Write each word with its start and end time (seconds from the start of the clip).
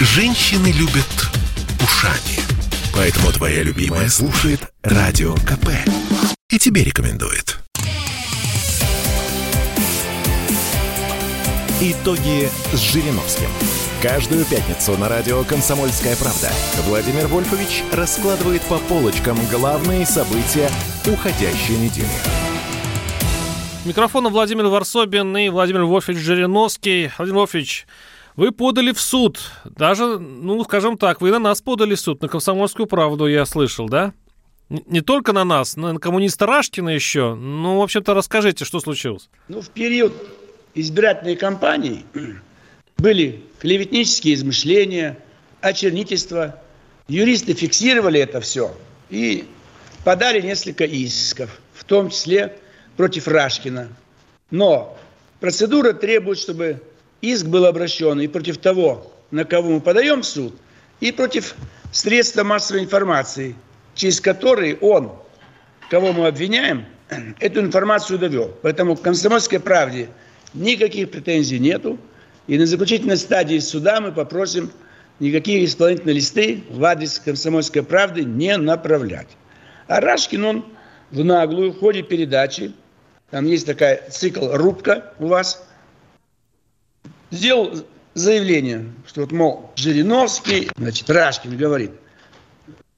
Женщины 0.00 0.68
любят 0.68 1.08
ушами. 1.82 2.38
Поэтому 2.94 3.32
твоя 3.32 3.64
любимая 3.64 4.08
слушает 4.08 4.60
Радио 4.84 5.34
КП. 5.34 5.70
И 6.50 6.58
тебе 6.60 6.84
рекомендует. 6.84 7.58
Итоги 11.80 12.48
с 12.72 12.78
Жириновским. 12.78 13.48
Каждую 14.00 14.44
пятницу 14.44 14.96
на 14.96 15.08
радио 15.08 15.42
«Комсомольская 15.42 16.14
правда» 16.14 16.52
Владимир 16.86 17.26
Вольфович 17.26 17.82
раскладывает 17.92 18.62
по 18.62 18.78
полочкам 18.78 19.36
главные 19.50 20.06
события 20.06 20.70
уходящей 21.06 21.76
недели. 21.76 22.06
Микрофона 23.84 24.28
Владимир 24.28 24.66
Варсобин 24.66 25.36
и 25.36 25.48
Владимир 25.48 25.84
Вольфович 25.86 26.18
Жириновский. 26.18 27.10
Владимир 27.18 27.38
Вольфович, 27.38 27.86
вы 28.38 28.52
подали 28.52 28.92
в 28.92 29.00
суд. 29.00 29.40
Даже, 29.64 30.20
ну, 30.20 30.62
скажем 30.62 30.96
так, 30.96 31.20
вы 31.20 31.32
на 31.32 31.40
нас 31.40 31.60
подали 31.60 31.96
в 31.96 32.00
суд, 32.00 32.22
на 32.22 32.28
«Комсомольскую 32.28 32.86
правду», 32.86 33.26
я 33.26 33.44
слышал, 33.44 33.88
да? 33.88 34.14
Не 34.68 35.00
только 35.00 35.32
на 35.32 35.44
нас, 35.44 35.76
на 35.76 35.98
коммуниста 35.98 36.46
Рашкина 36.46 36.90
еще. 36.90 37.34
Ну, 37.34 37.78
в 37.78 37.82
общем-то, 37.82 38.14
расскажите, 38.14 38.64
что 38.64 38.78
случилось. 38.78 39.28
Ну, 39.48 39.60
в 39.60 39.70
период 39.70 40.12
избирательной 40.76 41.34
кампании 41.34 42.04
были 42.96 43.42
клеветнические 43.58 44.34
измышления, 44.34 45.18
очернительство. 45.60 46.62
Юристы 47.08 47.54
фиксировали 47.54 48.20
это 48.20 48.40
все 48.40 48.72
и 49.10 49.46
подали 50.04 50.40
несколько 50.42 50.84
исков, 50.84 51.50
в 51.74 51.82
том 51.82 52.10
числе 52.10 52.56
против 52.96 53.26
Рашкина. 53.26 53.88
Но 54.52 54.96
процедура 55.40 55.92
требует, 55.92 56.38
чтобы 56.38 56.80
иск 57.20 57.46
был 57.46 57.66
обращен 57.66 58.20
и 58.20 58.26
против 58.26 58.58
того, 58.58 59.12
на 59.30 59.44
кого 59.44 59.70
мы 59.70 59.80
подаем 59.80 60.22
в 60.22 60.26
суд, 60.26 60.54
и 61.00 61.12
против 61.12 61.54
средства 61.92 62.44
массовой 62.44 62.82
информации, 62.82 63.54
через 63.94 64.20
которые 64.20 64.76
он, 64.76 65.12
кого 65.90 66.12
мы 66.12 66.26
обвиняем, 66.26 66.86
эту 67.40 67.60
информацию 67.60 68.18
довел. 68.18 68.54
Поэтому 68.62 68.96
к 68.96 69.02
комсомольской 69.02 69.60
правде 69.60 70.08
никаких 70.54 71.10
претензий 71.10 71.58
нету. 71.58 71.98
И 72.46 72.56
на 72.56 72.66
заключительной 72.66 73.18
стадии 73.18 73.58
суда 73.58 74.00
мы 74.00 74.10
попросим 74.10 74.70
никакие 75.20 75.64
исполнительные 75.64 76.14
листы 76.14 76.64
в 76.70 76.82
адрес 76.84 77.18
комсомольской 77.18 77.82
правды 77.82 78.24
не 78.24 78.56
направлять. 78.56 79.28
А 79.86 80.00
Рашкин, 80.00 80.44
он 80.44 80.64
в 81.10 81.24
наглую 81.24 81.72
в 81.72 81.78
ходе 81.78 82.02
передачи, 82.02 82.72
там 83.30 83.44
есть 83.46 83.66
такая 83.66 84.08
цикл 84.10 84.48
«Рубка» 84.52 85.12
у 85.18 85.26
вас– 85.26 85.64
сделал 87.30 87.84
заявление, 88.14 88.86
что 89.06 89.22
вот, 89.22 89.32
мол, 89.32 89.70
Жириновский, 89.76 90.70
значит, 90.76 91.08
Рашкин 91.08 91.56
говорит 91.56 91.92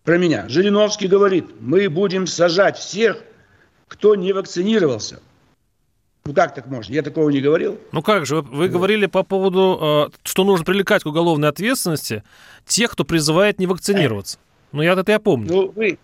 про 0.04 0.18
меня. 0.18 0.48
Жириновский 0.48 1.08
говорит, 1.08 1.46
мы 1.60 1.88
будем 1.88 2.26
сажать 2.26 2.78
всех, 2.78 3.22
кто 3.88 4.14
не 4.14 4.32
вакцинировался. 4.32 5.20
Ну 6.24 6.34
как 6.34 6.54
так 6.54 6.66
можно? 6.66 6.92
Я 6.92 7.02
такого 7.02 7.30
не 7.30 7.40
говорил. 7.40 7.78
Ну 7.92 8.02
как 8.02 8.26
же, 8.26 8.36
вы, 8.36 8.42
вы 8.42 8.68
да. 8.68 8.74
говорили 8.74 9.06
по 9.06 9.22
поводу, 9.22 10.10
э, 10.12 10.18
что 10.22 10.44
нужно 10.44 10.64
привлекать 10.64 11.02
к 11.02 11.06
уголовной 11.06 11.48
ответственности 11.48 12.22
тех, 12.66 12.92
кто 12.92 13.04
призывает 13.04 13.58
не 13.58 13.66
вакцинироваться. 13.66 14.38
Ну 14.72 14.82
я 14.82 14.92
это 14.92 15.10
я 15.10 15.18
помню. 15.18 15.48
Ну 15.50 15.72
вы, 15.74 15.98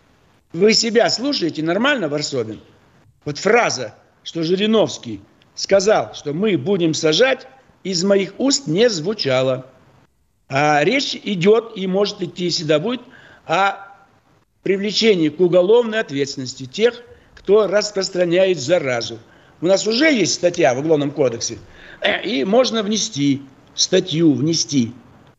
вы 0.52 0.72
себя 0.72 1.10
слушаете 1.10 1.62
нормально, 1.62 2.08
Варсобин? 2.08 2.60
Вот 3.24 3.38
фраза, 3.38 3.94
что 4.22 4.42
Жириновский 4.42 5.20
сказал, 5.54 6.14
что 6.14 6.32
мы 6.32 6.56
будем 6.56 6.94
сажать 6.94 7.46
из 7.84 8.04
моих 8.04 8.34
уст 8.38 8.66
не 8.66 8.88
звучало. 8.90 9.66
А 10.48 10.82
речь 10.84 11.18
идет 11.24 11.72
и 11.74 11.86
может 11.86 12.22
идти 12.22 12.48
всегда 12.50 12.78
будет 12.78 13.00
о 13.46 13.76
привлечении 14.62 15.28
к 15.28 15.40
уголовной 15.40 16.00
ответственности 16.00 16.66
тех, 16.66 17.02
кто 17.34 17.66
распространяет 17.66 18.58
заразу. 18.58 19.18
У 19.60 19.66
нас 19.66 19.86
уже 19.86 20.12
есть 20.12 20.34
статья 20.34 20.74
в 20.74 20.78
Уголовном 20.78 21.10
кодексе, 21.10 21.58
э, 22.00 22.22
и 22.24 22.44
можно 22.44 22.82
внести 22.82 23.42
статью, 23.74 24.34
внести 24.34 24.92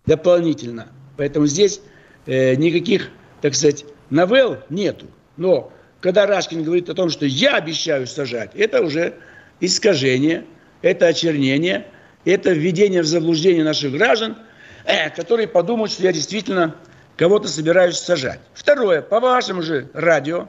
дополнительно. 0.06 0.92
Поэтому 1.18 1.46
здесь 1.48 1.82
э, 2.26 2.56
никаких, 2.56 3.10
так 3.42 3.56
сказать, 3.56 3.86
новелл 4.10 4.58
нету. 4.70 5.08
Но 5.36 5.72
когда 6.02 6.26
Рашкин 6.26 6.64
говорит 6.64 6.90
о 6.90 6.94
том, 6.94 7.10
что 7.10 7.26
я 7.26 7.56
обещаю 7.56 8.08
сажать, 8.08 8.52
это 8.56 8.82
уже 8.82 9.16
искажение, 9.60 10.46
это 10.82 11.08
очернение– 11.08 11.88
это 12.32 12.52
введение 12.52 13.02
в 13.02 13.06
заблуждение 13.06 13.64
наших 13.64 13.92
граждан, 13.92 14.38
э, 14.86 15.10
которые 15.10 15.48
подумают, 15.48 15.92
что 15.92 16.04
я 16.04 16.14
действительно 16.14 16.76
кого-то 17.16 17.48
собираюсь 17.48 17.98
сажать. 17.98 18.40
Второе, 18.54 19.02
по 19.02 19.20
вашему 19.20 19.62
же 19.62 19.90
радио, 19.94 20.48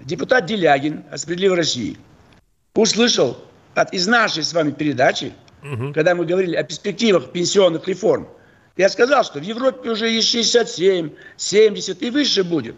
депутат 0.00 0.46
Делягин 0.46 1.04
от 1.10 1.20
«Справедливой 1.20 1.56
России» 1.56 1.96
услышал 2.74 3.36
от, 3.74 3.92
из 3.92 4.06
нашей 4.06 4.42
с 4.42 4.52
вами 4.52 4.70
передачи, 4.70 5.32
угу. 5.62 5.92
когда 5.92 6.14
мы 6.14 6.24
говорили 6.24 6.56
о 6.56 6.62
перспективах 6.62 7.32
пенсионных 7.32 7.86
реформ, 7.88 8.28
я 8.76 8.88
сказал, 8.88 9.24
что 9.24 9.40
в 9.40 9.42
Европе 9.42 9.90
уже 9.90 10.08
есть 10.08 10.28
67, 10.28 11.10
70 11.36 12.02
и 12.02 12.10
выше 12.10 12.44
будет. 12.44 12.76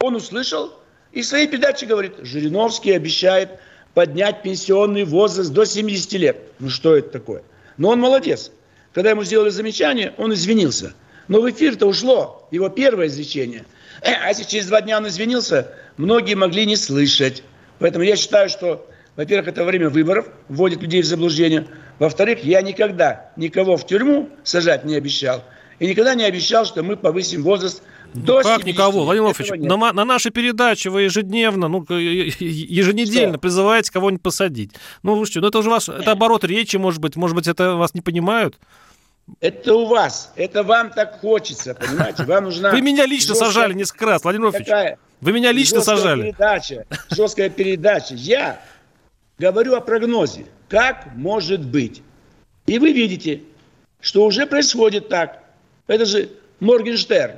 Он 0.00 0.16
услышал 0.16 0.72
и 1.16 1.22
в 1.22 1.26
своей 1.26 1.46
передаче 1.46 1.86
говорит, 1.86 2.12
Жириновский 2.22 2.92
обещает 2.92 3.48
поднять 3.94 4.42
пенсионный 4.42 5.04
возраст 5.04 5.50
до 5.50 5.64
70 5.64 6.12
лет. 6.12 6.36
Ну 6.58 6.68
что 6.68 6.94
это 6.94 7.08
такое? 7.08 7.42
Но 7.76 7.90
он 7.90 8.00
молодец. 8.00 8.50
Когда 8.92 9.10
ему 9.10 9.24
сделали 9.24 9.50
замечание, 9.50 10.14
он 10.16 10.32
извинился. 10.32 10.94
Но 11.28 11.40
в 11.40 11.50
эфир-то 11.50 11.86
ушло 11.86 12.48
его 12.50 12.68
первое 12.68 13.08
изречение. 13.08 13.64
Э, 14.02 14.12
а 14.24 14.28
если 14.28 14.44
через 14.44 14.66
два 14.66 14.80
дня 14.80 14.98
он 14.98 15.08
извинился, 15.08 15.72
многие 15.96 16.34
могли 16.34 16.66
не 16.66 16.76
слышать. 16.76 17.42
Поэтому 17.78 18.04
я 18.04 18.16
считаю, 18.16 18.48
что, 18.48 18.88
во-первых, 19.16 19.48
это 19.48 19.64
время 19.64 19.90
выборов, 19.90 20.28
вводит 20.48 20.82
людей 20.82 21.02
в 21.02 21.06
заблуждение. 21.06 21.66
Во-вторых, 21.98 22.44
я 22.44 22.62
никогда 22.62 23.32
никого 23.36 23.76
в 23.76 23.86
тюрьму 23.86 24.30
сажать 24.44 24.84
не 24.84 24.96
обещал. 24.96 25.44
И 25.78 25.86
никогда 25.86 26.14
не 26.14 26.24
обещал, 26.24 26.64
что 26.64 26.82
мы 26.82 26.96
повысим 26.96 27.42
возраст 27.42 27.82
до 28.14 28.42
как 28.42 28.64
никого, 28.64 29.04
Владимир 29.04 29.32
Владимирович, 29.32 29.68
на, 29.68 29.92
на 29.92 30.04
нашей 30.04 30.30
передаче 30.30 30.90
вы 30.90 31.02
ежедневно, 31.02 31.68
ну, 31.68 31.84
еженедельно 31.88 33.34
что? 33.34 33.40
призываете 33.40 33.92
кого-нибудь 33.92 34.22
посадить. 34.22 34.72
Ну, 35.02 35.24
что, 35.24 35.40
ну 35.40 35.48
это 35.48 35.58
уже 35.58 35.70
ваш, 35.70 35.88
это 35.88 36.12
оборот 36.12 36.44
речи, 36.44 36.76
может 36.76 37.00
быть, 37.00 37.16
может 37.16 37.36
быть, 37.36 37.46
это 37.46 37.74
вас 37.74 37.94
не 37.94 38.00
понимают? 38.00 38.58
Это 39.40 39.74
у 39.74 39.86
вас, 39.86 40.32
это 40.36 40.62
вам 40.62 40.90
так 40.90 41.20
хочется, 41.20 41.74
понимаете? 41.74 42.24
Вам 42.24 42.44
нужна... 42.46 42.70
Вы 42.70 42.80
меня 42.80 43.06
лично 43.06 43.34
жесткая, 43.34 43.48
сажали 43.48 43.74
несколько 43.74 44.06
раз, 44.06 44.22
Владимир 44.22 44.50
Владимирович. 44.50 44.98
Вы 45.20 45.32
меня 45.32 45.52
лично 45.52 45.80
сажали. 45.80 46.22
Передача, 46.22 46.86
жесткая 47.10 47.48
передача. 47.48 48.14
Я 48.14 48.60
говорю 49.38 49.74
о 49.74 49.80
прогнозе. 49.80 50.46
Как 50.68 51.14
может 51.16 51.64
быть? 51.64 52.02
И 52.66 52.78
вы 52.78 52.92
видите, 52.92 53.42
что 54.00 54.24
уже 54.24 54.46
происходит 54.46 55.08
так. 55.08 55.42
Это 55.86 56.04
же 56.04 56.28
Моргенштерн. 56.60 57.36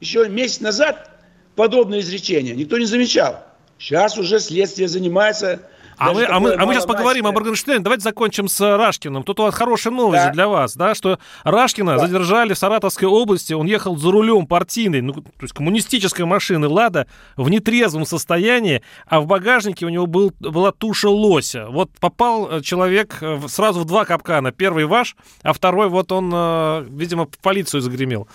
Еще 0.00 0.28
месяц 0.28 0.60
назад 0.60 1.10
подобное 1.56 2.00
изречение 2.00 2.54
никто 2.54 2.78
не 2.78 2.84
замечал. 2.84 3.44
Сейчас 3.78 4.18
уже 4.18 4.40
следствие 4.40 4.88
занимается 4.88 5.62
а 5.98 6.12
мы, 6.12 6.24
а, 6.24 6.40
мы, 6.40 6.52
а 6.54 6.64
мы 6.64 6.74
сейчас 6.74 6.86
поговорим 6.86 7.26
о 7.26 7.32
Моргенштерне. 7.32 7.80
Давайте 7.80 8.04
закончим 8.04 8.48
с 8.48 8.60
Рашкиным. 8.60 9.24
Тут 9.24 9.40
у 9.40 9.42
вас 9.42 9.54
хорошая 9.54 9.92
новость 9.92 10.26
да. 10.26 10.32
для 10.32 10.48
вас, 10.48 10.76
да, 10.76 10.94
что 10.94 11.18
Рашкина 11.44 11.96
да. 11.96 12.06
задержали 12.06 12.54
в 12.54 12.58
Саратовской 12.58 13.08
области. 13.08 13.52
Он 13.52 13.66
ехал 13.66 13.96
за 13.96 14.10
рулем 14.10 14.46
партийной, 14.46 15.00
ну, 15.00 15.12
то 15.12 15.22
есть 15.42 15.52
коммунистической 15.54 16.24
машины 16.24 16.68
«Лада» 16.68 17.06
в 17.36 17.48
нетрезвом 17.48 18.06
состоянии, 18.06 18.82
а 19.06 19.20
в 19.20 19.26
багажнике 19.26 19.86
у 19.86 19.88
него 19.88 20.06
был, 20.06 20.32
была 20.38 20.72
туша 20.72 21.08
лося. 21.08 21.66
Вот 21.68 21.90
попал 22.00 22.48
э, 22.50 22.60
человек 22.62 23.20
сразу 23.48 23.80
в 23.80 23.84
два 23.84 24.04
капкана. 24.04 24.52
Первый 24.52 24.86
ваш, 24.86 25.16
а 25.42 25.52
второй 25.52 25.88
вот 25.88 26.12
он, 26.12 26.30
э, 26.32 26.86
видимо, 26.90 27.26
в 27.26 27.38
полицию 27.38 27.80
загремел. 27.80 28.28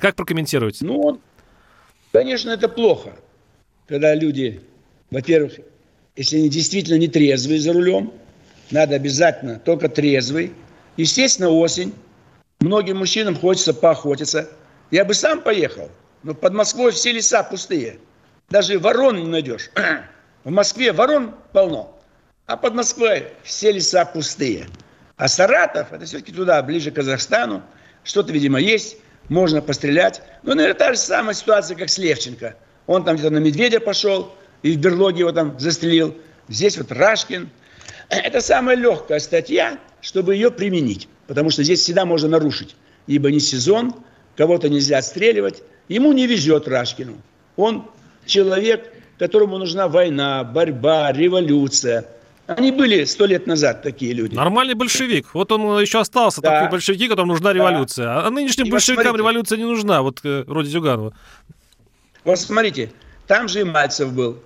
Как 0.00 0.14
прокомментируете? 0.14 0.84
Ну, 0.84 1.20
конечно, 2.12 2.50
это 2.50 2.68
плохо, 2.68 3.16
когда 3.88 4.14
люди, 4.14 4.60
во-первых, 5.10 5.54
если 6.18 6.38
они 6.38 6.48
действительно 6.48 6.98
не 6.98 7.06
трезвые 7.06 7.60
за 7.60 7.72
рулем, 7.72 8.12
надо 8.72 8.96
обязательно 8.96 9.60
только 9.60 9.88
трезвый. 9.88 10.52
Естественно, 10.96 11.48
осень. 11.48 11.94
Многим 12.58 12.96
мужчинам 12.96 13.36
хочется 13.36 13.72
поохотиться. 13.72 14.50
Я 14.90 15.04
бы 15.04 15.14
сам 15.14 15.40
поехал, 15.40 15.88
но 16.24 16.34
под 16.34 16.54
Москвой 16.54 16.90
все 16.90 17.12
леса 17.12 17.44
пустые. 17.44 18.00
Даже 18.50 18.80
ворон 18.80 19.16
не 19.16 19.28
найдешь. 19.28 19.70
В 20.44 20.50
Москве 20.50 20.92
ворон 20.92 21.36
полно, 21.52 22.00
а 22.46 22.56
под 22.56 22.74
Москвой 22.74 23.28
все 23.44 23.70
леса 23.70 24.04
пустые. 24.04 24.66
А 25.16 25.28
Саратов, 25.28 25.92
это 25.92 26.04
все-таки 26.04 26.32
туда, 26.32 26.60
ближе 26.62 26.90
к 26.90 26.94
Казахстану, 26.94 27.62
что-то, 28.02 28.32
видимо, 28.32 28.58
есть, 28.58 28.96
можно 29.28 29.62
пострелять. 29.62 30.22
Ну, 30.42 30.54
наверное, 30.54 30.78
та 30.78 30.92
же 30.94 30.98
самая 30.98 31.34
ситуация, 31.34 31.76
как 31.76 31.90
с 31.90 31.98
Левченко. 31.98 32.56
Он 32.86 33.04
там 33.04 33.16
где-то 33.16 33.30
на 33.30 33.38
медведя 33.38 33.78
пошел, 33.78 34.34
и 34.62 34.72
в 34.72 34.78
берлоге 34.78 35.20
его 35.20 35.32
там 35.32 35.58
застрелил. 35.58 36.16
Здесь 36.48 36.78
вот 36.78 36.90
Рашкин. 36.92 37.48
Это 38.08 38.40
самая 38.40 38.76
легкая 38.76 39.18
статья, 39.18 39.78
чтобы 40.00 40.34
ее 40.34 40.50
применить. 40.50 41.08
Потому 41.26 41.50
что 41.50 41.62
здесь 41.62 41.80
всегда 41.80 42.04
можно 42.04 42.28
нарушить. 42.28 42.74
Ибо 43.06 43.30
не 43.30 43.40
сезон, 43.40 43.94
кого-то 44.36 44.68
нельзя 44.68 44.98
отстреливать. 44.98 45.62
Ему 45.88 46.12
не 46.12 46.26
везет 46.26 46.68
Рашкину. 46.68 47.16
Он 47.56 47.90
человек, 48.26 48.92
которому 49.18 49.58
нужна 49.58 49.88
война, 49.88 50.44
борьба, 50.44 51.12
революция. 51.12 52.06
Они 52.46 52.72
были 52.72 53.04
сто 53.04 53.26
лет 53.26 53.46
назад 53.46 53.82
такие 53.82 54.14
люди. 54.14 54.34
Нормальный 54.34 54.74
большевик. 54.74 55.34
Вот 55.34 55.52
он 55.52 55.80
еще 55.80 56.00
остался, 56.00 56.40
да. 56.40 56.60
такой 56.60 56.70
большевики, 56.72 57.06
которым 57.06 57.28
нужна 57.28 57.52
революция. 57.52 58.06
Да. 58.06 58.26
А 58.26 58.30
нынешним 58.30 58.66
и 58.66 58.70
большевикам 58.70 59.12
вот 59.12 59.18
революция 59.18 59.58
не 59.58 59.64
нужна, 59.64 60.00
вот 60.00 60.20
э, 60.24 60.44
вроде 60.46 60.70
Зюганова. 60.70 61.14
Вот 62.24 62.38
смотрите, 62.38 62.90
там 63.26 63.48
же 63.48 63.60
и 63.60 63.64
Мальцев 63.64 64.14
был, 64.14 64.38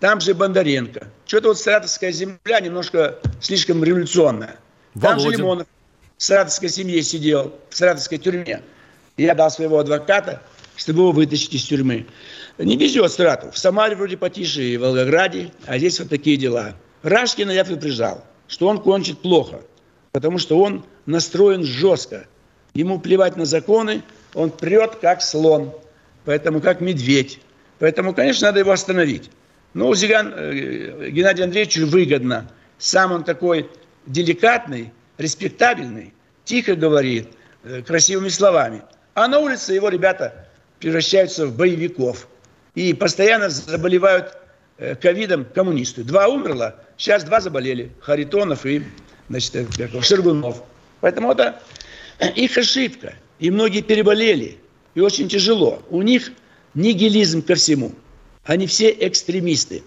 там 0.00 0.20
же 0.20 0.34
Бондаренко. 0.34 1.08
Что-то 1.26 1.48
вот 1.48 1.58
Саратовская 1.58 2.12
земля 2.12 2.60
немножко 2.60 3.18
слишком 3.40 3.82
революционная. 3.82 4.56
Володин. 4.94 5.00
Там 5.00 5.20
же 5.20 5.36
Лимонов 5.36 5.66
в 6.16 6.22
саратовской 6.22 6.68
семье 6.68 7.02
сидел, 7.02 7.54
в 7.68 7.76
саратовской 7.76 8.18
тюрьме. 8.18 8.62
Я 9.16 9.34
дал 9.34 9.50
своего 9.50 9.78
адвоката, 9.78 10.42
чтобы 10.76 11.00
его 11.00 11.12
вытащить 11.12 11.54
из 11.54 11.64
тюрьмы. 11.64 12.06
Не 12.58 12.76
везет 12.76 13.12
Саратов. 13.12 13.54
В 13.54 13.58
Самаре 13.58 13.96
вроде 13.96 14.16
потише 14.16 14.62
и 14.62 14.76
в 14.76 14.80
Волгограде, 14.80 15.52
а 15.66 15.78
здесь 15.78 15.98
вот 16.00 16.08
такие 16.08 16.36
дела. 16.36 16.74
Рашкина 17.02 17.50
я 17.50 17.64
предупреждал, 17.64 18.24
что 18.48 18.68
он 18.68 18.80
кончит 18.80 19.20
плохо, 19.20 19.60
потому 20.12 20.38
что 20.38 20.58
он 20.58 20.84
настроен 21.04 21.64
жестко. 21.64 22.26
Ему 22.74 22.98
плевать 22.98 23.36
на 23.36 23.44
законы, 23.44 24.02
он 24.34 24.50
прет 24.50 24.96
как 24.96 25.22
слон, 25.22 25.74
поэтому 26.24 26.60
как 26.60 26.80
медведь. 26.80 27.40
Поэтому, 27.78 28.14
конечно, 28.14 28.48
надо 28.48 28.60
его 28.60 28.72
остановить. 28.72 29.30
Но 29.76 29.94
Зиган, 29.94 30.32
э, 30.34 31.10
Геннадию 31.10 31.44
Андреевичу 31.44 31.86
выгодно. 31.86 32.50
Сам 32.78 33.12
он 33.12 33.24
такой 33.24 33.68
деликатный, 34.06 34.90
респектабельный, 35.18 36.14
тихо 36.46 36.76
говорит, 36.76 37.28
э, 37.62 37.82
красивыми 37.82 38.30
словами. 38.30 38.84
А 39.12 39.28
на 39.28 39.38
улице 39.38 39.74
его 39.74 39.90
ребята 39.90 40.48
превращаются 40.78 41.46
в 41.46 41.54
боевиков. 41.54 42.26
И 42.74 42.94
постоянно 42.94 43.50
заболевают 43.50 44.38
э, 44.78 44.94
ковидом 44.94 45.44
коммунисты. 45.44 46.04
Два 46.04 46.26
умерло, 46.28 46.76
сейчас 46.96 47.24
два 47.24 47.42
заболели. 47.42 47.92
Харитонов 48.00 48.64
и 48.64 48.82
значит, 49.28 49.68
Шергунов. 50.00 50.62
Поэтому 51.02 51.32
это 51.32 51.60
их 52.34 52.56
ошибка. 52.56 53.12
И 53.40 53.50
многие 53.50 53.82
переболели. 53.82 54.56
И 54.94 55.00
очень 55.00 55.28
тяжело. 55.28 55.82
У 55.90 56.00
них 56.00 56.32
нигилизм 56.72 57.42
ко 57.42 57.56
всему. 57.56 57.92
Они 58.46 58.66
все 58.66 58.90
экстремисты. 58.90 59.82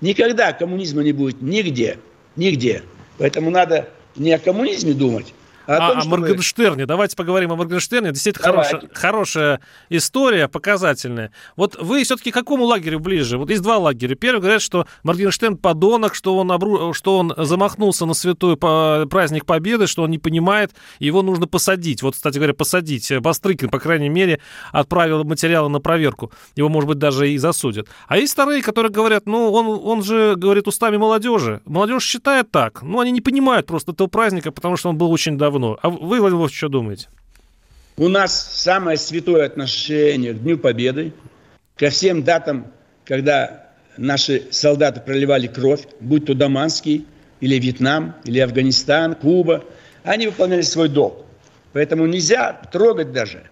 Никогда 0.00 0.52
коммунизма 0.52 1.02
не 1.02 1.12
будет 1.12 1.40
нигде. 1.40 1.98
Нигде. 2.36 2.82
Поэтому 3.18 3.50
надо 3.50 3.88
не 4.16 4.32
о 4.32 4.38
коммунизме 4.38 4.92
думать, 4.92 5.32
а, 5.66 5.76
а, 5.76 5.90
том, 5.92 6.00
о 6.00 6.16
Моргенштерне. 6.16 6.82
Мы... 6.82 6.86
Давайте 6.86 7.16
поговорим 7.16 7.52
о 7.52 7.56
Моргенштерне. 7.56 8.10
Действительно 8.10 8.46
хорошая, 8.46 8.82
хорошая 8.92 9.60
история, 9.88 10.48
показательная. 10.48 11.32
Вот 11.56 11.76
вы 11.80 12.04
все-таки 12.04 12.30
к 12.30 12.34
какому 12.34 12.64
лагерю 12.64 13.00
ближе? 13.00 13.38
Вот 13.38 13.50
есть 13.50 13.62
два 13.62 13.78
лагеря. 13.78 14.14
Первый 14.14 14.40
говорят, 14.40 14.62
что 14.62 14.86
Моргенштерн 15.02 15.56
подонок, 15.56 16.14
что 16.14 16.36
он, 16.36 16.50
обру... 16.52 16.92
что 16.92 17.18
он 17.18 17.32
замахнулся 17.36 18.06
на 18.06 18.14
святой 18.14 18.56
праздник 18.56 19.46
Победы, 19.46 19.86
что 19.86 20.02
он 20.02 20.10
не 20.10 20.18
понимает, 20.18 20.72
его 20.98 21.22
нужно 21.22 21.46
посадить. 21.46 22.02
Вот, 22.02 22.14
кстати 22.14 22.36
говоря, 22.36 22.54
посадить. 22.54 23.12
Бастрыкин, 23.20 23.68
по 23.68 23.78
крайней 23.78 24.08
мере, 24.08 24.40
отправил 24.72 25.24
материалы 25.24 25.68
на 25.68 25.80
проверку. 25.80 26.32
Его, 26.56 26.68
может 26.68 26.88
быть, 26.88 26.98
даже 26.98 27.30
и 27.30 27.38
засудят. 27.38 27.88
А 28.08 28.16
есть 28.18 28.32
вторые, 28.32 28.62
которые 28.62 28.90
говорят, 28.90 29.26
ну, 29.26 29.52
он, 29.52 29.80
он 29.84 30.02
же 30.02 30.34
говорит 30.36 30.68
устами 30.68 30.96
молодежи. 30.96 31.60
Молодежь 31.64 32.04
считает 32.04 32.50
так. 32.50 32.82
Ну, 32.82 33.00
они 33.00 33.10
не 33.10 33.20
понимают 33.20 33.66
просто 33.66 33.92
этого 33.92 34.08
праздника, 34.08 34.52
потому 34.52 34.76
что 34.76 34.88
он 34.88 34.96
был 34.96 35.10
очень 35.12 35.38
давно 35.38 35.51
давно. 35.52 35.78
А 35.82 35.90
вы, 35.90 36.20
Владимир 36.20 36.50
что 36.50 36.68
думаете? 36.68 37.08
У 37.96 38.08
нас 38.08 38.52
самое 38.54 38.96
святое 38.96 39.44
отношение 39.44 40.32
к 40.32 40.42
Дню 40.42 40.58
Победы, 40.58 41.12
ко 41.76 41.90
всем 41.90 42.22
датам, 42.22 42.66
когда 43.04 43.70
наши 43.96 44.48
солдаты 44.50 45.00
проливали 45.00 45.46
кровь, 45.46 45.86
будь 46.00 46.26
то 46.26 46.34
Даманский, 46.34 47.06
или 47.40 47.58
Вьетнам, 47.58 48.14
или 48.24 48.38
Афганистан, 48.38 49.14
Куба, 49.14 49.64
они 50.04 50.26
выполняли 50.28 50.62
свой 50.62 50.88
долг. 50.88 51.26
Поэтому 51.72 52.06
нельзя 52.06 52.52
трогать 52.72 53.12
даже. 53.12 53.42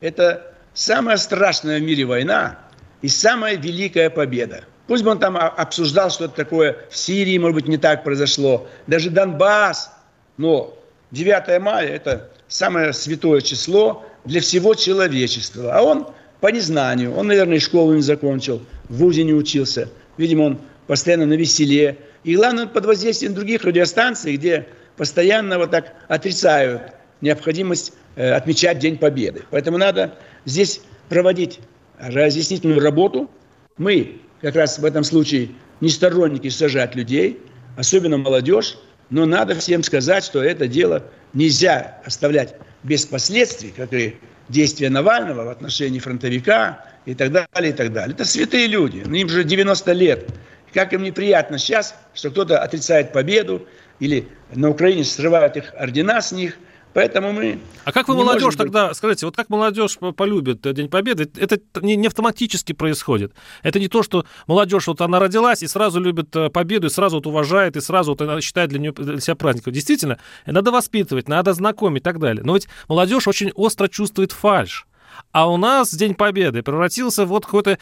Это 0.00 0.54
самая 0.74 1.16
страшная 1.16 1.80
в 1.80 1.82
мире 1.82 2.04
война 2.04 2.58
и 3.02 3.08
самая 3.08 3.56
великая 3.56 4.10
победа. 4.10 4.64
Пусть 4.86 5.02
бы 5.02 5.10
он 5.10 5.18
там 5.18 5.36
обсуждал 5.36 6.10
что-то 6.10 6.34
такое 6.34 6.76
в 6.90 6.96
Сирии, 6.96 7.36
может 7.38 7.54
быть, 7.54 7.68
не 7.68 7.78
так 7.78 8.04
произошло, 8.04 8.68
даже 8.86 9.10
Донбасс, 9.10 9.90
но 10.36 10.77
9 11.10 11.60
мая– 11.60 11.88
это 11.88 12.30
самое 12.48 12.92
святое 12.92 13.40
число 13.40 14.04
для 14.24 14.40
всего 14.40 14.74
человечества. 14.74 15.72
А 15.74 15.82
он 15.82 16.08
по 16.40 16.48
незнанию, 16.48 17.14
он, 17.14 17.28
наверное, 17.28 17.58
школу 17.58 17.94
не 17.94 18.02
закончил, 18.02 18.62
в 18.88 18.98
ВУЗе 18.98 19.24
не 19.24 19.34
учился. 19.34 19.88
Видимо, 20.16 20.42
он 20.44 20.60
постоянно 20.86 21.26
на 21.26 21.34
веселе. 21.34 21.98
И 22.24 22.36
главное, 22.36 22.64
он 22.64 22.70
под 22.70 22.86
воздействием 22.86 23.34
других 23.34 23.64
радиостанций, 23.64 24.36
где 24.36 24.66
постоянно 24.96 25.58
вот 25.58 25.70
так 25.70 25.94
отрицают 26.08 26.82
необходимость 27.20 27.92
э, 28.16 28.30
отмечать 28.32 28.78
День 28.78 28.98
Победы. 28.98 29.44
Поэтому 29.50 29.78
надо 29.78 30.14
здесь 30.44 30.80
проводить 31.08 31.60
разъяснительную 31.98 32.80
работу. 32.80 33.30
Мы 33.76 34.20
как 34.40 34.56
раз 34.56 34.78
в 34.78 34.84
этом 34.84 35.04
случае 35.04 35.50
не 35.80 35.88
сторонники 35.88 36.48
сажать 36.48 36.94
людей, 36.94 37.40
особенно 37.76 38.18
молодежь, 38.18 38.76
но 39.10 39.26
надо 39.26 39.54
всем 39.54 39.82
сказать, 39.82 40.24
что 40.24 40.42
это 40.42 40.68
дело 40.68 41.02
нельзя 41.32 42.00
оставлять 42.04 42.54
без 42.82 43.06
последствий, 43.06 43.72
как 43.76 43.92
и 43.92 44.16
действия 44.48 44.90
Навального 44.90 45.44
в 45.44 45.48
отношении 45.48 45.98
фронтовика 45.98 46.84
и 47.04 47.14
так 47.14 47.32
далее, 47.32 47.72
и 47.72 47.74
так 47.74 47.92
далее. 47.92 48.14
Это 48.14 48.24
святые 48.24 48.66
люди, 48.66 48.98
им 48.98 49.28
же 49.28 49.44
90 49.44 49.92
лет. 49.92 50.28
Как 50.72 50.92
им 50.92 51.02
неприятно 51.02 51.58
сейчас, 51.58 51.94
что 52.14 52.30
кто-то 52.30 52.62
отрицает 52.62 53.12
победу, 53.12 53.66
или 54.00 54.28
на 54.54 54.70
Украине 54.70 55.04
срывают 55.04 55.56
их 55.56 55.74
ордена 55.76 56.20
с 56.20 56.32
них– 56.32 56.56
Поэтому 56.98 57.32
мы... 57.32 57.60
А 57.84 57.92
как 57.92 58.08
вы 58.08 58.16
молодежь 58.16 58.56
тогда, 58.56 58.92
скажите, 58.92 59.24
вот 59.24 59.36
как 59.36 59.50
молодежь 59.50 59.98
полюбит 60.16 60.62
День 60.62 60.88
Победы? 60.88 61.30
Это 61.36 61.60
не, 61.80 61.94
не 61.94 62.08
автоматически 62.08 62.72
происходит. 62.72 63.34
Это 63.62 63.78
не 63.78 63.86
то, 63.86 64.02
что 64.02 64.24
молодежь, 64.48 64.88
вот 64.88 65.00
она 65.00 65.20
родилась 65.20 65.62
и 65.62 65.68
сразу 65.68 66.00
любит 66.00 66.34
э, 66.34 66.50
победу, 66.50 66.88
и 66.88 66.90
сразу 66.90 67.18
вот 67.18 67.28
уважает, 67.28 67.76
и 67.76 67.80
сразу 67.80 68.16
вот 68.16 68.42
считает 68.42 68.70
для, 68.70 68.80
нее, 68.80 68.90
для 68.90 69.20
себя 69.20 69.36
праздником. 69.36 69.74
Действительно, 69.74 70.18
надо 70.44 70.72
воспитывать, 70.72 71.28
надо 71.28 71.52
знакомить 71.52 72.00
и 72.00 72.04
так 72.04 72.18
далее. 72.18 72.42
Но 72.44 72.54
ведь 72.54 72.66
молодежь 72.88 73.28
очень 73.28 73.52
остро 73.54 73.86
чувствует 73.86 74.32
фальш. 74.32 74.88
А 75.30 75.48
у 75.48 75.56
нас 75.56 75.94
День 75.94 76.16
Победы 76.16 76.64
превратился 76.64 77.26
в 77.26 77.28
вот 77.28 77.44
какой-то 77.44 77.78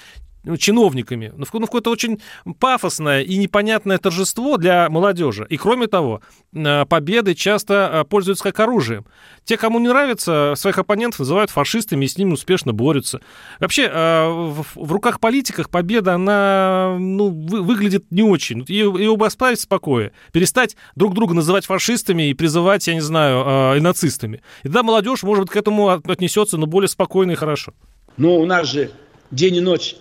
ну, 0.46 0.56
чиновниками. 0.56 1.32
Ну, 1.36 1.44
ну, 1.52 1.60
какое-то 1.60 1.90
очень 1.90 2.20
пафосное 2.58 3.22
и 3.22 3.36
непонятное 3.36 3.98
торжество 3.98 4.56
для 4.56 4.88
молодежи. 4.88 5.46
И 5.50 5.56
кроме 5.56 5.88
того, 5.88 6.22
э, 6.54 6.84
победы 6.86 7.34
часто 7.34 7.90
э, 7.92 8.04
пользуются 8.04 8.44
как 8.44 8.60
оружием. 8.60 9.06
Те, 9.44 9.56
кому 9.56 9.80
не 9.80 9.88
нравится, 9.88 10.54
своих 10.56 10.78
оппонентов 10.78 11.20
называют 11.20 11.50
фашистами 11.50 12.04
и 12.04 12.08
с 12.08 12.16
ними 12.16 12.32
успешно 12.32 12.72
борются. 12.72 13.20
Вообще, 13.58 13.90
э, 13.92 14.28
в 14.74 14.92
руках 14.92 15.20
политиков 15.20 15.68
победа, 15.68 16.14
она 16.14 16.96
ну, 16.98 17.30
выглядит 17.30 18.04
не 18.10 18.22
очень. 18.22 18.64
Ее 18.68 19.16
бы 19.16 19.26
оставить 19.26 19.58
в 19.58 19.62
спокое. 19.62 20.12
Перестать 20.32 20.76
друг 20.94 21.14
друга 21.14 21.34
называть 21.34 21.66
фашистами 21.66 22.30
и 22.30 22.34
призывать, 22.34 22.86
я 22.86 22.94
не 22.94 23.00
знаю, 23.00 23.76
и 23.76 23.80
нацистами. 23.80 24.42
И 24.62 24.68
тогда 24.68 24.82
молодежь, 24.82 25.22
может 25.22 25.44
быть, 25.44 25.52
к 25.52 25.56
этому 25.56 25.88
отнесется, 25.88 26.56
но 26.56 26.66
более 26.66 26.88
спокойно 26.88 27.32
и 27.32 27.34
хорошо. 27.34 27.72
Но 28.16 28.36
у 28.36 28.46
нас 28.46 28.68
же 28.68 28.90
день 29.30 29.56
и 29.56 29.60
ночь 29.60 29.96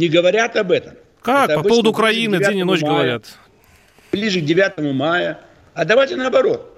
не 0.00 0.08
говорят 0.08 0.56
об 0.56 0.72
этом. 0.72 0.94
Как? 1.22 1.50
Это 1.50 1.62
По 1.62 1.68
поводу 1.68 1.90
Украины 1.90 2.38
день 2.38 2.58
и 2.58 2.64
ночь 2.64 2.80
мая, 2.80 2.92
говорят. 2.92 3.26
Ближе 4.10 4.40
к 4.40 4.44
9 4.44 4.94
мая. 4.94 5.38
А 5.74 5.84
давайте 5.84 6.16
наоборот. 6.16 6.76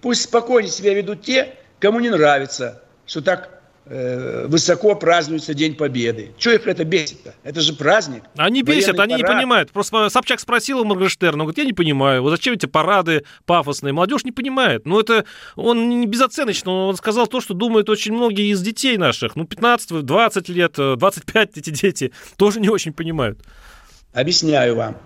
Пусть 0.00 0.22
спокойнее 0.22 0.72
себя 0.72 0.94
ведут 0.94 1.22
те, 1.22 1.54
кому 1.78 2.00
не 2.00 2.10
нравится, 2.10 2.82
что 3.06 3.20
так 3.20 3.61
высоко 3.84 4.94
празднуется 4.94 5.54
День 5.54 5.74
Победы. 5.74 6.32
Что 6.38 6.52
их 6.52 6.66
это 6.66 6.84
бесит-то? 6.84 7.34
Это 7.42 7.60
же 7.60 7.72
праздник. 7.72 8.22
Они 8.36 8.62
бесят, 8.62 8.98
они 9.00 9.14
парад. 9.14 9.18
не 9.18 9.24
понимают. 9.24 9.70
Просто 9.72 10.08
Собчак 10.08 10.38
спросил 10.38 10.80
у 10.80 10.84
Моргенштерна, 10.84 11.42
он 11.42 11.46
говорит, 11.46 11.58
я 11.58 11.64
не 11.64 11.72
понимаю, 11.72 12.22
вот 12.22 12.30
зачем 12.30 12.54
эти 12.54 12.66
парады 12.66 13.24
пафосные? 13.44 13.92
Молодежь 13.92 14.24
не 14.24 14.30
понимает. 14.30 14.86
Ну, 14.86 15.00
это 15.00 15.24
он 15.56 16.00
не 16.00 16.06
безоценочно, 16.06 16.70
он 16.70 16.96
сказал 16.96 17.26
то, 17.26 17.40
что 17.40 17.54
думают 17.54 17.90
очень 17.90 18.12
многие 18.12 18.52
из 18.52 18.60
детей 18.62 18.96
наших. 18.96 19.34
Ну, 19.34 19.46
15, 19.46 20.04
20 20.04 20.48
лет, 20.48 20.74
25 20.76 21.58
эти 21.58 21.70
дети 21.70 22.12
тоже 22.36 22.60
не 22.60 22.68
очень 22.68 22.92
понимают. 22.92 23.40
Объясняю 24.12 24.76
вам. 24.76 24.96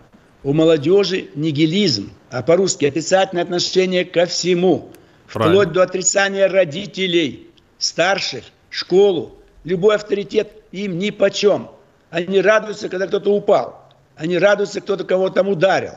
У 0.43 0.53
молодежи 0.53 1.29
нигилизм, 1.35 2.13
а 2.31 2.43
по-русски 2.43 2.85
отрицательное 2.85 3.43
отношение 3.43 4.05
ко 4.05 4.27
всему. 4.27 4.93
Правильно. 5.33 5.55
Вплоть 5.55 5.73
до 5.73 5.83
отрицания 5.83 6.49
родителей, 6.49 7.49
старших, 7.79 8.45
школу, 8.77 9.39
любой 9.65 9.97
авторитет 9.97 10.53
им 10.71 10.99
ни 10.99 11.11
почем. 11.11 11.71
Они 12.11 12.41
радуются, 12.41 12.89
когда 12.89 13.07
кто-то 13.07 13.33
упал. 13.33 13.89
Они 14.17 14.39
радуются, 14.39 14.81
кто-то 14.81 15.05
кого-то 15.05 15.37
там 15.37 15.49
ударил. 15.49 15.95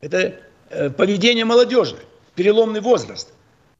Это 0.00 0.34
э, 0.70 0.90
поведение 0.90 1.44
молодежи, 1.44 1.96
переломный 2.34 2.80
возраст. 2.80 3.32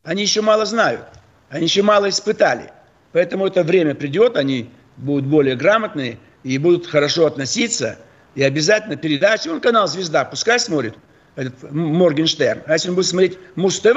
Они 0.02 0.22
еще 0.22 0.42
мало 0.42 0.66
знают, 0.66 1.06
они 1.48 1.64
еще 1.64 1.82
мало 1.82 2.08
испытали. 2.08 2.70
Поэтому 3.12 3.46
это 3.46 3.62
время 3.62 3.94
придет, 3.94 4.36
они 4.36 4.70
будут 4.96 5.26
более 5.26 5.56
грамотные 5.56 6.18
и 6.42 6.58
будут 6.58 6.86
хорошо 6.86 7.26
относиться. 7.26 7.98
И 8.34 8.42
обязательно 8.42 8.96
передачи, 8.96 9.48
он 9.48 9.60
канал 9.60 9.86
«Звезда», 9.86 10.24
пускай 10.24 10.58
смотрит, 10.58 10.94
этот 11.36 11.70
Моргенштерн. 11.70 12.62
А 12.66 12.74
если 12.74 12.88
он 12.90 12.96
будет 12.96 13.06
смотреть 13.06 13.38
Муз-ТВ, 13.54 13.96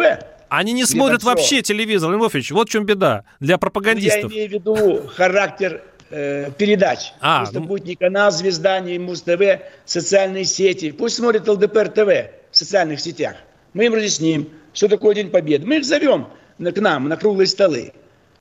они 0.50 0.74
не 0.74 0.86
смотрят 0.86 1.24
вообще 1.24 1.62
телевизор, 1.62 2.12
Львович, 2.12 2.52
вот 2.52 2.70
в 2.70 2.72
чем 2.72 2.86
беда 2.86 3.24
для 3.40 3.58
пропагандистов. 3.58 4.32
Я 4.32 4.46
имею 4.46 4.50
в 4.50 4.54
виду 4.54 5.08
характер 5.08 5.84
э, 6.10 6.52
передач. 6.58 7.14
А, 7.20 7.42
Пусть 7.42 7.54
ну... 7.54 7.62
будет 7.62 7.86
не 7.86 7.96
канал 7.96 8.32
«Звезда», 8.32 8.80
не 8.80 8.98
Муз-ТВ, 9.00 9.62
социальные 9.86 10.46
сети. 10.46 10.92
Пусть 10.92 11.16
смотрит 11.18 11.48
ЛДПР 11.48 11.90
ТВ 11.90 12.32
в 12.52 12.58
социальных 12.58 13.00
сетях. 13.00 13.36
Мы 13.74 13.86
им 13.86 13.94
разъясним, 13.94 14.50
что 14.74 14.88
такое 14.88 15.16
День 15.16 15.30
Победы. 15.30 15.66
Мы 15.66 15.78
их 15.78 15.86
зовем 15.86 16.30
к 16.58 16.80
нам 16.80 17.08
на 17.10 17.18
круглые 17.18 17.48
столы. 17.48 17.94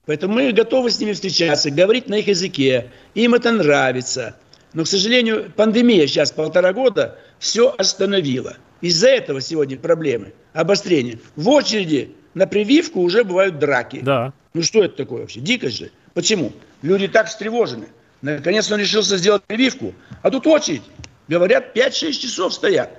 Поэтому 0.07 0.35
мы 0.35 0.53
готовы 0.53 0.91
с 0.91 1.01
ними 1.01 1.13
встречаться, 1.13 1.71
говорить 1.71 2.09
на 2.09 2.15
их 2.17 2.29
языке. 2.29 2.91
Им 3.15 3.35
это 3.35 3.51
нравится. 3.51 4.37
Но, 4.73 4.85
к 4.85 4.87
сожалению, 4.87 5.53
пандемия 5.57 6.07
сейчас 6.07 6.31
полтора 6.31 6.73
года 6.73 7.19
все 7.39 7.75
остановила. 7.77 8.57
Из-за 8.81 9.09
этого 9.09 9.41
сегодня 9.41 9.77
проблемы, 9.79 10.33
обострение. 10.57 11.19
В 11.37 11.49
очереди 11.49 12.15
на 12.35 12.47
прививку 12.47 13.01
уже 13.01 13.25
бывают 13.25 13.59
драки. 13.59 14.01
Да. 14.01 14.33
Ну 14.55 14.63
что 14.63 14.83
это 14.83 14.97
такое 14.97 15.21
вообще? 15.21 15.41
Дикость 15.41 15.77
же. 15.77 15.91
Почему? 16.15 16.53
Люди 16.83 17.09
так 17.09 17.29
встревожены. 17.29 17.89
Наконец 18.23 18.71
он 18.73 18.81
решился 18.81 19.19
сделать 19.19 19.43
прививку. 19.45 19.95
А 20.23 20.31
тут 20.31 20.47
очередь. 20.47 20.83
Говорят, 21.29 21.77
5-6 21.77 22.13
часов 22.13 22.55
стоят. 22.55 22.91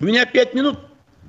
У 0.00 0.04
меня 0.04 0.26
5 0.26 0.54
минут 0.54 0.78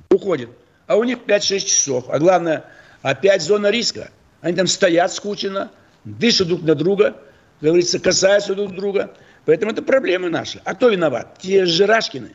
уходит, 0.10 0.50
а 0.88 0.98
у 0.98 1.04
них 1.04 1.20
5-6 1.26 1.60
часов. 1.60 2.06
А 2.10 2.20
главное, 2.20 2.66
опять 3.02 3.42
зона 3.42 3.70
риска. 3.70 4.12
Они 4.42 4.56
там 4.56 4.68
стоят 4.68 5.14
скучно, 5.14 5.72
дышат 6.04 6.48
друг 6.48 6.64
на 6.64 6.74
друга, 6.74 7.16
говорится, 7.62 8.00
касаются 8.00 8.56
друг 8.56 8.76
друга. 8.76 9.14
Поэтому 9.46 9.72
это 9.72 9.82
проблемы 9.82 10.30
наши. 10.30 10.60
А 10.66 10.74
кто 10.74 10.90
виноват? 10.90 11.38
Те 11.40 11.66
же 11.66 11.86
Рашкины. 11.86 12.32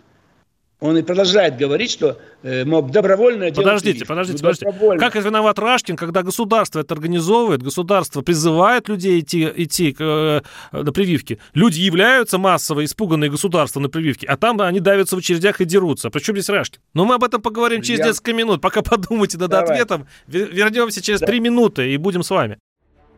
Он 0.79 0.99
и 0.99 1.03
продолжает 1.03 1.57
говорить, 1.57 1.91
что 1.91 2.19
э, 2.43 2.67
мол, 2.67 2.83
добровольно 2.83 3.51
Подождите, 3.51 4.05
подождите, 4.05 4.45
ну, 4.45 4.51
подождите. 4.51 4.99
Как 4.99 5.17
это 5.17 5.27
виноват 5.27 5.59
Рашкин, 5.59 5.97
когда 5.97 6.23
государство 6.23 6.81
это 6.81 6.93
организовывает, 6.93 7.63
государство 7.63 8.21
призывает 8.21 8.87
людей 8.91 9.21
идти, 9.21 9.51
идти 9.57 9.97
э, 9.99 10.43
на 10.73 10.93
прививки. 10.93 11.39
Люди 11.55 11.81
являются 11.81 12.37
массово 12.37 12.85
испуганные 12.85 13.31
государства 13.31 13.81
на 13.81 13.89
прививки, 13.89 14.27
а 14.27 14.37
там 14.37 14.61
они 14.61 14.81
давятся 14.81 15.17
в 15.17 15.21
очередях 15.21 15.63
и 15.63 15.65
дерутся. 15.65 16.11
Причем 16.11 16.35
здесь 16.35 16.51
Рашкин? 16.51 16.83
Но 16.93 17.07
мы 17.07 17.15
об 17.15 17.25
этом 17.25 17.41
поговорим 17.41 17.81
через 17.81 18.01
Я... 18.01 18.09
несколько 18.09 18.35
минут. 18.35 18.61
Пока 18.61 18.83
подумайте 18.83 19.39
над 19.39 19.51
Давай. 19.51 19.71
ответом. 19.71 20.07
Вернемся 20.27 21.01
через 21.01 21.21
три 21.21 21.39
да. 21.39 21.45
минуты 21.45 21.91
и 21.91 21.97
будем 21.97 22.23
с 22.23 22.29
вами. 22.29 22.59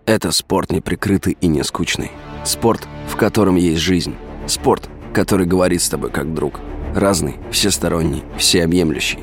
Это 0.07 0.31
спорт 0.31 0.71
неприкрытый 0.71 1.37
и 1.41 1.49
не 1.49 1.65
скучный. 1.65 2.13
Спорт, 2.45 2.87
в 3.09 3.17
котором 3.17 3.57
есть 3.57 3.81
жизнь. 3.81 4.15
Спорт, 4.47 4.89
который 5.13 5.45
говорит 5.45 5.83
с 5.83 5.89
тобой 5.89 6.13
как 6.13 6.33
друг– 6.33 6.61
Разный, 6.95 7.37
всесторонний, 7.53 8.25
всеобъемлющий. 8.39 9.19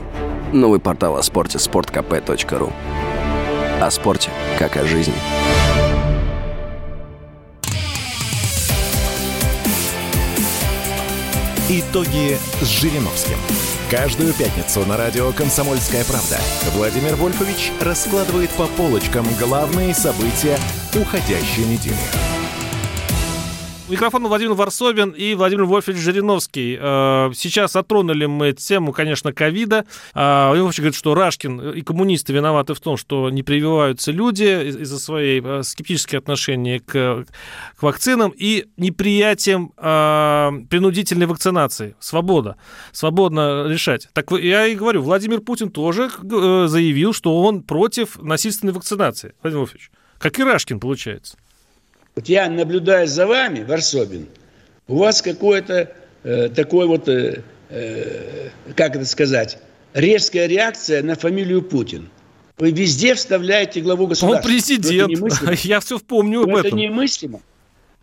Новый 0.53 0.79
портал 0.79 1.17
о 1.17 1.23
спорте– 1.23 1.57
sportkp.ru 1.59 2.71
О 3.81 3.91
спорте, 3.91 4.29
как 4.59 4.77
о 4.77 4.85
жизни. 4.85 5.13
Итоги 11.67 12.37
с 12.61 12.67
Жириновским. 12.67 13.37
Каждую 13.89 14.33
пятницу 14.33 14.85
на 14.85 14.97
радио 14.97 15.31
«Комсомольская 15.31 16.03
правда» 16.05 16.39
Владимир 16.75 17.15
Вольфович 17.15 17.71
раскладывает 17.81 18.51
по 18.51 18.67
полочкам 18.67 19.25
главные 19.39 19.95
события 19.95 20.57
уходящей 20.93 21.65
недели. 21.65 22.34
Микрофон 23.87 24.25
Владимир 24.27 24.53
Варсобин 24.55 25.11
и 25.11 25.35
Владимир 25.35 25.65
Вольфович 25.65 25.99
Жириновский. 25.99 26.75
Э, 26.81 27.29
сейчас 27.35 27.73
затронули 27.73 28.25
мы 28.25 28.53
тему, 28.53 28.91
конечно, 28.91 29.31
ковида. 29.31 29.85
А, 30.15 30.47
Владимир 30.47 30.63
Вольфович 30.63 30.79
говорит, 30.79 30.95
что 30.95 31.13
Рашкин 31.13 31.69
и 31.69 31.81
коммунисты 31.83 32.33
виноваты 32.33 32.73
в 32.73 32.79
том, 32.79 32.97
что 32.97 33.29
не 33.29 33.43
прививаются 33.43 34.11
люди 34.11 34.69
из-за 34.81 34.97
своей 34.97 35.39
э, 35.39 35.61
скептической 35.61 36.17
отношения 36.17 36.79
к, 36.79 37.25
к 37.77 37.83
вакцинам 37.83 38.33
и 38.35 38.65
неприятием 38.75 39.69
принудительной 39.75 41.27
вакцинации. 41.27 41.95
Свобода. 41.99 42.57
Свободно 42.91 43.67
решать. 43.67 44.09
Так 44.13 44.31
я 44.31 44.65
и 44.65 44.73
говорю, 44.73 45.03
Владимир 45.03 45.41
Путин 45.41 45.69
тоже 45.69 46.09
э, 46.09 46.65
заявил, 46.67 47.13
что 47.13 47.39
он 47.39 47.61
против 47.61 48.19
насильственной 48.19 48.73
вакцинации. 48.73 49.35
Владимир 49.43 49.59
Вольфович, 49.59 49.91
как 50.17 50.39
и 50.39 50.43
Рашкин, 50.43 50.79
получается. 50.79 51.37
Вот 52.15 52.29
я 52.29 52.49
наблюдаю 52.49 53.07
за 53.07 53.27
вами, 53.27 53.63
Варсобин, 53.63 54.27
у 54.87 54.97
вас 54.97 55.21
какое-то 55.21 55.91
э, 56.23 56.49
такое 56.49 56.87
вот, 56.87 57.09
э, 57.09 57.43
э, 57.69 58.49
как 58.75 58.95
это 58.95 59.05
сказать, 59.05 59.57
резкая 59.93 60.47
реакция 60.47 61.03
на 61.03 61.15
фамилию 61.15 61.61
Путин. 61.61 62.09
Вы 62.57 62.71
везде 62.71 63.15
вставляете 63.15 63.81
главу 63.81 64.07
государства. 64.07 64.37
Он 64.37 64.43
президент. 64.43 65.11
Я 65.63 65.81
все 65.81 65.99
помню 65.99 66.43
об 66.43 66.55
этом. 66.55 66.67
Это 66.67 66.75
немыслимо. 66.75 67.41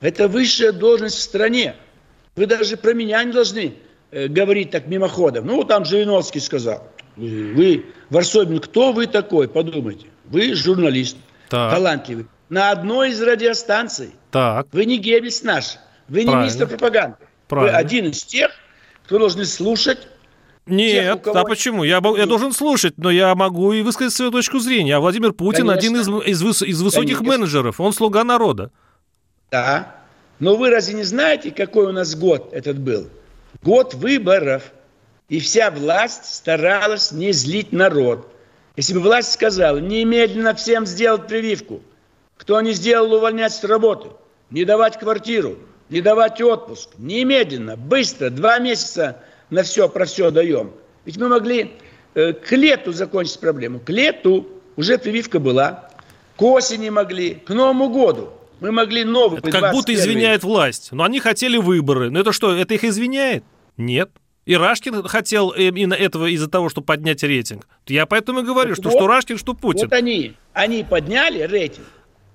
Это 0.01 0.29
высшая 0.29 0.73
должность 0.73 1.17
в 1.17 1.21
стране. 1.21 1.75
Вы 2.37 2.47
даже 2.47 2.77
про 2.77 2.93
меня 2.93 3.25
не 3.25 3.33
должны 3.33 3.75
э, 4.11 4.29
говорить 4.29 4.71
так 4.71 4.89
мимоходом. 4.89 5.47
Ну, 5.47 5.65
там 5.65 5.87
Жириновский 5.87 6.41
сказал. 6.41 6.87
Вы, 7.17 7.87
Варсобин, 8.11 8.59
кто 8.59 8.93
вы 8.93 9.07
такой? 9.07 9.49
Подумайте. 9.49 10.07
Вы 10.25 10.55
журналист, 10.55 11.17
так. 11.49 11.71
талантливый 11.71 12.27
на 12.53 12.71
одной 12.71 13.13
из 13.13 13.23
радиостанций. 13.23 14.11
Так. 14.31 14.67
Вы 14.73 14.85
не 14.85 14.99
Геббельс 14.99 15.43
наш. 15.43 15.79
Вы 16.07 16.25
не 16.25 16.35
министр 16.35 16.67
пропаганды. 16.67 17.17
Правильно. 17.49 17.73
Вы 17.73 17.79
один 17.79 18.11
из 18.11 18.25
тех, 18.25 18.51
кто 19.07 19.19
должен 19.19 19.47
слушать 19.47 20.07
нет, 20.67 21.25
тех, 21.25 21.35
а 21.35 21.45
почему? 21.45 21.83
Я, 21.83 22.03
я 22.17 22.27
должен 22.27 22.53
слушать, 22.53 22.99
но 22.99 23.11
я 23.11 23.35
могу 23.35 23.73
и 23.73 23.81
высказать 23.81 24.13
свою 24.13 24.31
точку 24.31 24.59
зрения. 24.59 24.97
А 24.97 25.01
Владимир 25.01 25.33
Путин 25.33 25.67
Конечно. 25.67 25.79
один 25.79 25.97
из, 25.97 26.43
из, 26.43 26.63
из 26.63 26.83
высоких 26.83 27.19
Конечно. 27.19 27.39
менеджеров, 27.39 27.81
он 27.81 27.95
слуга 27.95 28.23
народа. 28.23 28.71
Да, 29.51 29.97
но 30.39 30.55
вы 30.57 30.69
разве 30.69 30.93
не 30.93 31.05
знаете, 31.05 31.53
какой 31.53 31.87
у 31.87 31.93
нас 31.93 32.15
год 32.15 32.53
этот 32.53 32.79
был? 32.79 33.09
Год 33.63 33.95
выборов. 33.95 34.63
И 35.31 35.41
вся 35.41 35.71
власть 35.71 36.27
старалась 36.27 37.13
не 37.13 37.33
злить 37.33 37.73
народ. 37.73 38.31
Если 38.77 38.93
бы 38.93 39.01
власть 39.01 39.33
сказала, 39.33 39.79
немедленно 39.79 40.55
всем 40.55 40.85
сделать 40.85 41.27
прививку– 41.27 41.81
кто 42.43 42.61
не 42.61 42.73
сделал, 42.73 43.15
увольнять 43.15 43.53
с 43.53 43.63
работы, 43.63 44.09
не 44.51 44.65
давать 44.65 44.99
квартиру, 44.99 45.59
не 45.91 46.01
давать 46.01 46.41
отпуск. 46.43 46.91
Немедленно, 46.99 47.77
быстро, 47.77 48.31
два 48.31 48.59
месяца 48.59 49.19
на 49.51 49.63
все 49.63 49.89
про 49.89 50.07
все 50.07 50.33
даем. 50.33 50.73
Ведь 51.05 51.19
мы 51.19 51.29
могли 51.29 51.71
э, 52.15 52.33
к 52.33 52.51
лету 52.51 52.93
закончить 52.93 53.39
проблему. 53.39 53.79
К 53.79 53.91
лету 53.91 54.49
уже 54.75 54.99
прививка 54.99 55.39
была. 55.39 55.89
К 56.37 56.43
осени 56.43 56.89
могли, 56.89 57.35
к 57.35 57.51
Новому 57.51 57.91
году. 57.91 58.31
Мы 58.59 58.73
могли 58.73 59.05
новый. 59.05 59.39
Это 59.39 59.53
как 59.53 59.73
будто 59.73 59.95
извиняет 59.95 60.43
власть. 60.43 60.89
Но 60.91 61.05
они 61.05 61.21
хотели 61.21 61.59
выборы. 61.59 62.11
Но 62.11 62.19
это 62.19 62.33
что, 62.33 62.53
это 62.53 62.75
их 62.75 62.83
извиняет? 62.83 63.45
Нет. 63.77 64.11
И 64.47 64.57
Рашкин 64.57 65.05
хотел 65.05 65.51
именно 65.51 65.95
этого 65.95 66.27
из-за 66.27 66.51
того, 66.51 66.69
чтобы 66.69 66.87
поднять 66.87 67.23
рейтинг. 67.23 67.69
Я 67.87 68.07
поэтому 68.07 68.41
и 68.41 68.43
говорю, 68.43 68.71
так 68.71 68.79
что 68.79 68.89
вот, 68.89 68.99
что 68.99 69.07
Рашкин, 69.07 69.39
что 69.39 69.55
Путин. 69.55 69.83
Вот 69.87 69.93
они, 69.93 70.35
они 70.53 70.83
подняли 70.83 71.43
рейтинг. 71.43 71.87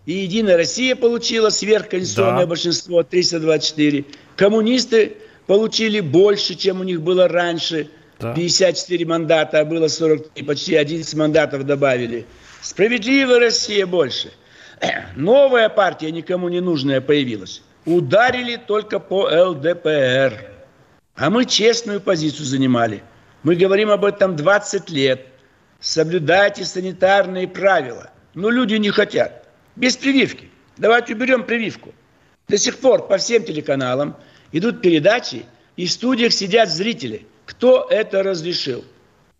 И 0.08 0.14
Единая 0.14 0.56
Россия 0.56 0.96
получила 0.96 1.50
сверхконституционное 1.50 2.44
да. 2.44 2.48
большинство 2.48 3.04
324. 3.04 4.06
Коммунисты 4.38 5.18
получили 5.48 6.00
больше, 6.00 6.56
чем 6.56 6.80
у 6.80 6.86
них 6.86 7.02
было 7.02 7.28
раньше. 7.28 7.90
Да. 8.18 8.34
54 8.34 9.06
мандата, 9.06 9.60
а 9.60 9.66
было 9.66 9.90
43, 9.90 10.46
почти 10.46 10.76
11 10.78 11.14
мандатов 11.16 11.66
добавили. 11.66 12.26
Справедливая 12.62 13.42
Россия 13.42 13.86
больше. 13.86 14.32
Новая 15.18 15.68
партия, 15.68 16.10
никому 16.12 16.48
не 16.48 16.62
нужная, 16.62 17.02
появилась. 17.02 17.62
Ударили 17.86 18.56
только 18.56 19.00
по 19.00 19.28
ЛДПР. 19.28 20.52
А 21.16 21.30
мы 21.30 21.44
честную 21.44 22.00
позицию 22.00 22.46
занимали. 22.46 23.04
Мы 23.44 23.58
говорим 23.58 23.90
об 23.90 24.06
этом 24.06 24.38
20 24.38 24.90
лет. 24.90 25.28
Соблюдайте 25.82 26.64
санитарные 26.64 27.50
правила. 27.50 28.10
Но 28.36 28.50
люди 28.50 28.76
не 28.76 28.90
хотят 28.90 29.47
без 29.78 29.96
прививки. 29.96 30.50
Давайте 30.76 31.14
уберем 31.14 31.46
прививку. 31.46 31.94
До 32.48 32.58
сих 32.58 32.78
пор 32.80 33.08
по 33.08 33.18
всем 33.18 33.44
телеканалам 33.44 34.18
идут 34.52 34.82
передачи, 34.82 35.46
и 35.76 35.86
в 35.86 35.92
студиях 35.92 36.34
сидят 36.34 36.70
зрители. 36.70 37.26
Кто 37.46 37.88
это 37.90 38.24
разрешил? 38.24 38.84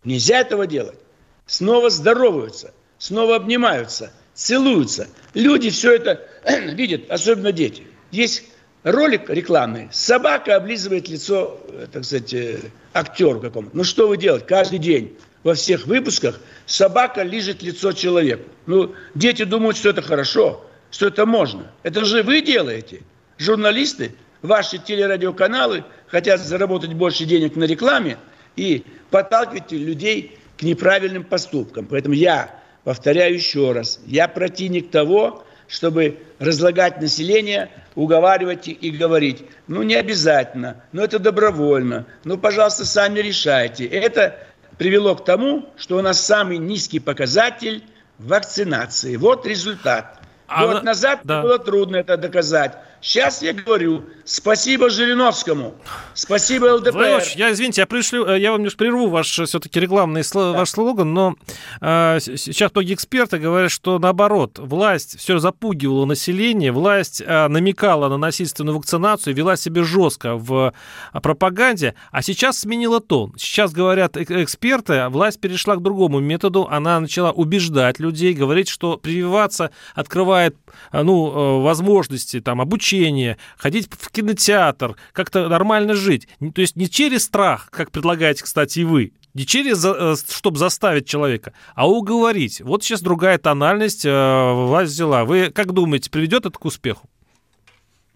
Нельзя 0.04 0.40
этого 0.40 0.66
делать. 0.66 0.98
Снова 1.46 1.90
здороваются, 1.90 2.72
снова 2.98 3.36
обнимаются, 3.36 4.12
целуются. 4.34 5.08
Люди 5.34 5.70
все 5.70 5.96
это 5.96 6.26
видят, 6.74 7.10
особенно 7.10 7.52
дети. 7.52 7.86
Есть 8.10 8.44
ролик 8.84 9.28
рекламный. 9.30 9.88
Собака 9.90 10.56
облизывает 10.56 11.08
лицо, 11.08 11.60
э, 11.68 11.86
так 11.90 12.04
сказать, 12.04 12.32
э, 12.34 12.60
актеру 12.92 13.40
какому-то. 13.40 13.76
Ну 13.76 13.84
что 13.84 14.08
вы 14.08 14.16
делаете? 14.16 14.46
Каждый 14.46 14.78
день 14.78 15.16
во 15.42 15.54
всех 15.54 15.86
выпусках 15.86 16.40
собака 16.66 17.22
лижет 17.22 17.62
лицо 17.62 17.92
человеку. 17.92 18.48
Ну, 18.66 18.94
дети 19.14 19.44
думают, 19.44 19.76
что 19.76 19.90
это 19.90 20.02
хорошо. 20.02 20.64
что 20.90 21.08
это 21.08 21.26
можно. 21.26 21.70
Это 21.82 22.04
же 22.04 22.22
вы 22.22 22.40
делаете. 22.40 23.02
Журналисты, 23.36 24.14
ваши 24.42 24.78
телерадиоканалы 24.78 25.84
хотят 26.06 26.40
заработать 26.40 26.94
больше 26.94 27.24
денег 27.24 27.56
на 27.56 27.64
рекламе 27.64 28.16
и 28.56 28.84
подталкивать 29.10 29.70
людей 29.72 30.38
к 30.56 30.62
неправильным 30.62 31.24
поступкам. 31.24 31.86
Поэтому 31.86 32.14
я 32.14 32.50
повторяю 32.84 33.34
еще 33.34 33.72
раз, 33.72 34.00
я 34.06 34.28
противник 34.28 34.90
того, 34.90 35.44
чтобы 35.68 36.18
разлагать 36.38 37.00
население, 37.00 37.68
уговаривать 37.94 38.68
и 38.68 38.90
говорить, 38.90 39.44
ну 39.66 39.82
не 39.82 39.94
обязательно, 39.94 40.82
ну 40.92 41.02
это 41.02 41.18
добровольно, 41.18 42.06
ну 42.24 42.38
пожалуйста 42.38 42.86
сами 42.86 43.20
решайте. 43.20 43.84
Это 43.84 44.38
привело 44.78 45.14
к 45.16 45.24
тому, 45.24 45.68
что 45.76 45.98
у 45.98 46.02
нас 46.02 46.24
самый 46.24 46.58
низкий 46.58 47.00
показатель 47.00 47.84
вакцинации. 48.18 49.16
Вот 49.16 49.46
результат. 49.46 50.20
А 50.46 50.66
Год 50.66 50.82
назад 50.82 51.20
да. 51.24 51.42
было 51.42 51.58
трудно 51.58 51.96
это 51.96 52.16
доказать. 52.16 52.78
Сейчас 53.00 53.42
я 53.42 53.52
говорю, 53.52 54.04
спасибо 54.24 54.90
Жириновскому, 54.90 55.74
спасибо 56.14 56.74
ЛДПР. 56.74 56.92
Владимир 56.92 57.22
я, 57.36 57.52
извините, 57.52 57.82
я, 57.82 57.86
пришлю, 57.86 58.26
э, 58.26 58.40
я 58.40 58.50
вам 58.50 58.60
немножко 58.60 58.78
прерву 58.78 59.08
ваш 59.08 59.38
э, 59.38 59.44
все-таки 59.44 59.78
рекламный 59.78 60.22
да. 60.34 60.52
ваш 60.52 60.70
слоган, 60.70 61.14
но 61.14 61.36
э, 61.80 62.18
сейчас 62.20 62.74
многие 62.74 62.94
эксперты 62.94 63.38
говорят, 63.38 63.70
что 63.70 64.00
наоборот, 64.00 64.58
власть 64.58 65.16
все 65.16 65.38
запугивала 65.38 66.06
население, 66.06 66.72
власть 66.72 67.22
э, 67.24 67.46
намекала 67.46 68.08
на 68.08 68.16
насильственную 68.16 68.76
вакцинацию, 68.76 69.34
вела 69.34 69.56
себя 69.56 69.84
жестко 69.84 70.34
в 70.34 70.74
э, 71.14 71.20
пропаганде, 71.20 71.94
а 72.10 72.20
сейчас 72.22 72.58
сменила 72.58 73.00
тон. 73.00 73.32
Сейчас 73.38 73.72
говорят 73.72 74.16
эксперты, 74.16 75.06
власть 75.08 75.40
перешла 75.40 75.76
к 75.76 75.82
другому 75.82 76.18
методу, 76.18 76.66
она 76.68 76.98
начала 76.98 77.30
убеждать 77.30 78.00
людей, 78.00 78.34
говорить, 78.34 78.68
что 78.68 78.96
прививаться 78.96 79.70
открывает 79.94 80.56
ну, 80.92 81.60
возможности 81.60 82.40
там, 82.40 82.60
обучения 82.60 82.87
обучение, 82.88 83.36
ходить 83.56 83.88
в 83.90 84.10
кинотеатр, 84.10 84.96
как-то 85.12 85.48
нормально 85.48 85.94
жить. 85.94 86.28
То 86.54 86.60
есть 86.60 86.76
не 86.76 86.88
через 86.88 87.24
страх, 87.24 87.68
как 87.70 87.90
предлагаете, 87.90 88.44
кстати, 88.44 88.80
и 88.80 88.84
вы, 88.84 89.12
не 89.34 89.44
через, 89.46 89.84
э, 89.84 90.14
чтобы 90.30 90.58
заставить 90.58 91.06
человека, 91.06 91.52
а 91.74 91.88
уговорить. 91.88 92.60
Вот 92.60 92.82
сейчас 92.82 93.02
другая 93.02 93.38
тональность 93.38 94.04
э, 94.04 94.52
власть 94.52 94.92
взяла. 94.92 95.24
Вы 95.24 95.50
как 95.50 95.72
думаете, 95.72 96.10
приведет 96.10 96.46
это 96.46 96.58
к 96.58 96.64
успеху? 96.64 97.08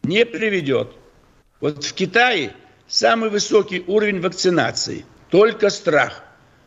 Не 0.02 0.24
приведет. 0.24 0.92
Вот 1.60 1.84
в 1.84 1.92
Китае 1.92 2.54
самый 2.88 3.30
высокий 3.30 3.84
уровень 3.86 4.20
вакцинации. 4.20 5.04
Только 5.30 5.70
страх. 5.70 6.24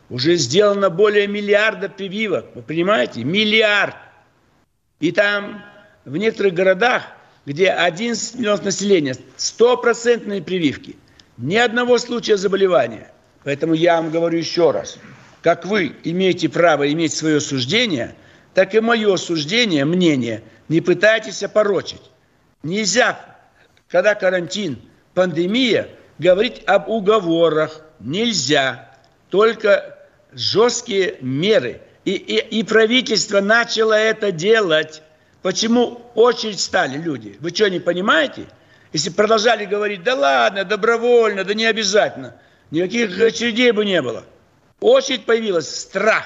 Уже 0.08 0.36
сделано 0.36 0.90
более 0.90 1.26
миллиарда 1.26 1.88
прививок. 1.88 2.46
Вы 2.54 2.62
понимаете? 2.62 3.24
Миллиард. 3.24 3.96
И 5.00 5.10
там 5.10 5.62
в 6.04 6.16
некоторых 6.16 6.54
городах 6.54 7.15
где 7.46 7.70
11 7.70 8.34
миллионов 8.34 8.64
населения, 8.64 9.16
стопроцентные 9.36 10.42
прививки, 10.42 10.96
ни 11.38 11.56
одного 11.56 11.96
случая 11.98 12.36
заболевания. 12.36 13.12
Поэтому 13.44 13.74
я 13.74 13.96
вам 13.96 14.10
говорю 14.10 14.38
еще 14.38 14.72
раз, 14.72 14.98
как 15.42 15.64
вы 15.64 15.94
имеете 16.02 16.48
право 16.48 16.90
иметь 16.92 17.14
свое 17.14 17.40
суждение, 17.40 18.16
так 18.52 18.74
и 18.74 18.80
мое 18.80 19.16
суждение, 19.16 19.84
мнение, 19.84 20.42
не 20.68 20.80
пытайтесь 20.80 21.42
опорочить. 21.42 22.02
Нельзя, 22.64 23.36
когда 23.88 24.14
карантин, 24.16 24.80
пандемия, 25.14 25.88
говорить 26.18 26.62
об 26.66 26.88
уговорах. 26.88 27.82
Нельзя. 28.00 28.90
Только 29.30 29.98
жесткие 30.32 31.16
меры. 31.20 31.80
И, 32.04 32.12
и, 32.12 32.60
и 32.60 32.62
правительство 32.64 33.40
начало 33.40 33.92
это 33.92 34.32
делать. 34.32 35.02
Почему 35.46 36.00
очередь 36.16 36.58
стали 36.58 36.98
люди? 36.98 37.36
Вы 37.38 37.50
что, 37.50 37.70
не 37.70 37.78
понимаете? 37.78 38.46
Если 38.92 39.10
продолжали 39.10 39.64
говорить, 39.64 40.02
да 40.02 40.16
ладно, 40.16 40.64
добровольно, 40.64 41.44
да 41.44 41.54
не 41.54 41.66
обязательно, 41.66 42.34
никаких 42.72 43.16
очередей 43.20 43.70
бы 43.70 43.84
не 43.84 44.02
было. 44.02 44.24
Очередь 44.80 45.24
появилась, 45.24 45.72
страх. 45.72 46.24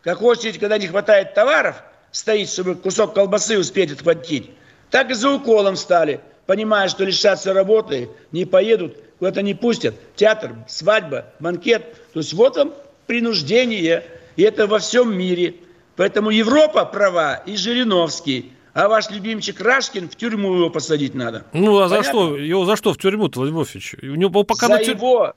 Как 0.00 0.22
очередь, 0.22 0.58
когда 0.58 0.78
не 0.78 0.86
хватает 0.86 1.34
товаров, 1.34 1.82
стоит, 2.12 2.48
чтобы 2.48 2.76
кусок 2.76 3.12
колбасы 3.12 3.58
успеть 3.58 3.92
отхватить, 3.92 4.52
так 4.90 5.10
и 5.10 5.12
за 5.12 5.28
уколом 5.32 5.76
стали, 5.76 6.22
понимая, 6.46 6.88
что 6.88 7.04
лишатся 7.04 7.52
работы, 7.52 8.08
не 8.32 8.46
поедут, 8.46 8.96
куда-то 9.18 9.42
не 9.42 9.52
пустят. 9.52 9.96
Театр, 10.16 10.54
свадьба, 10.66 11.26
банкет. 11.40 11.94
То 12.14 12.20
есть 12.20 12.32
вот 12.32 12.56
вам 12.56 12.72
принуждение, 13.06 14.02
и 14.36 14.42
это 14.44 14.66
во 14.66 14.78
всем 14.78 15.14
мире– 15.14 15.56
Поэтому 16.00 16.30
Европа 16.30 16.86
права 16.86 17.42
и 17.44 17.56
Жириновский. 17.56 18.52
А 18.72 18.88
ваш 18.88 19.10
любимчик 19.10 19.60
Рашкин 19.60 20.08
в 20.08 20.16
тюрьму 20.16 20.54
его 20.54 20.70
посадить 20.70 21.14
надо. 21.14 21.44
Ну, 21.52 21.76
а 21.78 21.90
Понятно? 21.90 21.96
за 21.96 22.08
что? 22.08 22.36
Его 22.38 22.64
за 22.64 22.76
что 22.76 22.94
в 22.94 22.96
тюрьму-то, 22.96 23.40
Владимир 23.40 23.58
Вольфович? 23.58 23.96
У 24.00 24.14
него 24.14 24.42
пока 24.44 24.68
за, 24.68 24.72
на 24.72 24.78
тюр... 24.82 24.96
его, 24.96 25.34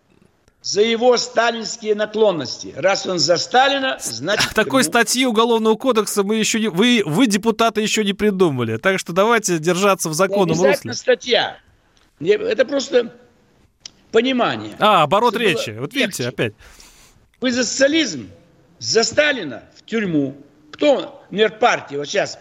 за 0.61 0.81
его 0.81 1.17
сталинские 1.17 1.95
наклонности. 1.95 2.73
Раз 2.77 3.05
он 3.05 3.19
за 3.19 3.35
Сталина, 3.35 3.97
значит... 4.01 4.53
Такой 4.53 4.85
статьи 4.85 5.25
Уголовного 5.25 5.75
кодекса 5.75 6.23
мы 6.23 6.37
еще 6.37 6.61
не... 6.61 6.69
Вы, 6.69 7.03
вы, 7.05 7.27
депутаты, 7.27 7.81
еще 7.81 8.05
не 8.05 8.13
придумали. 8.13 8.77
Так 8.77 8.99
что 8.99 9.11
давайте 9.11 9.59
держаться 9.59 10.07
в 10.07 10.13
законном 10.13 10.57
русле. 10.63 10.93
статья. 10.93 11.57
Это 12.21 12.63
просто 12.63 13.13
понимание. 14.13 14.77
А, 14.79 15.03
оборот 15.03 15.35
речи. 15.35 15.75
Вот 15.77 15.93
видите, 15.93 16.25
опять. 16.25 16.53
Вы 17.41 17.51
за 17.51 17.65
социализм, 17.65 18.29
за 18.79 19.03
Сталина 19.03 19.63
в 19.75 19.83
тюрьму. 19.83 20.37
Кто, 20.73 21.23
например, 21.29 21.59
партия, 21.59 21.97
вот 21.99 22.07
сейчас, 22.07 22.39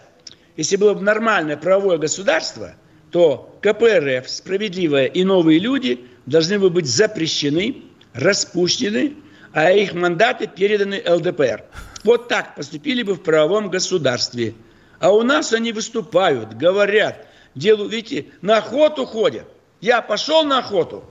если 0.57 0.75
было 0.75 0.95
бы 0.95 1.01
нормальное 1.01 1.55
правовое 1.55 1.99
государство, 1.99 2.73
то 3.11 3.55
КПРФ, 3.61 4.27
справедливая 4.27 5.05
и 5.05 5.23
новые 5.23 5.59
люди 5.59 6.07
должны 6.25 6.57
бы 6.57 6.71
быть 6.71 6.87
запрещены, 6.87 7.83
распущены, 8.13 9.15
а 9.53 9.71
их 9.71 9.93
мандаты 9.93 10.47
переданы 10.47 11.03
ЛДПР. 11.07 11.63
Вот 12.03 12.27
так 12.27 12.55
поступили 12.55 13.03
бы 13.03 13.13
в 13.13 13.21
правовом 13.21 13.69
государстве. 13.69 14.55
А 14.99 15.11
у 15.11 15.21
нас 15.21 15.53
они 15.53 15.71
выступают, 15.71 16.55
говорят, 16.55 17.27
делают, 17.53 17.93
видите, 17.93 18.31
на 18.41 18.57
охоту 18.57 19.05
ходят. 19.05 19.45
Я 19.79 20.01
пошел 20.01 20.43
на 20.43 20.59
охоту, 20.59 21.03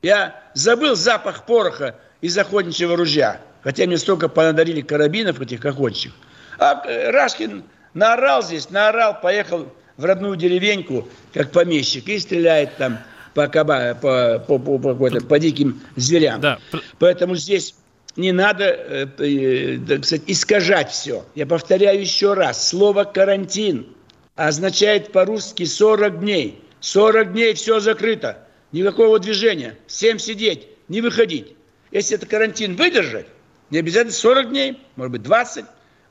я 0.00 0.42
забыл 0.54 0.96
запах 0.96 1.44
пороха 1.44 1.96
из 2.22 2.38
охотничьего 2.38 2.96
ружья, 2.96 3.42
хотя 3.62 3.84
мне 3.84 3.98
столько 3.98 4.30
понадарили 4.30 4.80
карабинов 4.80 5.40
этих 5.42 5.62
охотчих. 5.66 6.12
А 6.58 6.82
э, 6.86 7.10
Рашкин 7.10 7.64
наорал 7.94 8.42
здесь, 8.42 8.70
наорал, 8.70 9.20
поехал 9.20 9.66
в 9.96 10.04
родную 10.04 10.36
деревеньку, 10.36 11.08
как 11.32 11.50
помещик, 11.50 12.08
и 12.08 12.18
стреляет 12.18 12.76
там 12.76 12.98
по, 13.34 13.48
каба, 13.48 13.94
по, 13.94 14.38
по, 14.46 14.58
по, 14.58 14.78
по, 14.78 15.20
по, 15.20 15.38
диким 15.38 15.80
зверям. 15.96 16.40
Да. 16.40 16.58
Поэтому 16.98 17.36
здесь 17.36 17.74
не 18.16 18.32
надо, 18.32 18.64
э, 18.64 19.06
э, 19.18 19.78
так 19.86 20.04
сказать, 20.04 20.24
искажать 20.26 20.90
все. 20.90 21.24
Я 21.34 21.46
повторяю 21.46 22.00
еще 22.00 22.34
раз, 22.34 22.68
слово 22.68 23.04
«карантин» 23.04 23.86
означает 24.34 25.12
по-русски 25.12 25.64
40 25.64 26.20
дней. 26.20 26.62
40 26.80 27.32
дней 27.32 27.54
все 27.54 27.80
закрыто, 27.80 28.46
никакого 28.72 29.18
движения, 29.18 29.76
всем 29.86 30.18
сидеть, 30.18 30.68
не 30.88 31.00
выходить. 31.00 31.54
Если 31.90 32.16
это 32.16 32.26
карантин 32.26 32.76
выдержать, 32.76 33.26
не 33.70 33.78
обязательно 33.78 34.12
40 34.12 34.50
дней, 34.50 34.80
может 34.96 35.12
быть 35.12 35.22
20, 35.22 35.64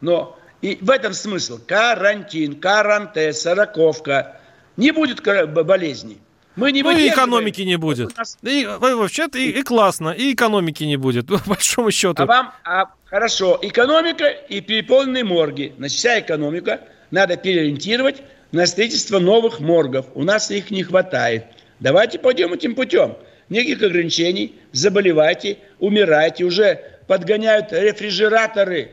но 0.06 0.38
и 0.62 0.78
в 0.80 0.89
этом 0.91 1.13
смысл. 1.13 1.60
Карантин, 1.65 2.60
каранте, 2.60 3.34
сороковка. 3.34 4.39
Не 4.78 4.91
будет 4.91 5.24
болезни. 5.24 6.20
Мы 6.56 6.72
не 6.72 6.84
ну 6.84 6.91
и 6.91 7.10
экономики 7.10 7.62
не 7.63 7.76
будет. 7.76 8.15
Нас... 8.15 8.38
И, 8.44 8.65
вообще-то 8.65 9.38
и, 9.38 9.50
и 9.50 9.63
классно, 9.63 10.12
и 10.12 10.34
экономики 10.34 10.84
не 10.84 10.96
будет, 10.96 11.28
по 11.28 11.41
большому 11.46 11.91
счету. 11.91 12.24
А 12.24 12.26
вам, 12.26 12.54
а, 12.63 12.86
хорошо, 13.06 13.60
экономика 13.62 14.28
и 14.28 14.62
переполненные 14.62 15.24
морги. 15.24 15.74
Значит, 15.78 15.98
вся 15.98 16.20
экономика 16.20 16.82
надо 17.12 17.36
переориентировать 17.36 18.22
на 18.52 18.65
строительство 18.68 19.20
новых 19.20 19.60
моргов. 19.60 20.06
У 20.13 20.24
нас 20.24 20.52
их 20.52 20.72
не 20.72 20.84
хватает. 20.84 21.46
Давайте 21.80 22.20
пойдем 22.20 22.54
этим 22.54 22.76
путем. 22.76 23.18
Никаких 23.50 23.82
ограничений, 23.82 24.56
заболевайте, 24.72 25.58
умирайте. 25.80 26.46
Уже 26.46 26.80
подгоняют 27.08 27.74
рефрижераторы 27.74 28.91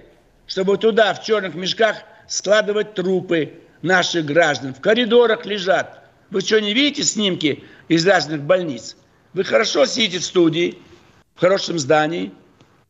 чтобы 0.53 0.77
туда, 0.77 1.15
в 1.15 1.25
черных 1.25 1.55
мешках, 1.55 2.03
складывать 2.29 2.93
трупы 2.93 3.55
наших 3.81 4.27
граждан. 4.27 4.75
В 4.75 4.83
коридорах 4.83 5.47
лежат. 5.47 6.05
Вы 6.29 6.43
что, 6.43 6.61
не 6.61 6.75
видите 6.75 7.05
снимки 7.05 7.65
из 7.89 8.07
разных 8.07 8.43
больниц? 8.43 8.99
Вы 9.33 9.45
хорошо 9.45 9.87
сидите 9.87 10.19
в 10.19 10.25
студии, 10.25 10.79
в 11.37 11.41
хорошем 11.41 11.79
здании, 11.79 12.35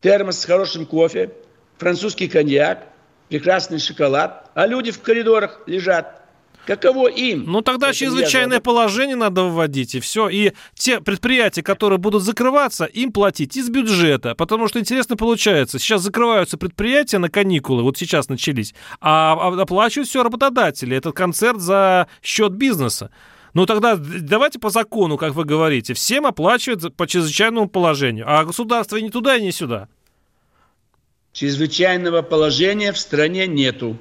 термос 0.01 0.41
с 0.41 0.45
хорошим 0.45 0.85
кофе, 0.85 1.31
французский 1.77 2.27
коньяк, 2.27 2.83
прекрасный 3.29 3.79
шоколад, 3.79 4.51
а 4.55 4.67
люди 4.67 4.91
в 4.91 5.01
коридорах 5.01 5.61
лежат. 5.65 6.21
Каково 6.65 7.09
им? 7.09 7.43
Ну 7.45 7.61
тогда 7.61 7.87
Поэтому 7.87 8.11
чрезвычайное 8.11 8.57
я... 8.57 8.61
положение 8.61 9.17
надо 9.17 9.43
вводить, 9.43 9.95
и 9.95 9.99
все. 9.99 10.29
И 10.29 10.53
те 10.75 11.01
предприятия, 11.01 11.61
которые 11.61 11.99
будут 11.99 12.23
закрываться, 12.23 12.85
им 12.85 13.11
платить 13.11 13.57
из 13.57 13.69
бюджета. 13.69 14.33
Потому 14.35 14.69
что 14.69 14.79
интересно 14.79 15.17
получается, 15.17 15.77
сейчас 15.77 16.01
закрываются 16.01 16.57
предприятия 16.57 17.17
на 17.17 17.29
каникулы, 17.29 17.83
вот 17.83 17.97
сейчас 17.97 18.29
начались, 18.29 18.73
а 19.01 19.33
оплачивают 19.61 20.07
все 20.07 20.23
работодатели. 20.23 20.95
Это 20.95 21.11
концерт 21.11 21.59
за 21.59 22.07
счет 22.21 22.53
бизнеса. 22.53 23.11
Ну 23.53 23.65
тогда 23.65 23.97
давайте 23.97 24.57
по 24.57 24.69
закону, 24.69 25.17
как 25.17 25.33
вы 25.33 25.43
говорите, 25.43 25.93
всем 25.93 26.25
оплачивают 26.25 26.95
по 26.95 27.05
чрезвычайному 27.05 27.67
положению, 27.67 28.25
а 28.27 28.45
государство 28.45 28.95
и 28.95 29.01
не 29.01 29.09
туда, 29.09 29.35
и 29.35 29.41
не 29.41 29.51
сюда. 29.51 29.89
Чрезвычайного 31.33 32.21
положения 32.21 32.93
в 32.93 32.97
стране 32.97 33.47
нету. 33.47 33.97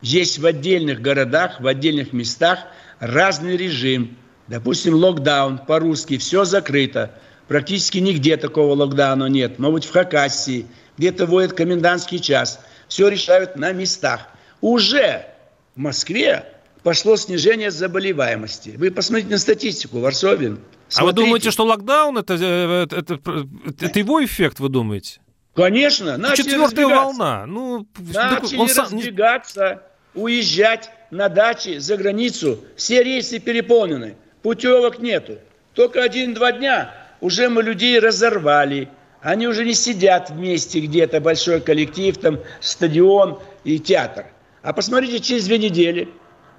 Есть 0.00 0.38
в 0.38 0.46
отдельных 0.46 1.00
городах, 1.00 1.60
в 1.60 1.66
отдельных 1.66 2.12
местах 2.12 2.60
разный 3.00 3.56
режим. 3.56 4.16
Допустим, 4.46 4.94
локдаун 4.94 5.58
по-русски, 5.58 6.18
все 6.18 6.44
закрыто. 6.44 7.18
Практически 7.48 7.98
нигде 7.98 8.36
такого 8.36 8.74
локдауна 8.74 9.26
нет. 9.26 9.58
Может 9.58 9.74
быть, 9.74 9.84
в 9.86 9.92
Хакасии, 9.92 10.66
где-то 10.96 11.26
вводят 11.26 11.52
комендантский 11.52 12.18
час. 12.18 12.60
Все 12.88 13.08
решают 13.08 13.56
на 13.56 13.72
местах. 13.72 14.28
Уже 14.60 15.26
в 15.74 15.80
Москве 15.80 16.44
пошло 16.82 17.16
снижение 17.16 17.70
заболеваемости. 17.70 18.74
Вы 18.76 18.90
посмотрите 18.90 19.30
на 19.30 19.38
статистику, 19.38 20.00
Варсобин. 20.00 20.60
Смотрите. 20.88 21.00
А 21.00 21.04
вы 21.04 21.12
думаете, 21.12 21.50
что 21.50 21.64
локдаун 21.64 22.18
это, 22.18 22.34
э, 22.34 22.84
это, 22.84 22.96
это, 22.96 23.48
это 23.80 23.98
его 23.98 24.24
эффект, 24.24 24.60
вы 24.60 24.68
думаете? 24.68 25.20
Конечно, 25.58 26.16
начали 26.16 26.44
Четвертая 26.44 26.86
волна. 26.86 27.46
Ну, 27.46 27.86
начали 27.98 28.56
он 28.56 28.68
разбегаться, 28.68 29.82
уезжать 30.14 30.90
на 31.10 31.28
дачи 31.28 31.78
за 31.78 31.96
границу. 31.96 32.64
Все 32.76 33.02
рейсы 33.02 33.40
переполнены, 33.40 34.16
путевок 34.42 35.00
нету. 35.00 35.38
Только 35.74 36.02
один-два 36.02 36.52
дня 36.52 36.94
уже 37.20 37.48
мы 37.48 37.62
людей 37.62 37.98
разорвали. 37.98 38.88
Они 39.20 39.48
уже 39.48 39.64
не 39.64 39.74
сидят 39.74 40.30
вместе 40.30 40.78
где-то, 40.80 41.20
большой 41.20 41.60
коллектив, 41.60 42.16
там 42.16 42.38
стадион 42.60 43.40
и 43.64 43.80
театр. 43.80 44.26
А 44.62 44.72
посмотрите, 44.72 45.18
через 45.18 45.46
две 45.46 45.58
недели 45.58 46.08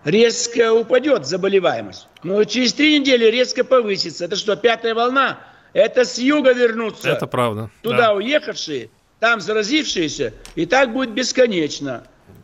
резко 0.04 0.74
упадет 0.74 1.26
заболеваемость. 1.26 2.08
Но 2.24 2.44
через 2.44 2.74
три 2.74 3.00
недели 3.00 3.26
резко 3.26 3.64
повысится. 3.64 4.26
Это 4.26 4.36
что, 4.36 4.58
пятая 4.58 4.94
волна? 4.94 5.40
Это 5.74 6.06
с 6.06 6.18
юга 6.18 6.54
вернутся. 6.54 7.10
Это 7.10 7.28
правда. 7.28 7.70
Туда 7.82 7.98
да. 7.98 8.14
уехавшие, 8.14 8.90
там 9.20 9.40
заразившиеся, 9.40 10.34
и 10.56 10.66
так 10.66 10.94
будет 10.94 11.12
бесконечно. 11.12 12.04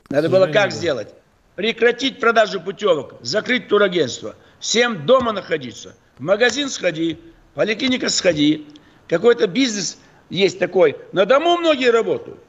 Надо 0.10 0.30
было 0.30 0.48
как 0.48 0.72
сделать? 0.72 1.10
Прекратить 1.56 2.20
продажу 2.20 2.60
путевок, 2.60 3.16
закрыть 3.22 3.68
турагентство, 3.68 4.36
всем 4.60 5.06
дома 5.06 5.32
находиться. 5.32 5.96
В 6.18 6.22
магазин 6.22 6.70
сходи, 6.70 7.20
в 7.54 7.56
поликлиника 7.56 8.10
сходи. 8.10 8.68
Какой-то 9.08 9.48
бизнес 9.48 9.98
есть 10.30 10.60
такой. 10.60 10.98
На 11.12 11.26
дому 11.26 11.58
многие 11.58 11.92
работают. 11.92 12.40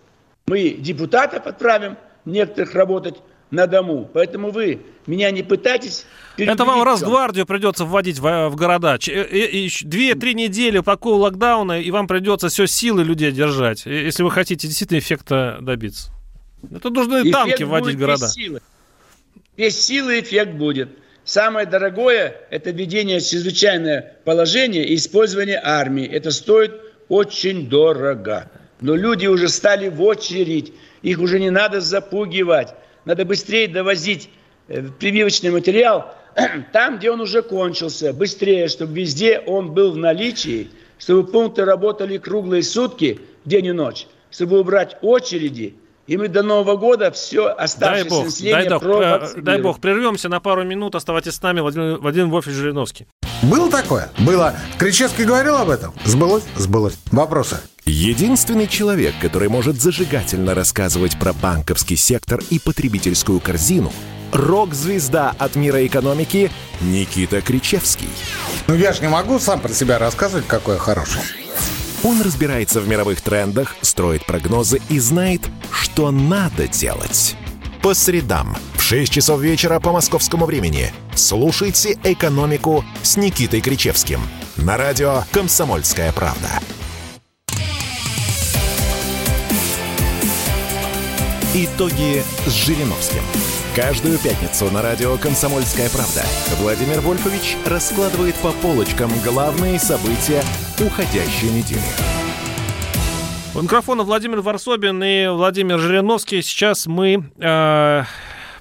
Мы 0.46 0.70
депутатов 0.70 1.46
отправим 1.46 1.96
некоторых 2.24 2.74
работать 2.74 3.16
на 3.50 3.66
дому. 3.66 4.08
Поэтому 4.12 4.50
вы 4.50 4.80
меня 5.06 5.30
не 5.30 5.42
пытайтесь 5.42 6.06
это 6.36 6.64
вам 6.64 6.82
Росгвардию 6.82 7.46
придется 7.46 7.84
вводить 7.84 8.18
в, 8.18 8.48
в 8.48 8.56
города. 8.56 8.98
Э, 9.08 9.68
две-три 9.82 10.34
недели 10.34 10.80
такого 10.80 11.22
локдауна, 11.22 11.80
и 11.80 11.90
вам 11.90 12.06
придется 12.06 12.48
все 12.48 12.66
силы 12.66 13.02
людей 13.02 13.32
держать, 13.32 13.86
если 13.86 14.22
вы 14.22 14.30
хотите 14.30 14.66
действительно 14.66 14.98
эффекта 14.98 15.58
добиться. 15.60 16.10
Это 16.74 16.90
нужно 16.90 17.22
эффект 17.22 17.32
танки 17.32 17.62
вводить 17.62 17.94
в 17.94 17.98
города. 17.98 18.26
Без 18.26 18.32
силы. 18.32 18.60
без 19.56 19.80
силы 19.80 20.20
эффект 20.20 20.52
будет. 20.52 20.90
Самое 21.24 21.66
дорогое– 21.66 22.36
это 22.50 22.70
введение 22.70 23.20
чрезвычайное 23.20 24.16
положение 24.24 24.86
и 24.86 24.94
использование 24.94 25.60
армии. 25.62 26.06
Это 26.06 26.30
стоит 26.30 26.72
очень 27.08 27.68
дорого. 27.68 28.50
Но 28.80 28.94
люди 28.94 29.26
уже 29.26 29.48
стали 29.48 29.88
в 29.88 30.02
очередь. 30.02 30.72
Их 31.02 31.18
уже 31.18 31.40
не 31.40 31.50
надо 31.50 31.80
запугивать. 31.80 32.74
Надо 33.06 33.24
быстрее 33.24 33.68
довозить 33.68 34.28
э, 34.68 34.82
прививочный 34.82 35.50
материал 35.50 36.14
там, 36.72 36.98
где 36.98 37.10
он 37.10 37.20
уже 37.20 37.40
кончился, 37.40 38.12
быстрее, 38.12 38.68
чтобы 38.68 38.92
везде 38.92 39.38
он 39.38 39.72
был 39.72 39.92
в 39.92 39.96
наличии, 39.96 40.68
чтобы 40.98 41.26
пункты 41.26 41.64
работали 41.64 42.18
круглые 42.18 42.62
сутки, 42.62 43.20
день 43.44 43.66
и 43.66 43.72
ночь, 43.72 44.06
чтобы 44.30 44.58
убрать 44.58 44.98
очереди, 45.02 45.76
и 46.06 46.16
мы 46.16 46.28
до 46.28 46.42
Нового 46.42 46.76
года 46.76 47.10
все 47.10 47.46
оставшееся 47.46 48.08
дай 48.08 48.18
бог, 48.18 48.24
население 48.24 48.68
дай, 48.68 48.78
бог, 48.78 49.02
э, 49.02 49.40
дай 49.40 49.62
бог, 49.62 49.80
прервемся 49.80 50.28
на 50.28 50.40
пару 50.40 50.64
минут, 50.64 50.94
оставайтесь 50.94 51.34
с 51.34 51.42
нами, 51.42 51.60
Владимир, 51.60 51.98
Владимир 51.98 52.26
Вольфович 52.26 52.56
Жириновский. 52.56 53.06
Было 53.42 53.70
такое? 53.70 54.10
Было. 54.18 54.54
Кричевский 54.78 55.24
говорил 55.24 55.56
об 55.56 55.68
этом? 55.70 55.94
Сбылось? 56.04 56.44
Сбылось. 56.56 56.94
Вопросы? 57.12 57.58
Единственный 57.84 58.66
человек, 58.66 59.14
который 59.20 59.48
может 59.48 59.80
зажигательно 59.80 60.54
рассказывать 60.54 61.18
про 61.18 61.32
банковский 61.32 61.96
сектор 61.96 62.40
и 62.50 62.58
потребительскую 62.58 63.40
корзину– 63.40 63.92
рок-звезда 64.32 65.34
от 65.38 65.56
мира 65.56 65.84
экономики 65.86 66.50
Никита 66.80 67.40
Кричевский. 67.40 68.08
Ну 68.66 68.74
я 68.74 68.92
же 68.92 69.02
не 69.02 69.08
могу 69.08 69.38
сам 69.38 69.60
про 69.60 69.72
себя 69.72 69.98
рассказывать, 69.98 70.46
какой 70.46 70.74
я 70.74 70.80
хороший. 70.80 71.20
Он 72.02 72.20
разбирается 72.20 72.80
в 72.80 72.88
мировых 72.88 73.20
трендах, 73.20 73.74
строит 73.80 74.24
прогнозы 74.26 74.80
и 74.88 74.98
знает, 74.98 75.42
что 75.70 76.10
надо 76.10 76.68
делать. 76.68 77.36
По 77.86 77.94
средам 77.94 78.56
в 78.74 78.82
6 78.82 79.12
часов 79.12 79.40
вечера 79.40 79.78
по 79.78 79.92
московскому 79.92 80.44
времени 80.44 80.92
слушайте 81.14 81.96
«Экономику» 82.02 82.84
с 83.04 83.16
Никитой 83.16 83.60
Кричевским 83.60 84.18
на 84.56 84.76
радио 84.76 85.22
«Комсомольская 85.30 86.10
правда». 86.10 86.48
Итоги 91.54 92.24
с 92.46 92.50
Жириновским. 92.50 93.22
Каждую 93.76 94.18
пятницу 94.18 94.68
на 94.72 94.82
радио 94.82 95.16
«Комсомольская 95.16 95.88
правда» 95.88 96.24
Владимир 96.58 97.00
Вольфович 97.02 97.56
раскладывает 97.66 98.34
по 98.34 98.50
полочкам 98.50 99.12
главные 99.22 99.78
события 99.78 100.42
уходящей 100.80 101.50
недели. 101.50 102.25
У 103.56 103.62
микрофона 103.62 104.02
Владимир 104.02 104.42
Варсобин 104.42 105.02
и 105.02 105.28
Владимир 105.28 105.78
Жириновский. 105.78 106.42
Сейчас 106.42 106.86
мы 106.86 107.24
э, 107.38 108.02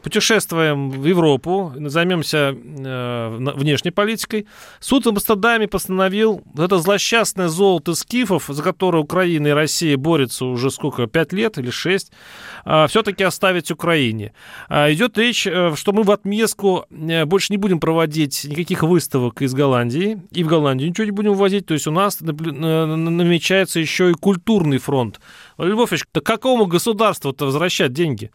путешествуем 0.05 0.91
в 0.91 1.03
Европу, 1.03 1.73
займемся 1.75 2.55
э, 2.55 3.37
внешней 3.55 3.89
политикой. 3.89 4.45
Суд 4.79 5.07
в 5.07 5.09
Амстердаме 5.09 5.67
постановил 5.67 6.43
вот 6.53 6.63
это 6.63 6.77
злосчастное 6.77 7.47
золото 7.47 7.95
скифов, 7.95 8.45
за 8.47 8.61
которое 8.61 9.01
Украина 9.01 9.47
и 9.47 9.51
Россия 9.51 9.97
борются 9.97 10.45
уже 10.45 10.69
сколько, 10.69 11.07
пять 11.07 11.33
лет 11.33 11.57
или 11.57 11.71
шесть, 11.71 12.11
э, 12.65 12.85
все-таки 12.87 13.23
оставить 13.23 13.71
Украине. 13.71 14.33
Э, 14.69 14.93
идет 14.93 15.17
речь, 15.17 15.47
э, 15.47 15.73
что 15.75 15.91
мы 15.91 16.03
в 16.03 16.11
отместку 16.11 16.85
э, 16.91 17.25
больше 17.25 17.51
не 17.51 17.57
будем 17.57 17.79
проводить 17.79 18.45
никаких 18.45 18.83
выставок 18.83 19.41
из 19.41 19.55
Голландии, 19.55 20.21
и 20.29 20.43
в 20.43 20.47
Голландию 20.47 20.89
ничего 20.89 21.05
не 21.05 21.11
будем 21.11 21.33
ввозить, 21.33 21.65
то 21.65 21.73
есть 21.73 21.87
у 21.87 21.91
нас 21.91 22.21
намечается 22.21 23.79
еще 23.79 24.11
и 24.11 24.13
культурный 24.13 24.77
фронт. 24.77 25.19
Львович, 25.57 26.03
к 26.03 26.21
какому 26.21 26.67
государству-то 26.67 27.45
возвращать 27.45 27.91
деньги? 27.91 28.29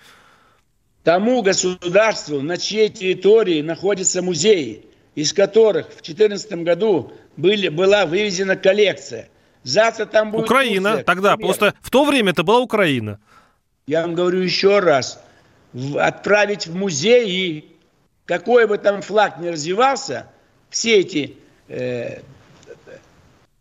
Тому 1.03 1.43
государству, 1.43 2.41
на 2.41 2.57
чьей 2.57 2.89
территории 2.89 3.63
находятся 3.63 4.23
музеи, 4.23 4.85
из 5.15 5.33
которых 5.33 5.87
в 5.87 6.03
2014 6.03 6.53
году 6.65 7.13
были, 7.37 7.69
была 7.69 8.07
вывезена 8.07 8.57
коллекция. 8.57 9.29
Завтра 9.63 10.07
там 10.07 10.31
будет 10.31 10.45
Украина, 10.45 10.91
Турция, 10.91 11.05
тогда, 11.05 11.37
просто 11.37 11.75
в 11.81 11.91
то 11.91 12.05
время 12.05 12.31
это 12.31 12.43
была 12.43 12.61
Украина. 12.61 13.19
Я 13.87 14.03
вам 14.03 14.15
говорю 14.15 14.41
еще 14.41 14.79
раз, 14.79 15.23
отправить 15.99 16.67
в 16.67 16.75
музей, 16.75 17.77
какой 18.25 18.67
бы 18.67 18.79
там 18.79 19.03
флаг 19.03 19.39
ни 19.39 19.49
развивался, 19.49 20.27
все 20.71 21.01
эти 21.01 21.37
э, 21.69 22.21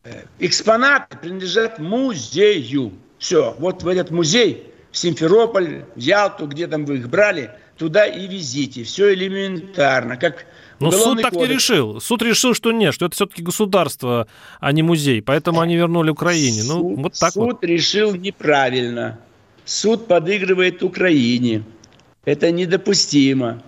э, 0.03 0.23
экспонаты 0.39 1.17
принадлежат 1.17 1.79
музею. 1.79 2.93
Все, 3.17 3.55
вот 3.59 3.83
в 3.83 3.87
этот 3.87 4.11
музей 4.11 4.71
в 4.91 4.97
Симферополь, 4.97 5.85
в 5.95 5.99
Ялту, 5.99 6.47
где 6.47 6.67
там 6.67 6.85
вы 6.85 6.97
их 6.97 7.09
брали, 7.09 7.51
туда 7.77 8.05
и 8.05 8.27
везите. 8.27 8.83
Все 8.83 9.13
элементарно. 9.13 10.17
Как 10.17 10.45
но 10.79 10.91
суд 10.91 11.21
так 11.21 11.33
кодекс. 11.33 11.49
не 11.49 11.53
решил. 11.53 12.01
Суд 12.01 12.21
решил, 12.21 12.53
что 12.53 12.71
нет, 12.71 12.93
что 12.93 13.05
это 13.05 13.15
все-таки 13.15 13.41
государство, 13.41 14.27
а 14.59 14.71
не 14.71 14.81
музей. 14.81 15.21
Поэтому 15.21 15.59
они 15.59 15.75
вернули 15.75 16.09
Украине. 16.09 16.63
Ну, 16.63 16.73
суд, 16.73 16.99
вот 16.99 17.13
так 17.19 17.33
суд 17.33 17.43
вот. 17.43 17.63
решил 17.63 18.15
неправильно. 18.15 19.19
Суд 19.65 20.07
подыгрывает 20.07 20.81
Украине. 20.81 21.63
Это 22.25 22.51
недопустимо. 22.51 23.61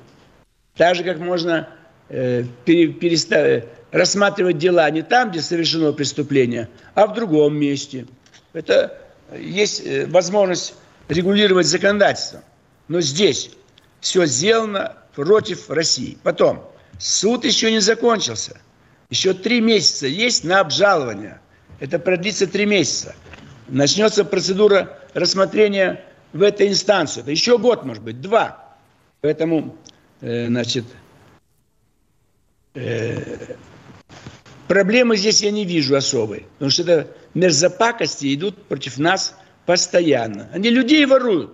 Так 0.76 0.96
же, 0.96 1.04
как 1.04 1.20
можно 1.20 1.68
э, 2.10 2.46
переста- 2.66 3.66
рассматривать 3.92 4.58
дела 4.58 4.90
не 4.90 5.02
там, 5.02 5.32
где 5.32 5.42
совершено 5.42 5.92
преступление, 5.92 6.70
а 6.96 7.08
в 7.08 7.14
другом 7.14 7.58
месте. 7.58 8.06
Это 8.54 8.98
есть 9.38 9.86
э, 9.86 10.06
возможность 10.08 10.76
регулировать 11.12 11.67
законодательством. 11.67 12.41
Но 12.88 13.02
здесь 13.02 13.52
все 14.00 14.26
сделано 14.26 14.97
против 15.13 15.69
России. 15.69 16.17
Потом, 16.24 16.71
суд 17.00 17.43
еще 17.43 17.71
не 17.71 17.80
закончился. 17.80 18.60
Еще 19.10 19.34
три 19.34 19.60
месяца 19.60 20.08
есть 20.08 20.45
на 20.45 20.62
обжалование. 20.62 21.41
Это 21.80 22.00
продлится 22.00 22.47
три 22.47 22.65
месяца. 22.65 23.13
Начнется 23.67 24.24
процедура 24.24 25.00
рассмотрения 25.13 26.04
в 26.32 26.41
этой 26.41 26.69
инстанции. 26.69 27.21
Это 27.21 27.32
еще 27.32 27.58
год, 27.58 27.84
может 27.84 28.04
быть, 28.04 28.21
два. 28.21 28.78
Поэтому, 29.19 29.76
э, 30.21 30.47
значит, 30.47 30.86
э, 32.74 33.56
проблемы 34.69 35.17
здесь 35.17 35.41
я 35.41 35.52
не 35.52 35.65
вижу 35.65 35.95
особой. 35.95 36.45
Потому 36.54 36.71
что 36.71 36.84
это 36.84 37.08
мерзопакости 37.34 38.34
идут 38.34 38.58
против 38.67 38.97
нас 38.97 39.36
постоянно. 39.65 40.50
Они 40.54 40.69
людей 40.69 41.06
воруют. 41.06 41.52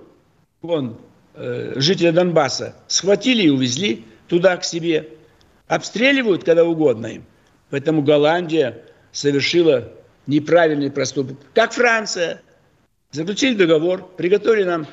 Вон, 0.62 0.98
э, 1.36 1.74
жители 1.76 2.12
Донбасса 2.12 2.76
схватили 2.88 3.44
и 3.44 3.50
увезли 3.50 4.06
туда 4.28 4.58
к 4.58 4.64
себе. 4.64 5.10
Обстреливают, 5.68 6.44
когда 6.44 6.64
угодно 6.64 7.08
им. 7.08 7.26
Поэтому 7.70 8.02
Голландия 8.02 8.82
совершила 9.12 9.92
неправильный 10.26 10.92
проступок. 10.92 11.38
Как 11.54 11.74
Франция. 11.74 12.42
Заключили 13.12 13.56
договор, 13.56 14.06
приготовили 14.18 14.64
нам 14.64 14.86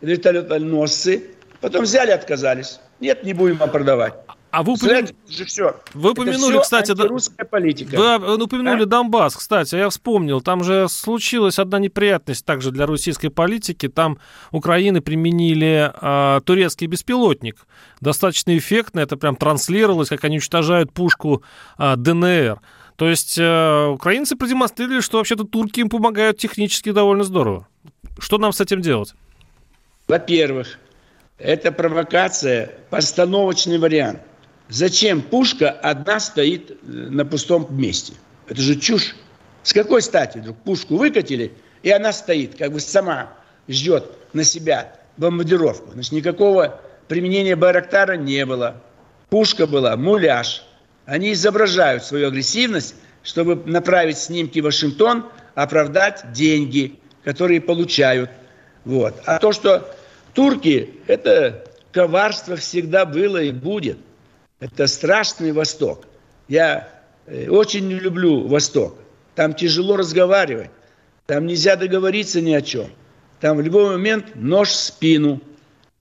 вертолетоносцы, 0.00 1.30
потом 1.60 1.84
взяли, 1.84 2.10
отказались. 2.10 2.80
Нет, 2.98 3.22
не 3.22 3.32
будем 3.32 3.56
вам 3.56 3.70
продавать. 3.70 4.14
А 4.50 4.62
вы, 4.64 4.72
упомя... 4.72 5.06
же 5.28 5.44
все. 5.44 5.80
вы 5.94 6.10
упомянули, 6.10 6.54
все 6.54 6.60
кстати, 6.62 6.90
русская 6.90 7.44
политика. 7.44 7.96
Вы 7.96 8.42
упомянули 8.42 8.82
а? 8.82 8.86
Донбасс, 8.86 9.36
кстати, 9.36 9.76
я 9.76 9.88
вспомнил, 9.88 10.40
там 10.40 10.64
же 10.64 10.88
случилась 10.88 11.58
одна 11.58 11.78
неприятность 11.78 12.44
также 12.44 12.72
для 12.72 12.86
российской 12.86 13.28
политики. 13.28 13.88
Там 13.88 14.18
Украины 14.50 15.00
применили 15.00 15.92
э, 15.94 16.40
турецкий 16.44 16.88
беспилотник. 16.88 17.64
Достаточно 18.00 18.56
эффектно, 18.58 19.00
это 19.00 19.16
прям 19.16 19.36
транслировалось, 19.36 20.08
как 20.08 20.24
они 20.24 20.36
уничтожают 20.36 20.92
пушку 20.92 21.44
э, 21.78 21.94
ДНР. 21.96 22.60
То 22.96 23.08
есть 23.08 23.38
э, 23.38 23.86
украинцы 23.86 24.34
продемонстрировали, 24.34 25.00
что 25.00 25.18
вообще-то 25.18 25.44
турки 25.44 25.80
им 25.80 25.88
помогают 25.88 26.38
технически 26.38 26.90
довольно 26.90 27.22
здорово. 27.22 27.68
Что 28.18 28.38
нам 28.38 28.52
с 28.52 28.60
этим 28.60 28.82
делать? 28.82 29.14
Во-первых, 30.08 30.78
это 31.38 31.70
провокация, 31.70 32.72
постановочный 32.90 33.78
вариант. 33.78 34.20
Зачем 34.70 35.20
пушка 35.20 35.70
одна 35.70 36.20
стоит 36.20 36.70
э, 36.70 36.74
на 36.82 37.24
пустом 37.24 37.66
месте? 37.70 38.14
Это 38.48 38.60
же 38.62 38.76
чушь. 38.76 39.14
С 39.62 39.72
какой 39.72 40.00
стати 40.00 40.38
вдруг 40.38 40.56
пушку 40.58 40.96
выкатили, 40.96 41.52
и 41.82 41.90
она 41.90 42.12
стоит, 42.12 42.56
как 42.56 42.72
бы 42.72 42.80
сама 42.80 43.30
ждет 43.68 44.10
на 44.32 44.44
себя 44.44 44.94
бомбардировку. 45.18 45.92
Значит, 45.92 46.12
никакого 46.12 46.80
применения 47.08 47.56
Байрактара 47.56 48.16
не 48.16 48.46
было. 48.46 48.76
Пушка 49.28 49.66
была 49.66 49.96
муляж– 49.96 50.64
они 51.10 51.32
изображают 51.32 52.04
свою 52.04 52.28
агрессивность, 52.28 52.94
чтобы 53.24 53.56
направить 53.68 54.16
снимки 54.16 54.60
в 54.60 54.64
Вашингтон, 54.64 55.26
оправдать 55.56 56.30
деньги, 56.32 57.00
которые 57.24 57.60
получают. 57.60 58.30
Вот. 58.84 59.20
А 59.26 59.40
то, 59.40 59.50
что 59.50 59.92
турки, 60.34 60.94
это 61.08 61.64
коварство 61.90 62.54
всегда 62.54 63.06
было 63.06 63.42
и 63.42 63.50
будет. 63.50 63.98
Это 64.60 64.86
страшный 64.86 65.52
Восток. 65.52 66.06
Я 66.48 66.88
э, 67.26 67.48
очень 67.48 67.88
не 67.88 67.94
люблю 67.94 68.46
Восток. 68.46 68.96
Там 69.34 69.54
тяжело 69.54 69.96
разговаривать. 69.96 70.70
Там 71.26 71.46
нельзя 71.46 71.76
договориться 71.76 72.40
ни 72.40 72.52
о 72.52 72.62
чем. 72.62 72.90
Там 73.40 73.56
в 73.56 73.60
любой 73.62 73.90
момент 73.90 74.34
нож 74.34 74.68
в 74.68 74.76
спину. 74.76 75.40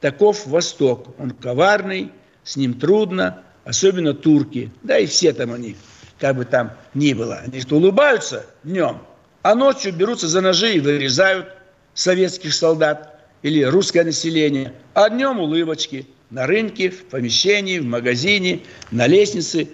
Таков 0.01 0.45
Восток. 0.45 1.15
Он 1.19 1.31
коварный, 1.31 2.11
с 2.43 2.55
ним 2.55 2.73
трудно 2.73 3.43
особенно 3.69 4.15
турки, 4.15 4.71
да 4.81 4.97
и 4.97 5.05
все 5.05 5.31
там 5.31 5.53
они, 5.53 5.75
как 6.17 6.35
бы 6.35 6.45
там 6.45 6.73
ни 6.95 7.13
было. 7.13 7.35
Они 7.45 7.61
что, 7.61 7.75
улыбаются 7.75 8.47
днем, 8.63 8.99
а 9.43 9.53
ночью 9.53 9.93
берутся 9.93 10.27
за 10.27 10.41
ножи 10.41 10.73
и 10.73 10.79
вырезают 10.79 11.47
советских 11.93 12.53
солдат 12.53 13.19
или 13.43 13.63
русское 13.63 14.03
население, 14.03 14.73
а 14.95 15.09
днем 15.09 15.39
улыбочки 15.39 16.07
на 16.29 16.45
рынке, 16.45 16.89
в 16.89 17.05
помещении, 17.05 17.79
в 17.79 17.85
магазине, 17.85 18.61
на 18.91 19.07
лестнице, 19.07 19.69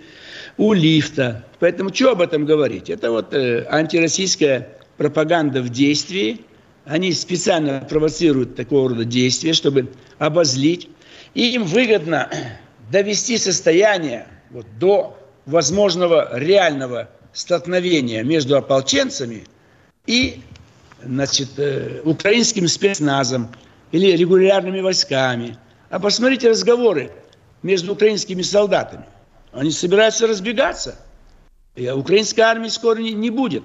у 0.57 0.73
лифта. 0.73 1.45
Поэтому 1.59 1.93
что 1.93 2.11
об 2.11 2.21
этом 2.21 2.45
говорить? 2.45 2.89
Это 2.89 3.11
вот 3.11 3.33
э, 3.33 3.65
антироссийская 3.69 4.69
пропаганда 4.97 5.61
в 5.61 5.69
действии. 5.69 6.41
Они 6.85 7.11
специально 7.11 7.81
провоцируют 7.81 8.55
такого 8.55 8.89
рода 8.89 9.03
действия, 9.03 9.53
чтобы 9.53 9.91
обозлить. 10.17 10.89
И 11.33 11.53
им 11.55 11.63
выгодно 11.63 12.29
довести 12.91 13.37
состояние 13.37 14.27
вот, 14.49 14.65
до 14.79 15.17
возможного 15.45 16.37
реального 16.37 17.09
столкновения 17.33 18.23
между 18.23 18.55
ополченцами 18.55 19.43
и 20.07 20.41
значит, 21.03 21.49
э, 21.57 22.01
украинским 22.03 22.67
спецназом 22.67 23.53
или 23.91 24.11
регулярными 24.11 24.79
войсками. 24.79 25.57
А 25.89 25.99
посмотрите 25.99 26.49
разговоры 26.49 27.11
между 27.63 27.93
украинскими 27.93 28.41
солдатами. 28.41 29.05
Они 29.51 29.71
собираются 29.71 30.27
разбегаться. 30.27 30.95
И 31.75 31.89
украинской 31.89 32.41
армии 32.41 32.69
скоро 32.69 32.99
не, 32.99 33.13
не 33.13 33.29
будет. 33.29 33.63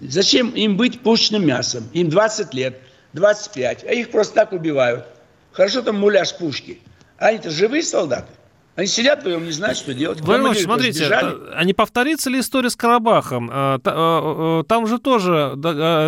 Зачем 0.00 0.50
им 0.50 0.76
быть 0.76 1.00
пушечным 1.00 1.46
мясом? 1.46 1.88
Им 1.92 2.10
20 2.10 2.54
лет, 2.54 2.78
25, 3.14 3.84
а 3.84 3.92
их 3.92 4.10
просто 4.10 4.34
так 4.34 4.52
убивают. 4.52 5.06
Хорошо 5.52 5.82
там 5.82 5.98
муляж 5.98 6.36
пушки. 6.36 6.80
А 7.18 7.28
они-то 7.28 7.50
живые 7.50 7.82
солдаты. 7.82 8.32
Они 8.78 8.86
сидят 8.86 9.22
вдвоем, 9.22 9.44
не 9.44 9.50
знают, 9.50 9.76
что 9.76 9.92
делать. 9.92 10.20
Владимир 10.20 10.56
смотрите, 10.56 11.04
а 11.12 11.64
не 11.64 11.74
повторится 11.74 12.30
ли 12.30 12.38
история 12.38 12.70
с 12.70 12.76
Карабахом? 12.76 13.50
А, 13.52 13.80
а, 13.84 14.62
там 14.62 14.86
же 14.86 14.98
тоже 14.98 15.54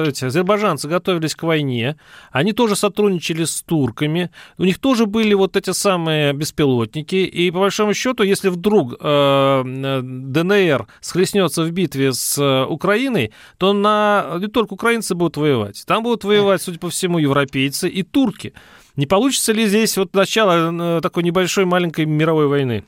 эти 0.07 0.27
азербайджанцы 0.27 0.87
готовились 0.87 1.35
к 1.35 1.43
войне, 1.43 1.97
они 2.31 2.53
тоже 2.53 2.77
сотрудничали 2.77 3.43
с 3.43 3.63
турками, 3.63 4.31
у 4.57 4.63
них 4.63 4.79
тоже 4.79 5.07
были 5.07 5.35
вот 5.35 5.57
эти 5.57 5.73
самые 5.73 6.33
беспилотники, 6.33 7.17
и 7.17 7.51
по 7.51 7.59
большому 7.59 7.93
счету, 7.93 8.23
если 8.23 8.51
вдруг 8.51 8.97
ДНР 9.01 10.87
схлестнется 11.01 11.65
в 11.65 11.73
битве 11.73 12.13
с 12.13 12.67
Украиной, 12.67 13.33
то 13.59 13.73
на... 13.73 14.37
не 14.39 14.47
только 14.47 14.75
украинцы 14.75 15.17
будут 15.17 15.39
воевать, 15.39 15.83
там 15.89 16.05
будут 16.05 16.23
воевать, 16.23 16.63
судя 16.63 16.79
по 16.79 16.89
всему, 16.89 17.19
европейцы 17.19 17.89
и 17.89 18.05
турки. 18.05 18.55
Не 19.01 19.07
получится 19.07 19.53
ли 19.53 19.67
здесь 19.67 19.97
вот 19.97 20.13
начало 20.13 20.99
э, 20.99 21.01
такой 21.01 21.23
небольшой 21.23 21.65
маленькой 21.65 22.05
мировой 22.05 22.49
войны? 22.49 22.85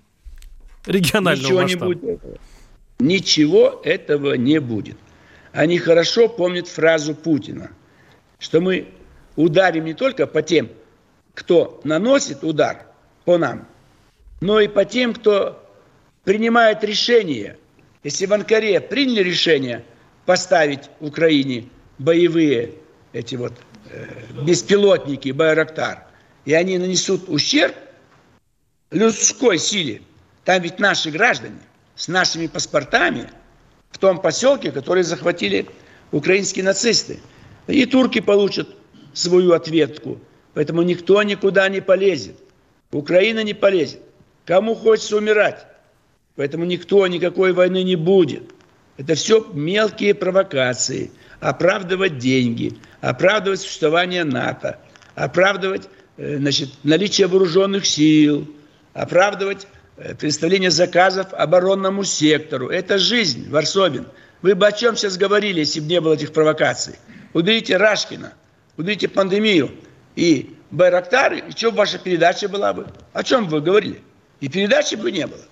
Регионального 0.85 1.43
Ничего 1.43 1.63
масштаба? 1.63 1.87
не 1.87 1.95
будет. 1.95 2.21
Ничего 2.99 3.81
этого 3.83 4.35
не 4.35 4.61
будет. 4.61 4.99
Они 5.53 5.79
хорошо 5.79 6.29
помнят 6.29 6.69
фразу 6.69 7.15
Путина, 7.15 7.71
что 8.39 8.61
мы 8.61 8.89
ударим 9.37 9.87
не 9.87 9.95
только 9.95 10.27
по 10.27 10.43
тем, 10.43 10.69
кто 11.33 11.81
наносит 11.83 12.45
удар 12.45 12.85
по 13.25 13.39
нам, 13.39 13.67
но 14.43 14.61
и 14.61 14.69
по 14.69 14.85
тем, 14.85 15.15
кто 15.15 15.67
принимает 16.25 16.85
решение. 16.85 17.57
Если 18.05 18.27
в 18.27 18.35
Анкаре 18.35 18.83
приняли 18.83 19.23
решение 19.23 19.83
поставить 20.27 20.91
Украине 21.01 21.71
боевые 21.97 22.75
эти 23.15 23.35
вот 23.37 23.55
беспилотники 24.45 25.31
Байрактар, 25.31 26.07
и 26.45 26.55
они 26.55 26.79
нанесут 26.79 27.29
ущерб 27.29 27.75
людской 28.91 29.59
силе, 29.59 30.03
там 30.45 30.63
ведь 30.63 30.79
наши 30.79 31.11
граждане 31.11 31.61
с 31.95 32.09
нашими 32.09 32.47
паспортами 32.47 33.31
в 33.91 33.99
том 33.99 34.21
поселке, 34.21 34.73
который 34.73 35.03
захватили 35.03 35.67
украинские 36.11 36.65
нацисты. 36.65 37.21
И 37.69 37.87
турки 37.87 38.21
получат 38.21 38.69
свою 39.13 39.53
ответку. 39.53 40.19
Поэтому 40.55 40.83
никто 40.83 41.23
никуда 41.23 41.69
не 41.69 41.81
полезет. 41.81 42.37
Украина 42.91 43.43
не 43.43 43.55
полезет. 43.55 44.01
Кому 44.45 44.75
хочется 44.75 45.17
умирать. 45.17 45.65
Поэтому 46.35 46.65
никто 46.65 47.07
никакой 47.07 47.53
войны 47.53 47.85
не 47.85 47.97
будет. 47.97 48.51
Это 48.97 49.15
все 49.15 49.47
мелкие 49.53 50.15
провокации– 50.15 51.11
оправдывать 51.43 52.19
деньги, 52.19 52.79
оправдывать 53.01 53.61
существование 53.61 54.23
НАТО, 54.23 54.79
оправдывать 55.17 55.89
э, 56.17 56.37
значит, 56.39 56.71
наличие 56.85 57.27
вооруженных 57.27 57.85
сил, 57.85 58.49
оправдывать 58.95 59.67
э, 59.97 60.15
представление 60.15 60.71
заказов 60.71 61.35
оборонному 61.35 62.05
сектору. 62.05 62.69
Это 62.69 62.97
жизнь, 62.97 63.51
Варсобин. 63.51 64.07
Вы 64.41 64.55
бы 64.55 64.69
о 64.69 64.73
чем 64.73 64.97
сейчас 64.97 65.17
говорили, 65.17 65.61
если 65.61 65.81
бы 65.81 65.87
не 65.87 66.01
было 66.01 66.15
этих 66.15 66.33
провокаций? 66.33 66.95
Уберите 67.33 67.77
Рашкина, 67.77 68.35
уберите 68.77 69.09
пандемию 69.09 69.73
и 70.15 70.55
Байрактары, 70.71 71.41
и 71.41 71.51
что 71.51 71.71
ваша 71.71 71.99
передача 71.99 72.49
была 72.49 72.73
бы? 72.73 72.87
О 73.13 73.25
чем 73.25 73.47
бы 73.47 73.57
вы 73.57 73.61
говорили? 73.63 74.01
И 74.41 74.49
передачи 74.49 74.95
бы 74.95 75.11
не 75.11 75.27
было. 75.27 75.43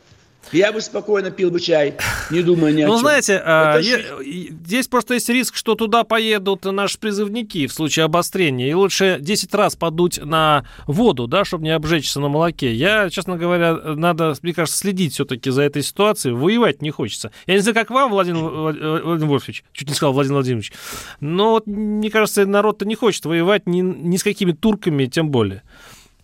Я 0.52 0.72
бы 0.72 0.80
спокойно 0.80 1.30
пил 1.30 1.50
бы 1.50 1.60
чай, 1.60 1.94
не 2.30 2.42
думая 2.42 2.72
ни 2.72 2.82
о 2.82 2.88
ну, 2.88 2.94
чем. 2.94 2.96
Ну, 2.96 2.98
знаете, 2.98 3.40
а, 3.44 3.80
здесь 3.80 4.88
просто 4.88 5.14
есть 5.14 5.28
риск, 5.28 5.54
что 5.54 5.76
туда 5.76 6.02
поедут 6.02 6.64
наши 6.64 6.98
призывники 6.98 7.68
в 7.68 7.72
случае 7.72 8.04
обострения. 8.04 8.68
И 8.68 8.74
лучше 8.74 9.18
10 9.20 9.54
раз 9.54 9.76
подуть 9.76 10.18
на 10.18 10.64
воду, 10.86 11.28
да, 11.28 11.44
чтобы 11.44 11.64
не 11.64 11.70
обжечься 11.70 12.18
на 12.20 12.28
молоке. 12.28 12.74
Я, 12.74 13.10
честно 13.10 13.36
говоря, 13.36 13.74
надо, 13.74 14.34
мне 14.42 14.52
кажется, 14.52 14.78
следить 14.78 15.14
все-таки 15.14 15.50
за 15.50 15.62
этой 15.62 15.82
ситуацией. 15.82 16.34
Воевать 16.34 16.82
не 16.82 16.90
хочется. 16.90 17.30
Я 17.46 17.54
не 17.54 17.60
знаю, 17.60 17.74
как 17.74 17.90
вам, 17.90 18.10
Владимир, 18.10 18.40
Владимир 18.40 19.26
Вольфович, 19.30 19.62
чуть 19.72 19.88
не 19.88 19.94
сказал 19.94 20.12
Владимир 20.12 20.38
Владимирович. 20.38 20.72
Но 21.20 21.52
вот, 21.52 21.66
мне 21.68 22.10
кажется, 22.10 22.44
народ-то 22.44 22.86
не 22.86 22.96
хочет 22.96 23.24
воевать 23.24 23.66
ни, 23.66 23.82
ни 23.82 24.16
с 24.16 24.24
какими 24.24 24.50
турками, 24.50 25.06
тем 25.06 25.30
более. 25.30 25.62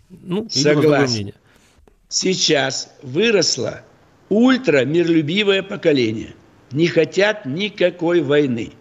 Ну, 0.08 0.48
Согласен. 0.50 1.32
Сейчас 2.08 2.90
выросло 4.28 4.46
ультрамиролюбивое 4.46 5.62
поколение. 5.62 6.34
Не 6.72 6.88
хотят 6.88 7.46
никакой 7.46 8.20
войны. 8.20 8.72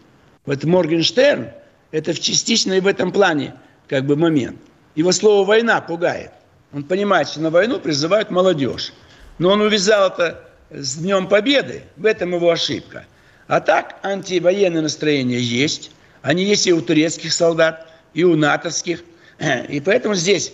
Вот 0.46 0.64
Моргенштерн– 0.64 1.50
это 1.92 2.14
в 2.14 2.20
частично 2.20 2.80
в 2.80 2.88
этом 2.88 3.12
плане 3.12 3.54
как 3.88 4.06
бы 4.06 4.16
момент. 4.16 4.58
Его 4.96 5.12
слово 5.12 5.46
«война» 5.46 5.82
пугает. 5.82 6.32
Он 6.74 6.84
понимает, 6.84 7.28
что 7.28 7.42
на 7.42 7.50
войну 7.50 7.80
призывают 7.80 8.32
молодежь. 8.32 8.94
Но 9.38 9.52
он 9.52 9.62
увязал 9.62 10.10
это 10.10 10.42
с 10.72 10.98
Днем 10.98 11.28
Победы. 11.28 11.84
В 11.98 12.06
этом 12.06 12.34
его 12.34 12.50
ошибка. 12.50 13.06
А 13.48 13.60
так 13.60 14.00
антивоенное 14.04 14.82
настроение 14.82 15.42
есть. 15.42 15.92
Они 16.22 16.44
есть 16.44 16.66
и 16.66 16.74
у 16.74 16.82
турецких 16.82 17.34
солдат, 17.34 17.88
и 18.14 18.24
у 18.24 18.36
натовских. 18.36 19.04
И 19.70 19.82
поэтому 19.82 20.16
здесь 20.16 20.54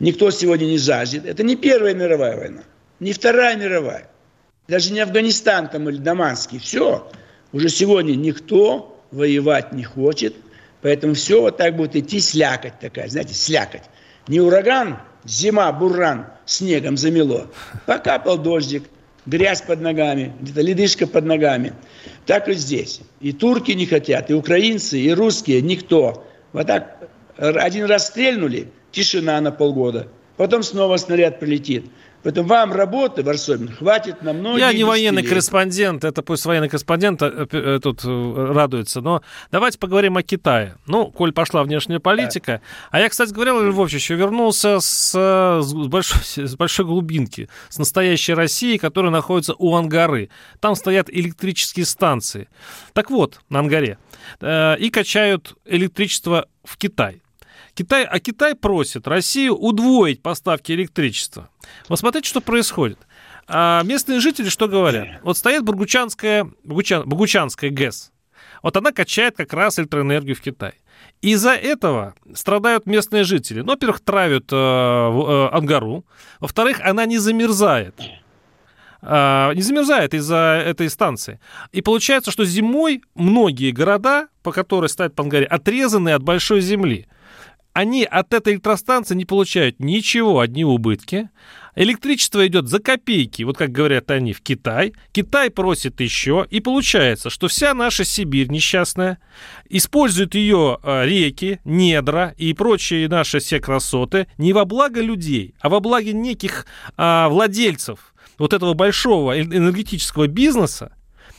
никто 0.00 0.30
сегодня 0.30 0.64
не 0.64 0.78
жаждет. 0.78 1.26
Это 1.26 1.42
не 1.42 1.56
Первая 1.56 1.94
мировая 1.94 2.36
война, 2.36 2.62
не 2.98 3.12
Вторая 3.12 3.56
мировая 3.56 4.08
даже 4.68 4.92
не 4.92 5.00
Афганистан 5.00 5.68
там 5.68 5.88
или 5.88 5.98
Даманский, 5.98 6.58
все, 6.58 7.10
уже 7.52 7.68
сегодня 7.68 8.14
никто 8.14 9.02
воевать 9.10 9.72
не 9.72 9.84
хочет, 9.84 10.34
поэтому 10.82 11.14
все 11.14 11.40
вот 11.40 11.56
так 11.56 11.76
будет 11.76 11.96
идти 11.96 12.20
слякоть 12.20 12.78
такая, 12.80 13.08
знаете, 13.08 13.34
слякоть. 13.34 13.82
Не 14.26 14.40
ураган, 14.40 14.98
зима, 15.24 15.70
буран, 15.72 16.26
снегом 16.46 16.96
замело. 16.96 17.46
Покапал 17.86 18.38
дождик, 18.38 18.84
грязь 19.26 19.62
под 19.62 19.80
ногами, 19.80 20.32
где-то 20.40 20.62
ледышка 20.62 21.06
под 21.06 21.24
ногами. 21.26 21.74
Так 22.26 22.48
и 22.48 22.54
здесь. 22.54 23.00
И 23.20 23.32
турки 23.32 23.72
не 23.72 23.86
хотят, 23.86 24.30
и 24.30 24.34
украинцы, 24.34 24.98
и 24.98 25.12
русские, 25.12 25.60
никто. 25.60 26.26
Вот 26.52 26.66
так 26.66 27.08
один 27.36 27.84
раз 27.84 28.06
стрельнули, 28.06 28.68
тишина 28.92 29.40
на 29.40 29.52
полгода. 29.52 30.08
Потом 30.36 30.62
снова 30.62 30.96
снаряд 30.96 31.38
прилетит. 31.38 31.86
Поэтому 32.24 32.48
вам 32.48 32.72
работы, 32.72 33.22
Варсобин, 33.22 33.68
хватит 33.68 34.22
на 34.22 34.32
многие 34.32 34.60
Я 34.60 34.72
не 34.72 34.82
военный 34.82 35.22
корреспондент, 35.22 36.04
это 36.04 36.22
пусть 36.22 36.46
военный 36.46 36.70
корреспондент 36.70 37.20
э, 37.20 37.46
э, 37.52 37.80
тут 37.82 38.00
э, 38.02 38.52
радуется, 38.54 39.02
но 39.02 39.22
давайте 39.52 39.78
поговорим 39.78 40.16
о 40.16 40.22
Китае. 40.22 40.76
Ну, 40.86 41.10
коль 41.10 41.32
пошла 41.32 41.62
внешняя 41.62 42.00
политика. 42.00 42.62
А 42.90 42.98
я, 42.98 43.10
кстати 43.10 43.30
говоря, 43.30 43.52
Львович, 43.52 43.92
еще 43.92 44.14
вернулся 44.14 44.80
с, 44.80 45.12
с, 45.12 45.72
большой, 45.74 46.22
с 46.48 46.56
большой 46.56 46.86
глубинки, 46.86 47.50
с 47.68 47.76
настоящей 47.76 48.32
России, 48.32 48.78
которая 48.78 49.12
находится 49.12 49.54
у 49.58 49.74
Ангары. 49.76 50.30
Там 50.60 50.76
стоят 50.76 51.10
электрические 51.10 51.84
станции. 51.84 52.48
Так 52.94 53.10
вот, 53.10 53.40
на 53.50 53.58
Ангаре. 53.58 53.98
И 54.40 54.90
качают 54.90 55.56
электричество 55.66 56.48
в 56.64 56.78
Китай. 56.78 57.20
Китай, 57.74 58.04
а 58.04 58.20
Китай 58.20 58.54
просит 58.54 59.06
Россию 59.08 59.56
удвоить 59.56 60.22
поставки 60.22 60.72
электричества. 60.72 61.50
Вот 61.88 61.98
смотрите, 61.98 62.28
что 62.28 62.40
происходит. 62.40 62.98
А 63.46 63.82
местные 63.82 64.20
жители 64.20 64.48
что 64.48 64.68
говорят? 64.68 65.20
Вот 65.22 65.36
стоит 65.36 65.62
Бургучанская, 65.62 66.50
Бургучан, 66.62 67.08
Бургучанская 67.08 67.70
ГЭС. 67.70 68.10
Вот 68.62 68.76
она 68.76 68.92
качает 68.92 69.36
как 69.36 69.52
раз 69.52 69.78
электроэнергию 69.78 70.34
в 70.34 70.40
Китай. 70.40 70.72
Из-за 71.20 71.52
этого 71.52 72.14
страдают 72.34 72.86
местные 72.86 73.24
жители. 73.24 73.60
Ну, 73.60 73.72
во-первых, 73.72 74.00
травят 74.00 74.52
э, 74.52 74.56
э, 74.56 75.48
Ангару. 75.52 76.04
Во-вторых, 76.40 76.80
она 76.82 77.04
не 77.04 77.18
замерзает. 77.18 77.94
Э, 79.02 79.52
не 79.54 79.60
замерзает 79.60 80.14
из-за 80.14 80.62
этой 80.64 80.88
станции. 80.88 81.40
И 81.72 81.82
получается, 81.82 82.30
что 82.30 82.44
зимой 82.44 83.02
многие 83.14 83.70
города, 83.70 84.28
по 84.42 84.52
которой 84.52 84.88
стоят 84.88 85.14
по 85.14 85.22
Ангаре, 85.22 85.44
отрезаны 85.46 86.10
от 86.10 86.22
большой 86.22 86.60
земли 86.60 87.06
они 87.74 88.04
от 88.04 88.32
этой 88.32 88.54
электростанции 88.54 89.16
не 89.16 89.24
получают 89.24 89.80
ничего, 89.80 90.38
одни 90.38 90.64
убытки. 90.64 91.28
Электричество 91.74 92.46
идет 92.46 92.68
за 92.68 92.78
копейки, 92.78 93.42
вот 93.42 93.58
как 93.58 93.72
говорят 93.72 94.12
они, 94.12 94.32
в 94.32 94.40
Китай. 94.40 94.94
Китай 95.10 95.50
просит 95.50 96.00
еще, 96.00 96.46
и 96.48 96.60
получается, 96.60 97.30
что 97.30 97.48
вся 97.48 97.74
наша 97.74 98.04
Сибирь 98.04 98.48
несчастная 98.48 99.18
использует 99.68 100.36
ее 100.36 100.78
а, 100.84 101.04
реки, 101.04 101.58
недра 101.64 102.32
и 102.38 102.54
прочие 102.54 103.08
наши 103.08 103.40
все 103.40 103.58
красоты 103.58 104.28
не 104.38 104.52
во 104.52 104.64
благо 104.64 105.00
людей, 105.00 105.56
а 105.58 105.68
во 105.68 105.80
благо 105.80 106.12
неких 106.12 106.66
а, 106.96 107.28
владельцев 107.28 108.14
вот 108.38 108.52
этого 108.52 108.74
большого 108.74 109.40
энергетического 109.40 110.28
бизнеса, 110.28 110.92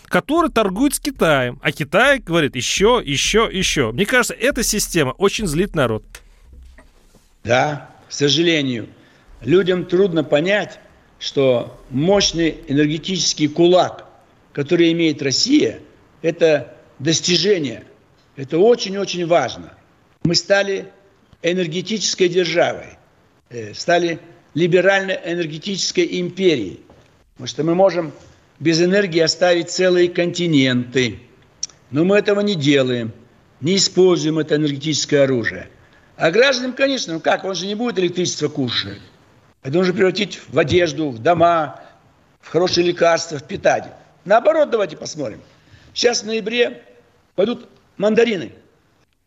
который 0.04 0.52
торгует 0.52 0.95
с 0.95 1.00
Китаем. 1.00 1.62
А 1.63 1.71
Китай 1.71 2.19
говорит 2.19 2.58
еще, 2.58 3.02
еще, 3.04 3.50
еще. 3.50 3.93
Мне 3.93 4.06
кажется, 4.06 4.34
эта 4.34 4.63
система 4.63 5.12
очень 5.12 5.48
злит 5.48 5.76
народ. 5.76 6.04
Да, 7.45 7.91
к 8.10 8.12
сожалению, 8.12 8.89
людям 9.41 9.86
трудно 9.86 10.23
понять, 10.23 10.79
что 11.19 11.79
мощный 11.91 12.58
энергетический 12.67 13.47
кулак, 13.47 14.10
который 14.51 14.91
имеет 14.93 15.21
Россия, 15.21 15.79
это 16.23 16.75
достижение. 16.97 17.84
Это 18.36 18.58
очень-очень 18.58 19.27
важно. 19.27 19.73
Мы 20.23 20.34
стали 20.34 20.88
энергетической 21.43 22.29
державой, 22.29 22.97
э, 23.51 23.75
стали 23.75 24.19
либеральной 24.55 25.19
энергетической 25.23 26.19
империей. 26.19 26.79
Потому 27.34 27.47
что 27.47 27.63
мы 27.63 27.75
можем 27.75 28.12
без 28.60 28.81
энергии 28.81 29.19
оставить 29.19 29.69
целые 29.69 30.10
континенты. 30.10 31.19
Но 31.91 32.05
мы 32.05 32.17
этого 32.17 32.39
не 32.39 32.55
делаем, 32.55 33.12
не 33.62 33.75
используем 33.75 34.39
это 34.39 34.55
энергетическое 34.55 35.25
оружие. 35.25 35.69
А 36.17 36.32
гражданам, 36.32 36.73
конечно, 36.73 37.15
ну 37.15 37.19
как, 37.19 37.43
он 37.43 37.56
же 37.56 37.67
не 37.67 37.75
будет 37.75 37.99
электричество 37.99 38.47
кушать. 38.47 39.01
Это 39.63 39.78
нужно 39.78 39.93
превратить 39.93 40.39
в 40.47 40.58
одежду, 40.58 41.10
в 41.10 41.19
дома, 41.19 41.82
в 42.39 42.49
хорошие 42.49 42.88
лекарства, 42.88 43.38
в 43.38 43.43
питание. 43.43 43.93
Наоборот, 44.23 44.69
давайте 44.69 44.95
посмотрим. 44.95 45.41
Сейчас 45.93 46.23
в 46.23 46.25
ноябре 46.25 46.84
пойдут 47.36 47.67
мандарины 47.97 48.54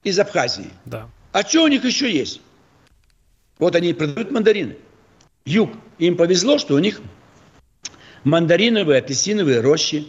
из 0.03 0.19
Абхазии. 0.19 0.71
Да. 0.85 1.09
А 1.33 1.43
что 1.43 1.65
у 1.65 1.69
них 1.69 1.85
еще 1.85 2.11
есть? 2.11 2.41
Вот 3.59 3.75
они 3.75 3.93
продают 3.93 4.31
мандарины. 4.31 4.77
Юг. 5.45 5.73
Им 5.99 6.17
повезло, 6.17 6.59
что 6.59 6.75
у 6.75 6.79
них 6.79 7.01
мандариновые, 8.25 9.01
апельсиновые 9.01 9.61
рощи. 9.61 10.07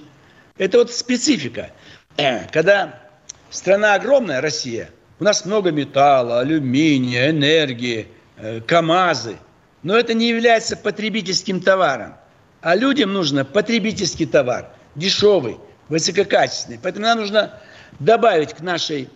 Это 0.58 0.78
вот 0.78 0.92
специфика. 0.92 1.72
Э, 2.16 2.48
когда 2.52 3.02
страна 3.50 3.96
огромная, 3.96 4.40
Россия– 4.40 4.92
у 5.20 5.24
нас 5.24 5.46
много 5.46 5.72
металла, 5.72 6.40
алюминия, 6.40 7.30
энергии, 7.30 8.08
э, 8.38 8.62
КАМАЗы. 8.62 9.38
Но 9.84 9.98
это 9.98 10.14
не 10.14 10.30
является 10.30 10.78
потребительским 10.78 11.62
товаром. 11.62 12.16
А 12.62 12.76
людям 12.76 13.14
нужно 13.14 13.46
потребительский 13.46 14.26
товар, 14.26 14.70
дешевый, 14.96 15.58
высококачественный. 15.90 16.80
Поэтому 16.82 17.06
нам 17.06 17.20
нужно 17.20 17.54
добавить 18.00 18.54
к 18.54 18.62
нашей 18.62 19.10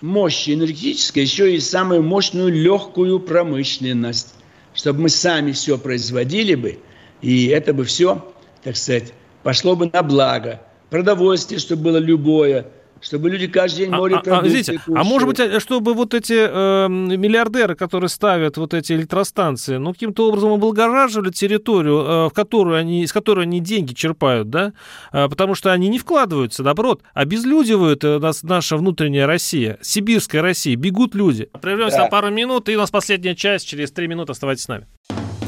мощи 0.00 0.54
энергетической 0.54 1.20
еще 1.20 1.54
и 1.54 1.60
самую 1.60 2.02
мощную 2.02 2.52
легкую 2.52 3.20
промышленность, 3.20 4.34
чтобы 4.74 5.02
мы 5.02 5.08
сами 5.08 5.52
все 5.52 5.76
производили 5.78 6.54
бы, 6.54 6.78
и 7.20 7.46
это 7.46 7.72
бы 7.72 7.84
все, 7.84 8.32
так 8.62 8.76
сказать, 8.76 9.12
пошло 9.42 9.74
бы 9.74 9.90
на 9.92 10.02
благо. 10.02 10.60
Продовольствие, 10.90 11.58
чтобы 11.58 11.82
было 11.82 11.98
любое– 11.98 12.66
чтобы 13.00 13.30
люди 13.30 13.46
каждый 13.46 13.86
день 13.86 13.90
море 13.90 14.16
а, 14.16 14.38
а, 14.38 14.42
видите, 14.42 14.80
а 14.94 15.04
может 15.04 15.28
быть, 15.28 15.62
чтобы 15.62 15.94
вот 15.94 16.14
эти 16.14 16.34
э, 16.34 16.88
миллиардеры, 16.88 17.74
которые 17.74 18.08
ставят 18.08 18.56
вот 18.56 18.74
эти 18.74 18.92
электростанции, 18.92 19.76
ну, 19.76 19.92
каким-то 19.92 20.28
образом 20.28 20.52
облагораживали 20.52 21.30
территорию, 21.30 21.98
э, 22.00 22.26
в 22.28 22.30
которую 22.30 22.76
они, 22.76 23.02
из 23.02 23.12
которой 23.12 23.44
они 23.44 23.60
деньги 23.60 23.92
черпают, 23.94 24.50
да? 24.50 24.72
Э, 25.12 25.28
потому 25.28 25.54
что 25.54 25.72
они 25.72 25.88
не 25.88 25.98
вкладываются, 25.98 26.62
наоборот, 26.62 27.02
обезлюдивают 27.14 28.04
э, 28.04 28.18
нас, 28.18 28.42
наша 28.42 28.76
внутренняя 28.76 29.26
Россия, 29.26 29.78
сибирская 29.82 30.42
Россия, 30.42 30.76
бегут 30.76 31.14
люди. 31.14 31.48
Прервемся 31.60 31.98
да. 31.98 32.04
на 32.04 32.08
пару 32.08 32.30
минут, 32.30 32.68
и 32.68 32.76
у 32.76 32.78
нас 32.78 32.90
последняя 32.90 33.34
часть, 33.34 33.66
через 33.66 33.90
три 33.92 34.08
минуты 34.08 34.32
оставайтесь 34.32 34.64
с 34.64 34.68
нами. 34.68 34.86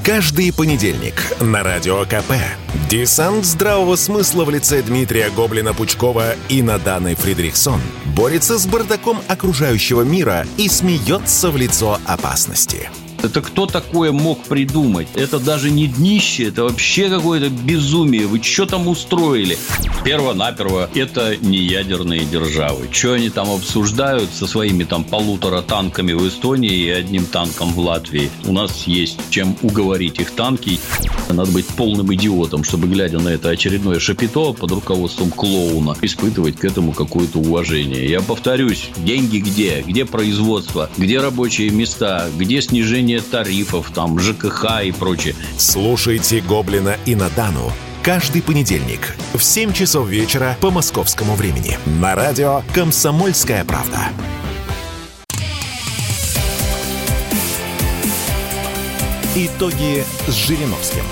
Каждый 0.04 0.50
понедельник 0.50 1.14
на 1.40 1.62
Радио 1.62 2.04
КП. 2.04 2.32
Десант 2.88 3.44
здравого 3.44 3.96
смысла 3.96 4.44
в 4.44 4.50
лице 4.50 4.82
Дмитрия 4.82 5.28
Гоблина-Пучкова 5.28 6.36
и 6.48 6.62
Наданы 6.62 7.14
Фридрихсон 7.14 7.80
борется 8.16 8.58
с 8.58 8.66
бардаком 8.66 9.18
окружающего 9.28 10.00
мира 10.00 10.46
и 10.56 10.70
смеется 10.70 11.50
в 11.50 11.56
лицо 11.58 11.98
опасности. 12.06 12.88
Это 13.22 13.42
кто 13.42 13.66
такое 13.66 14.12
мог 14.12 14.42
придумать? 14.44 15.08
Это 15.14 15.38
даже 15.38 15.70
не 15.70 15.86
днище, 15.86 16.44
это 16.44 16.64
вообще 16.64 17.10
какое-то 17.10 17.50
безумие. 17.50 18.26
Вы 18.26 18.42
что 18.42 18.66
там 18.66 18.88
устроили? 18.88 19.58
Перво-наперво, 20.04 20.88
это 20.94 21.36
не 21.36 21.58
ядерные 21.58 22.24
державы. 22.24 22.88
Что 22.90 23.12
они 23.12 23.28
там 23.28 23.50
обсуждают 23.50 24.30
со 24.32 24.46
своими 24.46 24.84
там 24.84 25.04
полутора 25.04 25.60
танками 25.60 26.12
в 26.12 26.26
Эстонии 26.26 26.72
и 26.72 26.88
одним 26.88 27.26
танком 27.26 27.72
в 27.74 27.78
Латвии? 27.80 28.30
У 28.46 28.52
нас 28.52 28.86
есть 28.86 29.18
чем 29.28 29.56
уговорить 29.60 30.18
их 30.18 30.30
танки. 30.30 30.80
Надо 31.28 31.50
быть 31.52 31.66
полным 31.66 32.12
идиотом, 32.14 32.64
чтобы, 32.64 32.88
глядя 32.88 33.18
на 33.18 33.28
это 33.28 33.50
очередное 33.50 34.00
шапито 34.00 34.52
под 34.52 34.72
руководством 34.72 35.30
клоуна, 35.30 35.94
испытывать 36.02 36.56
к 36.56 36.64
этому 36.64 36.92
какое-то 36.92 37.38
уважение. 37.38 38.08
Я 38.08 38.20
повторюсь, 38.20 38.90
деньги 38.96 39.38
где? 39.38 39.82
Где 39.86 40.06
производство? 40.06 40.90
Где 40.96 41.20
рабочие 41.20 41.70
места? 41.70 42.28
Где 42.36 42.60
снижение 42.62 43.09
снижение 43.10 43.20
тарифов, 43.20 43.90
там, 43.90 44.18
ЖКХ 44.18 44.82
и 44.84 44.92
прочее. 44.92 45.34
Слушайте 45.58 46.40
«Гоблина» 46.40 46.96
и 47.06 47.14
Надану 47.14 47.72
каждый 48.02 48.40
понедельник 48.40 49.14
в 49.34 49.42
7 49.42 49.72
часов 49.72 50.08
вечера 50.08 50.56
по 50.60 50.70
московскому 50.70 51.34
времени 51.34 51.78
на 52.00 52.14
радио 52.14 52.62
«Комсомольская 52.74 53.64
правда». 53.64 53.98
Итоги 59.36 60.04
с 60.26 60.32
Жириновским. 60.32 61.02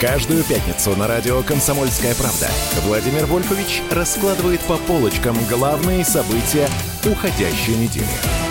Каждую 0.00 0.44
пятницу 0.44 0.94
на 0.96 1.06
радио 1.06 1.42
«Комсомольская 1.42 2.14
правда» 2.14 2.48
Владимир 2.84 3.26
Вольфович 3.26 3.82
раскладывает 3.90 4.60
по 4.62 4.76
полочкам 4.76 5.36
главные 5.48 6.04
события 6.04 6.68
уходящей 7.04 7.76
недели. 7.76 8.43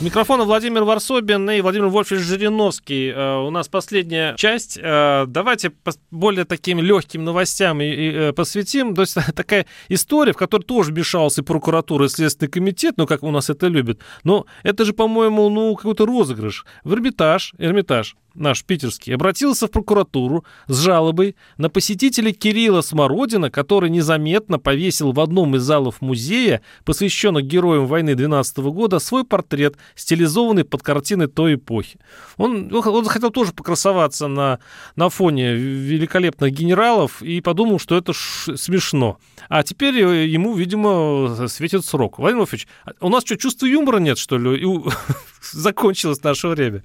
Микрофона 0.00 0.44
Владимир 0.44 0.84
Варсобин 0.84 1.50
и 1.50 1.60
Владимир 1.60 1.88
Вольфович 1.88 2.22
Жириновский. 2.22 3.10
Uh, 3.10 3.48
у 3.48 3.50
нас 3.50 3.66
последняя 3.66 4.36
часть. 4.36 4.78
Uh, 4.78 5.26
давайте 5.26 5.72
более 6.12 6.44
таким 6.44 6.78
легким 6.78 7.24
новостям 7.24 7.80
и, 7.80 7.86
uh, 7.86 8.32
посвятим. 8.32 8.94
То 8.94 9.00
есть 9.00 9.16
такая 9.34 9.66
история, 9.88 10.32
в 10.32 10.36
которой 10.36 10.62
тоже 10.62 10.92
вмешался 10.92 11.40
и 11.40 11.44
прокуратура, 11.44 12.06
и 12.06 12.08
Следственный 12.08 12.48
комитет, 12.48 12.94
ну, 12.96 13.08
как 13.08 13.24
у 13.24 13.30
нас 13.32 13.50
это 13.50 13.66
любят. 13.66 13.98
Но 14.22 14.46
это 14.62 14.84
же, 14.84 14.92
по-моему, 14.92 15.48
ну, 15.48 15.74
какой-то 15.74 16.06
розыгрыш. 16.06 16.64
В 16.84 16.94
Эрмитаж, 16.94 17.54
Эрмитаж 17.58 18.14
наш 18.38 18.64
питерский, 18.64 19.14
обратился 19.14 19.66
в 19.66 19.70
прокуратуру 19.70 20.44
с 20.66 20.78
жалобой 20.78 21.36
на 21.56 21.68
посетителя 21.68 22.32
Кирилла 22.32 22.80
Смородина, 22.80 23.50
который 23.50 23.90
незаметно 23.90 24.58
повесил 24.58 25.12
в 25.12 25.20
одном 25.20 25.56
из 25.56 25.62
залов 25.62 26.00
музея, 26.00 26.62
посвященных 26.84 27.44
героям 27.44 27.86
войны 27.86 28.14
12 28.14 28.58
года, 28.58 28.98
свой 28.98 29.24
портрет, 29.24 29.76
стилизованный 29.94 30.64
под 30.64 30.82
картины 30.82 31.26
той 31.28 31.54
эпохи. 31.54 31.98
Он, 32.36 32.72
он 32.72 33.04
захотел 33.04 33.30
тоже 33.30 33.52
покрасоваться 33.52 34.28
на, 34.28 34.58
на 34.96 35.08
фоне 35.08 35.54
великолепных 35.54 36.52
генералов 36.52 37.22
и 37.22 37.40
подумал, 37.40 37.78
что 37.78 37.96
это 37.96 38.12
смешно. 38.12 39.18
А 39.48 39.62
теперь 39.62 39.98
ему, 39.98 40.54
видимо, 40.54 41.48
светит 41.48 41.84
срок. 41.84 42.18
Владимир 42.18 42.44
Владимирович, 42.44 42.68
у 43.00 43.08
нас 43.08 43.24
что, 43.24 43.36
чувства 43.36 43.66
юмора 43.66 43.98
нет, 43.98 44.18
что 44.18 44.38
ли? 44.38 44.62
И 44.62 44.80
закончилось 45.52 46.22
наше 46.22 46.48
время. 46.48 46.82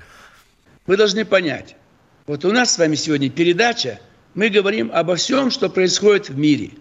Вы 0.85 0.97
должны 0.97 1.23
понять, 1.23 1.75
вот 2.27 2.43
у 2.43 2.51
нас 2.51 2.73
с 2.73 2.77
вами 2.77 2.95
сегодня 2.95 3.29
передача, 3.29 3.99
мы 4.33 4.49
говорим 4.49 4.91
обо 4.93 5.15
всем, 5.15 5.49
что 5.49 5.69
происходит 5.69 6.29
в 6.29 6.37
мире. 6.37 6.71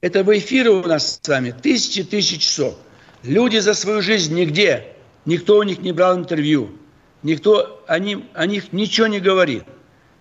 Это 0.00 0.24
в 0.24 0.38
эфире 0.38 0.70
у 0.70 0.82
нас 0.82 1.20
с 1.20 1.28
вами 1.28 1.50
тысячи 1.50 2.04
тысячи 2.04 2.38
часов. 2.38 2.76
Люди 3.22 3.58
за 3.58 3.74
свою 3.74 4.00
жизнь 4.00 4.34
нигде, 4.34 4.94
никто 5.26 5.58
у 5.58 5.62
них 5.62 5.80
не 5.80 5.92
брал 5.92 6.18
интервью, 6.18 6.70
никто 7.22 7.84
о, 7.86 7.98
ним, 7.98 8.24
о 8.32 8.46
них 8.46 8.72
ничего 8.72 9.08
не 9.08 9.20
говорит. 9.20 9.64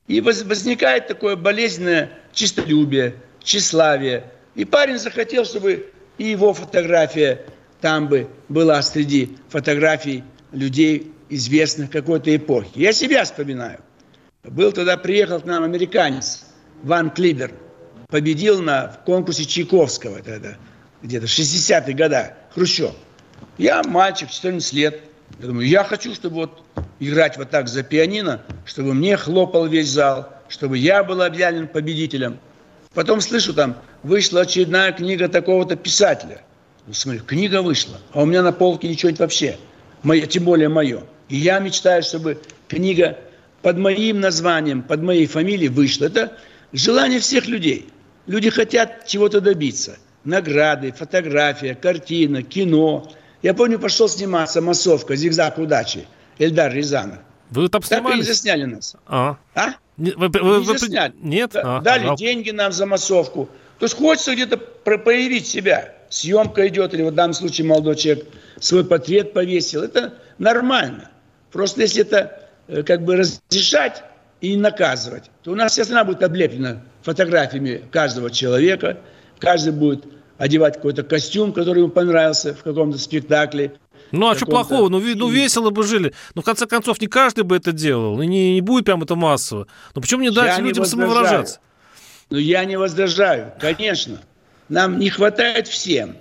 И 0.07 0.19
возникает 0.19 1.07
такое 1.07 1.37
болезненное 1.37 2.11
чистолюбие, 2.33 3.15
тщеславие. 3.41 4.31
И 4.55 4.65
парень 4.65 4.99
захотел, 4.99 5.45
чтобы 5.45 5.91
и 6.17 6.25
его 6.25 6.53
фотография 6.53 7.45
там 7.79 8.09
бы 8.09 8.27
была 8.49 8.81
среди 8.81 9.37
фотографий 9.49 10.25
людей, 10.51 11.12
известных 11.35 11.89
какой-то 11.89 12.35
эпохи. 12.35 12.71
Я 12.75 12.93
себя 12.93 13.23
вспоминаю. 13.23 13.79
Был 14.43 14.71
тогда, 14.71 14.97
приехал 14.97 15.39
к 15.39 15.45
нам 15.45 15.63
американец 15.63 16.45
Ван 16.83 17.09
Клибер, 17.09 17.53
победил 18.09 18.61
на 18.61 18.89
в 18.89 19.05
конкурсе 19.05 19.45
Чайковского 19.45 20.21
тогда, 20.21 20.57
где-то 21.01 21.25
60-е 21.25 21.95
годы, 21.95 22.33
Хрущев. 22.53 22.91
Я 23.57 23.81
мальчик, 23.83 24.29
14 24.29 24.73
лет. 24.73 25.01
Я 25.39 25.47
думаю, 25.47 25.67
я 25.67 25.83
хочу, 25.83 26.13
чтобы 26.13 26.35
вот 26.35 26.63
играть 26.99 27.37
вот 27.37 27.49
так 27.49 27.67
за 27.67 27.83
пианино, 27.83 28.41
чтобы 28.65 28.93
мне 28.93 29.17
хлопал 29.17 29.65
весь 29.65 29.89
зал, 29.89 30.29
чтобы 30.49 30.77
я 30.77 31.03
был 31.03 31.21
объявлен 31.21 31.67
победителем. 31.67 32.39
Потом 32.93 33.21
слышу 33.21 33.53
там, 33.53 33.77
вышла 34.03 34.41
очередная 34.41 34.91
книга 34.91 35.27
такого-то 35.27 35.75
писателя. 35.75 36.41
Ну, 36.85 36.93
смотрю, 36.93 37.23
книга 37.23 37.61
вышла, 37.61 37.97
а 38.11 38.21
у 38.21 38.25
меня 38.25 38.43
на 38.43 38.51
полке 38.51 38.87
ничего 38.87 39.09
нет 39.09 39.19
вообще. 39.19 39.57
Мое, 40.03 40.25
тем 40.27 40.43
более 40.43 40.69
мое. 40.69 41.03
И 41.33 41.37
я 41.37 41.57
мечтаю, 41.57 42.03
чтобы 42.03 42.39
книга 42.67 43.17
под 43.63 43.79
моим 43.79 44.19
названием, 44.19 44.83
под 44.83 45.01
моей 45.01 45.25
фамилией 45.25 45.69
вышла. 45.69 46.05
Это 46.05 46.37
желание 46.73 47.19
всех 47.19 47.47
людей. 47.47 47.89
Люди 48.27 48.51
хотят 48.51 49.07
чего-то 49.07 49.41
добиться. 49.41 49.97
Награды, 50.25 50.91
фотография, 50.91 51.73
картина, 51.73 52.43
кино. 52.43 53.11
Я 53.41 53.55
помню, 53.55 53.79
пошел 53.79 54.07
сниматься 54.07 54.61
«Массовка. 54.61 55.15
Зигзаг 55.15 55.57
удачи». 55.57 56.05
Эльдар 56.37 56.71
Рязанов. 56.71 57.17
Вы 57.49 57.67
там 57.67 57.81
снимались? 57.81 58.27
Так 58.27 58.29
и 58.29 58.33
засняли 58.33 58.65
нас. 58.65 58.95
А? 59.07 59.37
а? 59.55 59.69
Вы, 59.97 60.13
вы, 60.15 60.59
вы, 60.59 60.77
засняли. 60.77 61.15
Нет? 61.19 61.55
А, 61.55 61.81
дали 61.81 62.03
жалко. 62.03 62.19
деньги 62.19 62.51
нам 62.51 62.71
за 62.71 62.85
массовку. 62.85 63.49
То 63.79 63.85
есть 63.85 63.97
хочется 63.97 64.35
где-то 64.35 64.57
проявить 64.57 65.47
себя. 65.47 65.95
Съемка 66.11 66.67
идет, 66.67 66.93
или 66.93 67.01
в 67.01 67.11
данном 67.11 67.33
случае 67.33 67.65
молодой 67.65 67.95
человек 67.95 68.27
свой 68.59 68.85
портрет 68.85 69.33
повесил. 69.33 69.81
Это 69.81 70.13
нормально. 70.37 71.09
Просто 71.53 71.81
если 71.81 72.01
это 72.01 72.49
э, 72.67 72.81
как 72.81 73.05
бы 73.05 73.15
разрешать 73.15 74.03
и 74.41 74.57
наказывать, 74.57 75.29
то 75.43 75.51
у 75.51 75.55
нас 75.55 75.71
вся 75.71 75.85
страна 75.85 76.03
будет 76.03 76.23
облеплена 76.23 76.81
фотографиями 77.03 77.83
каждого 77.91 78.31
человека, 78.31 78.97
каждый 79.39 79.71
будет 79.71 80.03
одевать 80.39 80.77
какой-то 80.77 81.03
костюм, 81.03 81.53
который 81.53 81.83
ему 81.83 81.91
понравился 81.91 82.55
в 82.55 82.63
каком-то 82.63 82.97
спектакле. 82.97 83.75
Ну, 84.11 84.29
а 84.29 84.35
что 84.35 84.47
плохого? 84.47 84.89
Ну, 84.89 84.99
ну, 84.99 85.29
весело 85.29 85.69
бы 85.69 85.83
жили. 85.83 86.13
Ну, 86.33 86.41
в 86.41 86.45
конце 86.45 86.65
концов, 86.65 86.99
не 86.99 87.07
каждый 87.07 87.43
бы 87.43 87.55
это 87.55 87.71
делал. 87.71 88.19
И 88.21 88.27
не, 88.27 88.55
не 88.55 88.61
будет 88.61 88.85
прям 88.85 89.03
это 89.03 89.15
массово. 89.15 89.67
Ну, 89.95 90.01
почему 90.01 90.21
не 90.21 90.31
дать 90.31 90.57
я 90.57 90.63
людям 90.63 90.83
не 90.83 90.89
самовыражаться? 90.89 91.59
Ну, 92.29 92.37
я 92.37 92.65
не 92.65 92.77
возражаю, 92.77 93.53
конечно. 93.59 94.19
Нам 94.69 94.97
не 94.97 95.09
хватает 95.09 95.67
всем 95.67 96.15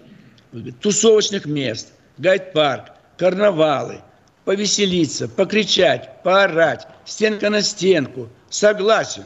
тусовочных 0.80 1.46
мест, 1.46 1.92
гайд-парк, 2.18 2.92
карнавалы– 3.16 4.02
повеселиться, 4.44 5.28
покричать, 5.28 6.22
поорать, 6.22 6.86
стенка 7.04 7.50
на 7.50 7.62
стенку. 7.62 8.28
Согласен. 8.50 9.24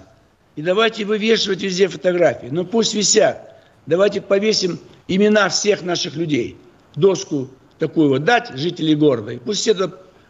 И 0.57 0.63
давайте 0.63 1.05
вывешивать 1.05 1.63
везде 1.63 1.89
фотографии. 1.89 2.49
Но 2.51 2.65
пусть 2.65 2.95
висят. 2.95 3.55
Давайте 3.87 4.21
повесим 4.21 4.79
имена 5.09 5.49
всех 5.49 5.83
наших 5.83 6.17
людей. 6.17 6.57
Доску 6.95 7.49
такую 7.79 8.09
вот 8.09 8.25
дать 8.25 8.57
жителей 8.57 8.95
города. 8.95 9.33
И 9.33 9.39
пусть 9.39 9.61
все 9.61 9.75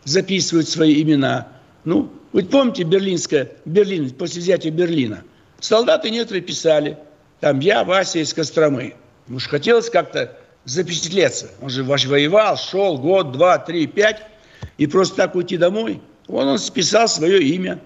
записывают 0.05 0.69
свои 0.69 1.03
имена. 1.03 1.49
Ну, 1.85 2.13
вы 2.33 2.45
помните 2.45 2.83
Берлинское, 2.83 3.53
Берлин, 3.65 4.11
после 4.11 4.41
взятия 4.41 4.71
Берлина. 4.71 5.23
Солдаты 5.61 6.11
некоторые 6.11 6.43
писали, 6.43 6.99
там 7.41 7.61
я, 7.61 7.85
Вася 7.85 8.19
из 8.19 8.35
Костромы. 8.35 8.95
Уж 9.29 9.49
хотелось 9.49 9.89
как-то 9.89 10.37
запечатлеться. 10.65 11.51
Он 11.63 11.71
же 11.71 11.85
воевал, 11.85 12.57
шел 12.57 12.99
год, 12.99 13.33
два, 13.33 13.59
три, 13.59 13.87
пять 13.87 14.23
и 14.79 14.87
просто 14.87 15.17
так 15.17 15.35
уйти 15.35 15.57
домой. 15.57 16.01
Он, 16.29 16.49
он 16.49 16.59
списал 16.59 17.09
свое 17.09 17.43
имя. 17.43 17.81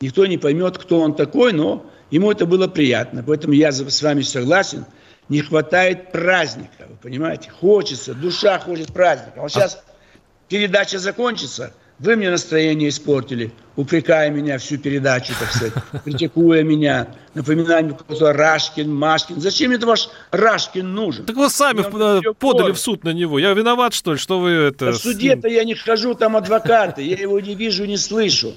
Никто 0.00 0.26
не 0.26 0.38
поймет, 0.38 0.78
кто 0.78 1.00
он 1.00 1.14
такой, 1.14 1.52
но 1.52 1.86
ему 2.10 2.30
это 2.30 2.46
было 2.46 2.68
приятно. 2.68 3.22
Поэтому 3.26 3.54
я 3.54 3.72
с 3.72 4.02
вами 4.02 4.22
согласен. 4.22 4.86
Не 5.28 5.42
хватает 5.42 6.10
праздника, 6.10 6.86
вы 6.88 6.96
понимаете? 6.96 7.50
Хочется, 7.50 8.14
душа 8.14 8.58
хочет 8.58 8.92
праздника. 8.92 9.40
Вот 9.40 9.52
сейчас 9.52 9.82
передача 10.48 10.98
закончится– 10.98 11.72
вы 12.00 12.16
мне 12.16 12.30
настроение 12.30 12.88
испортили, 12.88 13.52
упрекая 13.76 14.30
меня 14.30 14.56
всю 14.58 14.78
передачу, 14.78 15.34
так 15.38 15.52
сказать, 15.52 15.74
критикуя 16.04 16.62
меня, 16.62 17.08
напоминая 17.34 17.82
мне 17.82 17.92
кто-то 17.92 18.32
Рашкин, 18.32 18.92
Машкин. 18.92 19.40
Зачем 19.40 19.70
это 19.72 19.86
ваш 19.86 20.08
Рашкин 20.30 20.94
нужен? 20.94 21.26
Так 21.26 21.36
вы 21.36 21.50
сами 21.50 21.82
в, 21.82 22.32
подали 22.34 22.72
в 22.72 22.78
суд 22.78 23.04
на 23.04 23.12
него. 23.12 23.38
Я 23.38 23.52
виноват, 23.52 23.92
что 23.92 24.12
ли, 24.12 24.18
что 24.18 24.40
вы 24.40 24.50
это... 24.50 24.92
В 24.92 24.96
суде-то 24.96 25.46
я 25.48 25.62
не 25.64 25.74
хожу, 25.74 26.14
там 26.14 26.36
адвокаты, 26.36 27.02
я 27.02 27.16
его 27.16 27.38
не 27.38 27.54
вижу, 27.54 27.84
не 27.84 27.98
слышу. 27.98 28.54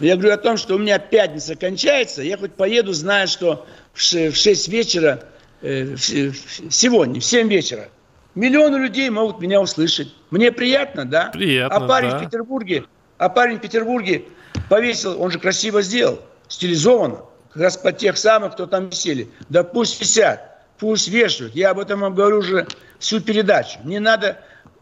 Я 0.00 0.16
говорю 0.16 0.32
о 0.32 0.38
том, 0.38 0.56
что 0.56 0.74
у 0.76 0.78
меня 0.78 0.98
пятница 0.98 1.54
кончается, 1.54 2.22
я 2.22 2.38
хоть 2.38 2.52
поеду, 2.52 2.94
зная, 2.94 3.26
что 3.26 3.66
в 3.92 4.00
6 4.00 4.68
вечера, 4.68 5.22
э, 5.60 5.96
сегодня, 5.96 7.20
в 7.20 7.24
7 7.24 7.48
вечера, 7.48 7.88
Миллионы 8.36 8.76
людей 8.76 9.08
могут 9.08 9.40
меня 9.40 9.62
услышать. 9.62 10.14
Мне 10.30 10.52
приятно, 10.52 11.04
да? 11.04 11.30
Приятно, 11.32 11.76
А 11.76 11.88
парень 11.88 12.10
да. 12.10 12.18
в 12.18 12.24
Петербурге 12.24 12.84
А 13.18 13.28
парень 13.28 13.58
в 13.58 13.60
Петербурге 13.60 14.24
повесил, 14.68 15.20
он 15.20 15.30
же 15.30 15.38
красиво 15.38 15.82
сделал, 15.82 16.20
стилизованно, 16.48 17.20
как 17.52 17.62
раз 17.62 17.76
под 17.76 17.98
тех 17.98 18.16
самых, 18.16 18.52
кто 18.52 18.66
там 18.66 18.88
висели. 18.88 19.28
Да 19.48 19.64
пусть 19.64 20.00
висят, 20.00 20.40
пусть 20.78 21.08
вешают. 21.08 21.54
Я 21.54 21.70
об 21.70 21.78
этом 21.78 22.00
вам 22.00 22.14
говорю 22.14 22.38
уже 22.38 22.66
всю 22.98 23.20
передачу. 23.20 23.78
Не 23.84 23.98
надо 23.98 24.38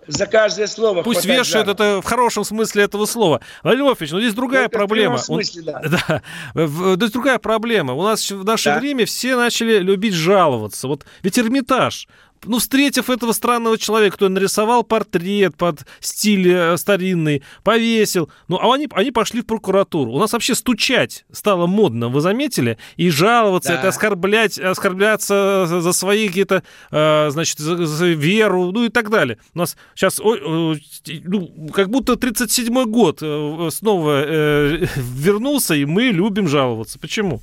за 0.06 0.26
каждое 0.26 0.66
слово. 0.66 1.02
Пусть 1.02 1.24
вешают, 1.24 1.68
это 1.68 2.00
в 2.00 2.04
хорошем 2.04 2.44
смысле 2.44 2.84
этого 2.84 3.06
слова. 3.06 3.40
Владимир 3.62 3.86
Вольфович, 3.86 4.12
но 4.12 4.20
здесь 4.20 4.34
другая 4.34 4.68
Только 4.68 4.78
проблема. 4.78 5.16
В 5.16 5.24
смысле, 5.24 5.62
да. 5.62 5.82
да. 6.54 6.66
Здесь 6.94 7.10
другая 7.10 7.38
проблема. 7.38 7.94
У 7.94 8.02
нас 8.02 8.30
в 8.30 8.44
наше 8.44 8.70
да. 8.70 8.78
время 8.78 9.06
все 9.06 9.36
начали 9.36 9.78
любить 9.78 10.14
жаловаться. 10.14 10.88
Вот 10.88 11.04
ведь 11.22 11.38
Эрмитаж, 11.38 12.08
ну, 12.46 12.58
встретив 12.58 13.10
этого 13.10 13.32
странного 13.32 13.78
человека, 13.78 14.16
кто 14.16 14.28
нарисовал 14.28 14.84
портрет 14.84 15.56
под 15.56 15.80
стиль 16.00 16.50
э, 16.50 16.76
старинный, 16.76 17.42
повесил, 17.62 18.30
ну, 18.48 18.58
а 18.58 18.74
они, 18.74 18.88
они 18.92 19.10
пошли 19.10 19.42
в 19.42 19.46
прокуратуру. 19.46 20.12
У 20.12 20.18
нас 20.18 20.32
вообще 20.32 20.54
стучать 20.54 21.24
стало 21.32 21.66
модно, 21.66 22.08
вы 22.08 22.20
заметили? 22.20 22.78
И 22.96 23.10
жаловаться, 23.10 23.70
да. 23.70 23.78
это 23.78 23.88
оскорблять, 23.88 24.58
оскорбляться 24.58 25.66
за 25.66 25.92
свои 25.92 26.28
какие-то, 26.28 26.62
э, 26.90 27.30
значит, 27.30 27.58
за, 27.58 27.86
за 27.86 28.06
веру, 28.06 28.72
ну 28.72 28.84
и 28.84 28.88
так 28.88 29.10
далее. 29.10 29.38
У 29.54 29.58
нас 29.58 29.76
сейчас, 29.94 30.18
ну, 30.18 30.76
как 31.72 31.90
будто 31.90 32.14
37-й 32.14 32.86
год 32.86 33.18
э, 33.22 33.68
снова 33.70 34.24
э, 34.26 34.86
вернулся, 34.96 35.74
и 35.74 35.84
мы 35.84 36.04
любим 36.04 36.48
жаловаться. 36.48 36.98
Почему? 36.98 37.40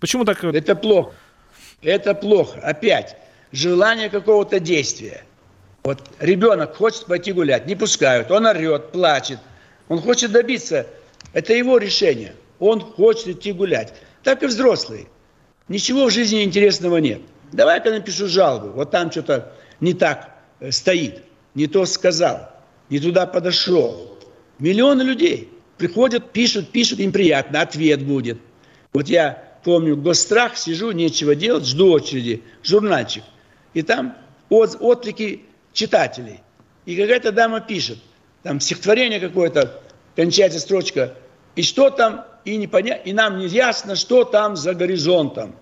Почему 0.00 0.24
так? 0.24 0.42
Это 0.44 0.74
плохо. 0.74 1.12
Это 1.82 2.14
плохо. 2.14 2.60
Опять 2.60 3.16
желание 3.52 4.08
какого-то 4.08 4.60
действия. 4.60 5.24
Вот 5.82 6.02
ребенок 6.18 6.76
хочет 6.76 7.06
пойти 7.06 7.32
гулять, 7.32 7.66
не 7.66 7.74
пускают, 7.74 8.30
он 8.30 8.46
орет, 8.46 8.92
плачет. 8.92 9.38
Он 9.88 10.00
хочет 10.00 10.30
добиться, 10.30 10.86
это 11.32 11.52
его 11.54 11.78
решение. 11.78 12.34
Он 12.58 12.80
хочет 12.80 13.28
идти 13.28 13.52
гулять. 13.52 13.94
Так 14.22 14.42
и 14.42 14.46
взрослые. 14.46 15.06
Ничего 15.68 16.06
в 16.06 16.10
жизни 16.10 16.44
интересного 16.44 16.98
нет. 16.98 17.22
Давай-ка 17.52 17.90
напишу 17.90 18.28
жалобу. 18.28 18.68
Вот 18.68 18.90
там 18.90 19.10
что-то 19.10 19.52
не 19.80 19.94
так 19.94 20.36
э, 20.60 20.70
стоит, 20.70 21.22
не 21.54 21.66
то 21.66 21.86
сказал, 21.86 22.50
не 22.90 23.00
туда 23.00 23.26
подошел. 23.26 24.18
Миллионы 24.58 25.02
людей 25.02 25.50
приходят, 25.78 26.32
пишут, 26.32 26.70
пишут, 26.70 27.00
им 27.00 27.12
приятно, 27.12 27.62
ответ 27.62 28.04
будет. 28.04 28.38
Вот 28.92 29.08
я 29.08 29.42
помню, 29.64 29.96
госстрах, 29.96 30.56
сижу, 30.56 30.92
нечего 30.92 31.34
делать, 31.34 31.66
жду 31.66 31.90
очереди, 31.90 32.42
журнальчик– 32.62 33.24
и 33.74 33.82
там 33.82 34.16
от, 34.48 34.76
отклики 34.80 35.44
читателей. 35.72 36.42
И 36.86 36.96
какая-то 36.96 37.32
дама 37.32 37.60
пишет, 37.60 37.98
там 38.42 38.60
стихотворение 38.60 39.20
какое-то, 39.20 39.80
кончается 40.16 40.58
строчка, 40.58 41.14
и 41.56 41.62
что 41.62 41.90
там, 41.90 42.24
и, 42.44 42.56
не 42.56 42.66
поня... 42.66 42.96
и 42.96 43.12
нам 43.12 43.38
не 43.38 43.46
ясно, 43.46 43.96
что 43.96 44.24
там 44.24 44.56
за 44.56 44.74
горизонтом. 44.74 45.56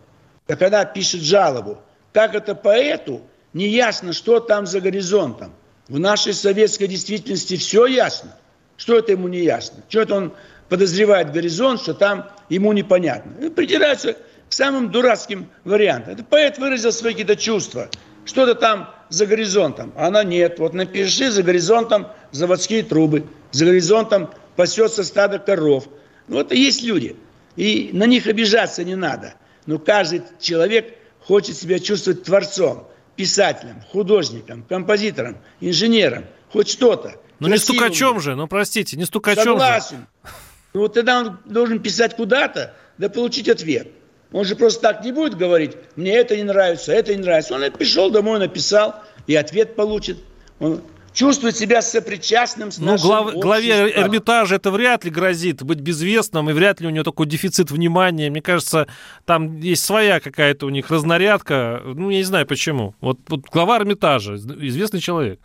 Так 0.46 0.62
она 0.62 0.84
пишет 0.84 1.22
жалобу. 1.22 1.78
Как 2.12 2.34
это 2.34 2.54
поэту 2.54 3.22
не 3.52 3.68
ясно, 3.68 4.12
что 4.12 4.40
там 4.40 4.66
за 4.66 4.80
горизонтом. 4.80 5.52
В 5.88 5.98
нашей 5.98 6.34
советской 6.34 6.86
действительности 6.86 7.56
все 7.56 7.86
ясно. 7.86 8.36
Что 8.76 8.98
это 8.98 9.12
ему 9.12 9.28
не 9.28 9.40
ясно? 9.40 9.82
Что 9.88 10.02
это 10.02 10.14
он 10.14 10.32
подозревает 10.68 11.32
горизонт, 11.32 11.80
что 11.80 11.94
там 11.94 12.30
ему 12.48 12.72
непонятно. 12.72 13.44
И 13.44 13.50
придирается 13.50 14.16
самым 14.49 14.90
дурацким 14.90 15.49
вариантам. 15.64 16.14
Это 16.14 16.24
поэт 16.24 16.59
выразил 16.59 16.92
свои 16.92 17.12
какие-то 17.12 17.36
чувства. 17.36 17.88
Что-то 18.24 18.55
там 18.55 18.94
за 19.09 19.26
горизонтом. 19.26 19.92
А 19.96 20.09
она 20.09 20.24
нет. 20.24 20.59
Вот 20.59 20.74
напиши 20.74 21.30
за 21.30 21.42
горизонтом 21.42 22.09
заводские 22.30 22.82
трубы. 22.82 23.24
За 23.53 23.64
горизонтом 23.64 24.30
пасется 24.57 25.05
стадо 25.05 25.38
коров. 25.38 25.88
Ну, 26.28 26.36
вот 26.36 26.53
и 26.53 26.61
есть 26.61 26.82
люди. 26.82 27.16
И 27.57 27.90
на 27.92 28.05
них 28.05 28.26
обижаться 28.26 28.84
не 28.84 28.94
надо. 28.94 29.34
Но 29.66 29.78
каждый 29.78 30.22
человек 30.40 30.94
хочет 31.20 31.57
себя 31.57 31.78
чувствовать 31.78 32.22
творцом, 32.24 32.88
писателем, 33.16 33.82
художником, 33.90 34.62
композитором, 34.62 35.38
инженером. 35.61 36.24
Хоть 36.53 36.68
что-то. 36.68 37.14
Ну 37.38 37.49
не 37.49 37.59
стукачом 37.59 38.20
же, 38.20 38.34
ну 38.34 38.46
простите, 38.49 38.96
не 38.96 39.05
стукачом 39.05 39.44
Согласен. 39.44 39.99
же. 39.99 40.30
Ну 40.74 40.80
вот 40.80 40.94
тогда 40.94 41.20
он 41.20 41.38
должен 41.44 41.80
писать 41.80 42.16
куда-то, 42.16 42.74
да 42.99 43.09
получить 43.09 43.49
ответ. 43.49 43.88
Он 44.32 44.44
же 44.44 44.56
просто 44.56 44.82
так 44.82 45.04
не 45.04 45.12
будет 45.12 45.36
говорить, 45.36 45.72
мне 45.96 46.12
это 46.12 46.36
не 46.36 46.42
нравится, 46.42 46.92
это 46.92 47.14
не 47.14 47.22
нравится. 47.22 47.54
Он 47.54 47.70
пришел 47.72 48.10
домой, 48.10 48.38
написал, 48.38 48.96
и 49.26 49.34
ответ 49.34 49.74
получит. 49.74 50.18
Он 50.60 50.82
чувствует 51.12 51.56
себя 51.56 51.82
сопричастным 51.82 52.70
с 52.70 52.78
ну, 52.78 52.96
глав, 52.96 53.34
главе 53.34 53.90
Эрмитажа 53.90 54.56
это 54.56 54.70
вряд 54.70 55.04
ли 55.04 55.10
грозит 55.10 55.62
быть 55.62 55.80
безвестным, 55.80 56.50
и 56.50 56.52
вряд 56.52 56.80
ли 56.80 56.86
у 56.86 56.90
него 56.90 57.04
такой 57.04 57.26
дефицит 57.26 57.70
внимания. 57.70 58.30
Мне 58.30 58.42
кажется, 58.42 58.86
там 59.24 59.58
есть 59.58 59.84
своя 59.84 60.20
какая-то 60.20 60.66
у 60.66 60.68
них 60.68 60.90
разнарядка. 60.90 61.82
Ну, 61.84 62.10
я 62.10 62.18
не 62.18 62.24
знаю 62.24 62.46
почему. 62.46 62.94
Вот, 63.00 63.18
вот 63.28 63.46
глава 63.50 63.78
Эрмитажа, 63.78 64.36
известный 64.36 65.00
человек. 65.00 65.40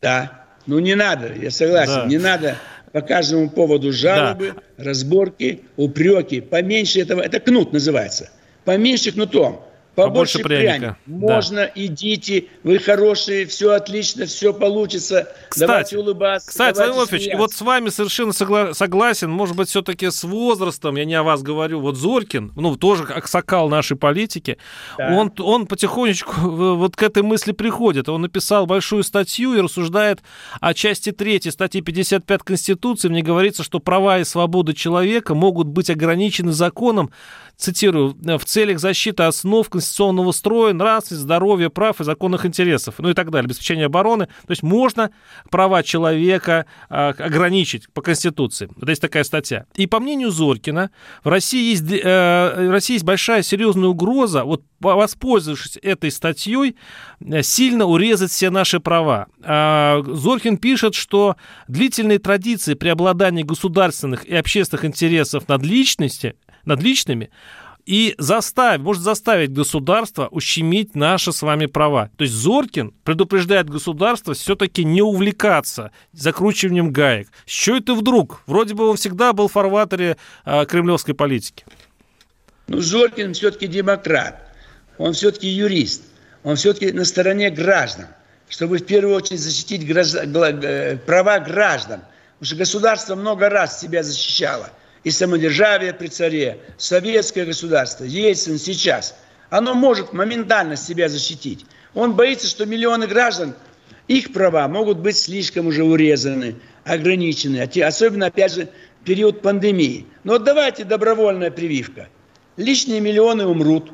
Да, 0.00 0.44
ну 0.66 0.78
не 0.78 0.94
надо, 0.94 1.32
я 1.34 1.50
согласен, 1.50 1.94
да. 1.94 2.06
не 2.06 2.18
надо 2.18 2.56
по 2.92 3.00
каждому 3.00 3.48
поводу 3.50 3.92
жалобы, 3.92 4.54
да. 4.54 4.84
разборки, 4.84 5.62
упреки. 5.76 6.40
Поменьше 6.40 7.00
этого, 7.00 7.20
это 7.20 7.40
кнут 7.40 7.72
называется. 7.72 8.30
Поменьше 8.64 9.12
кнутом. 9.12 9.64
Побольше, 9.94 10.38
Побольше 10.38 10.62
пряника. 10.62 10.96
пряник. 11.04 11.20
Можно, 11.22 11.56
да. 11.56 11.72
идите, 11.74 12.46
вы 12.62 12.78
хорошие, 12.78 13.44
все 13.44 13.72
отлично, 13.72 14.24
все 14.24 14.54
получится. 14.54 15.28
Кстати, 15.50 15.68
давайте 15.68 15.98
улыбаться. 15.98 16.48
Кстати, 16.48 16.76
давайте 16.78 16.96
Владимир 16.96 17.34
и 17.34 17.36
вот 17.36 17.52
с 17.52 17.60
вами 17.60 17.90
совершенно 17.90 18.30
согла- 18.30 18.72
согласен. 18.72 19.30
Может 19.30 19.54
быть, 19.54 19.68
все-таки 19.68 20.10
с 20.10 20.24
возрастом, 20.24 20.96
я 20.96 21.04
не 21.04 21.14
о 21.14 21.22
вас 21.22 21.42
говорю, 21.42 21.80
вот 21.80 21.96
Зорькин, 21.96 22.52
ну, 22.56 22.76
тоже 22.76 23.04
аксакал 23.04 23.68
нашей 23.68 23.98
политики, 23.98 24.56
да. 24.96 25.14
он, 25.14 25.30
он 25.38 25.66
потихонечку 25.66 26.32
вот 26.40 26.96
к 26.96 27.02
этой 27.02 27.22
мысли 27.22 27.52
приходит. 27.52 28.08
Он 28.08 28.22
написал 28.22 28.64
большую 28.64 29.02
статью 29.02 29.54
и 29.54 29.60
рассуждает 29.60 30.20
о 30.60 30.72
части 30.72 31.12
3 31.12 31.50
статьи 31.50 31.82
55 31.82 32.42
Конституции. 32.42 33.08
Мне 33.08 33.22
говорится, 33.22 33.62
что 33.62 33.78
права 33.78 34.20
и 34.20 34.24
свободы 34.24 34.72
человека 34.72 35.34
могут 35.34 35.66
быть 35.66 35.90
ограничены 35.90 36.52
законом 36.52 37.10
цитирую, 37.56 38.16
в 38.38 38.44
целях 38.44 38.80
защиты 38.80 39.22
основ 39.24 39.68
конституционного 39.82 40.30
строя, 40.30 40.72
нравственности, 40.72 41.24
здоровья, 41.24 41.68
прав 41.68 42.00
и 42.00 42.04
законных 42.04 42.46
интересов, 42.46 42.94
ну 42.98 43.10
и 43.10 43.14
так 43.14 43.30
далее, 43.30 43.46
обеспечения 43.46 43.86
обороны. 43.86 44.26
То 44.26 44.50
есть 44.50 44.62
можно 44.62 45.10
права 45.50 45.82
человека 45.82 46.66
а, 46.88 47.08
ограничить 47.10 47.92
по 47.92 48.00
Конституции. 48.00 48.70
Вот 48.76 48.88
есть 48.88 49.02
такая 49.02 49.24
статья. 49.24 49.66
И 49.74 49.86
по 49.86 49.98
мнению 49.98 50.30
Зорькина, 50.30 50.90
в 51.24 51.28
России 51.28 51.70
есть, 51.70 51.82
э, 51.90 52.68
в 52.68 52.70
России 52.70 52.94
есть 52.94 53.04
большая 53.04 53.42
серьезная 53.42 53.88
угроза, 53.88 54.44
вот 54.44 54.62
воспользовавшись 54.80 55.78
этой 55.82 56.12
статьей, 56.12 56.76
э, 57.20 57.42
сильно 57.42 57.86
урезать 57.86 58.30
все 58.30 58.50
наши 58.50 58.78
права. 58.78 59.26
А, 59.42 60.02
Зоркин 60.06 60.58
пишет, 60.58 60.94
что 60.94 61.36
длительные 61.66 62.20
традиции 62.20 62.74
преобладания 62.74 63.42
государственных 63.42 64.24
и 64.24 64.36
общественных 64.36 64.84
интересов 64.84 65.48
над 65.48 65.62
личностью 65.64 66.34
над 66.64 66.82
личными, 66.82 67.30
и 67.86 68.14
заставить, 68.18 68.80
может 68.82 69.02
заставить 69.02 69.52
государство 69.52 70.28
ущемить 70.28 70.94
наши 70.94 71.32
с 71.32 71.42
вами 71.42 71.66
права. 71.66 72.10
То 72.16 72.24
есть 72.24 72.34
Зоркин 72.34 72.92
предупреждает 73.04 73.68
государство 73.68 74.34
все-таки 74.34 74.84
не 74.84 75.02
увлекаться 75.02 75.90
закручиванием 76.12 76.92
гаек. 76.92 77.28
Что 77.46 77.76
это 77.76 77.94
вдруг? 77.94 78.42
Вроде 78.46 78.74
бы 78.74 78.88
он 78.88 78.96
всегда 78.96 79.32
был 79.32 79.48
в 79.48 79.52
фарватере 79.52 80.16
э, 80.44 80.64
кремлевской 80.66 81.14
политики. 81.14 81.64
Ну, 82.68 82.80
Зоркин 82.80 83.34
все-таки 83.34 83.66
демократ, 83.66 84.54
он 84.98 85.12
все-таки 85.12 85.48
юрист, 85.48 86.02
он 86.44 86.56
все-таки 86.56 86.92
на 86.92 87.04
стороне 87.04 87.50
граждан, 87.50 88.06
чтобы 88.48 88.78
в 88.78 88.86
первую 88.86 89.16
очередь 89.16 89.40
защитить 89.40 89.86
граждан, 89.86 90.34
э, 90.36 90.96
права 90.98 91.40
граждан. 91.40 92.00
Потому 92.38 92.46
что 92.46 92.56
государство 92.56 93.14
много 93.16 93.48
раз 93.48 93.80
себя 93.80 94.02
защищало– 94.02 94.70
и 95.04 95.10
самодержавие 95.10 95.92
при 95.92 96.08
царе, 96.08 96.60
советское 96.76 97.44
государство, 97.44 98.04
Ельцин 98.04 98.58
сейчас, 98.58 99.16
оно 99.50 99.74
может 99.74 100.12
моментально 100.12 100.76
себя 100.76 101.08
защитить. 101.08 101.66
Он 101.94 102.14
боится, 102.14 102.46
что 102.46 102.64
миллионы 102.64 103.06
граждан, 103.06 103.54
их 104.08 104.32
права 104.32 104.66
могут 104.68 104.98
быть 104.98 105.16
слишком 105.16 105.66
уже 105.66 105.84
урезаны, 105.84 106.56
ограничены, 106.84 107.60
особенно, 107.60 108.26
опять 108.26 108.54
же, 108.54 108.68
период 109.04 109.42
пандемии. 109.42 110.06
Но 110.24 110.38
давайте 110.38 110.84
добровольная 110.84 111.50
прививка. 111.50 112.08
Лишние 112.56 113.00
миллионы 113.00 113.46
умрут, 113.46 113.92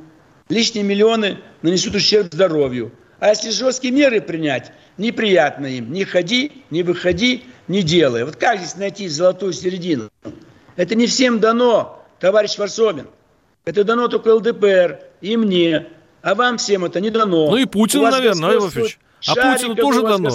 лишние 0.49 0.85
миллионы 0.85 1.39
нанесут 1.63 1.95
ущерб 1.95 2.33
здоровью. 2.33 2.93
А 3.21 3.31
если 3.31 3.51
жесткие 3.51 3.93
меры 3.93 4.21
принять, 4.21 4.73
неприятно 4.97 5.67
им. 5.67 5.93
Не 5.93 6.05
ходи, 6.05 6.53
не 6.71 6.83
выходи, 6.83 7.45
не 7.67 7.83
делай. 7.83 8.25
Вот 8.25 8.37
как 8.37 8.59
здесь 8.59 8.77
найти 8.77 9.09
золотую 9.09 9.53
середину? 9.53 10.11
Это 10.79 10.95
не 10.95 11.09
всем 11.09 11.41
дано, 11.41 12.07
товарищ 12.21 12.57
Варсобин. 12.57 13.09
Это 13.65 13.83
дано 13.83 14.07
только 14.07 14.29
ЛДПР 14.29 15.01
и 15.21 15.37
мне. 15.37 15.89
А 16.23 16.37
вам 16.37 16.57
всем 16.57 16.85
это 16.85 17.01
не 17.01 17.11
дано. 17.11 17.51
Ну 17.51 17.57
и 17.57 17.65
Путину, 17.65 18.09
наверное, 18.09 18.55
Иосифович. 18.55 19.01
А 19.27 19.35
Путину 19.35 19.75
тоже 19.75 20.03
дано. 20.03 20.31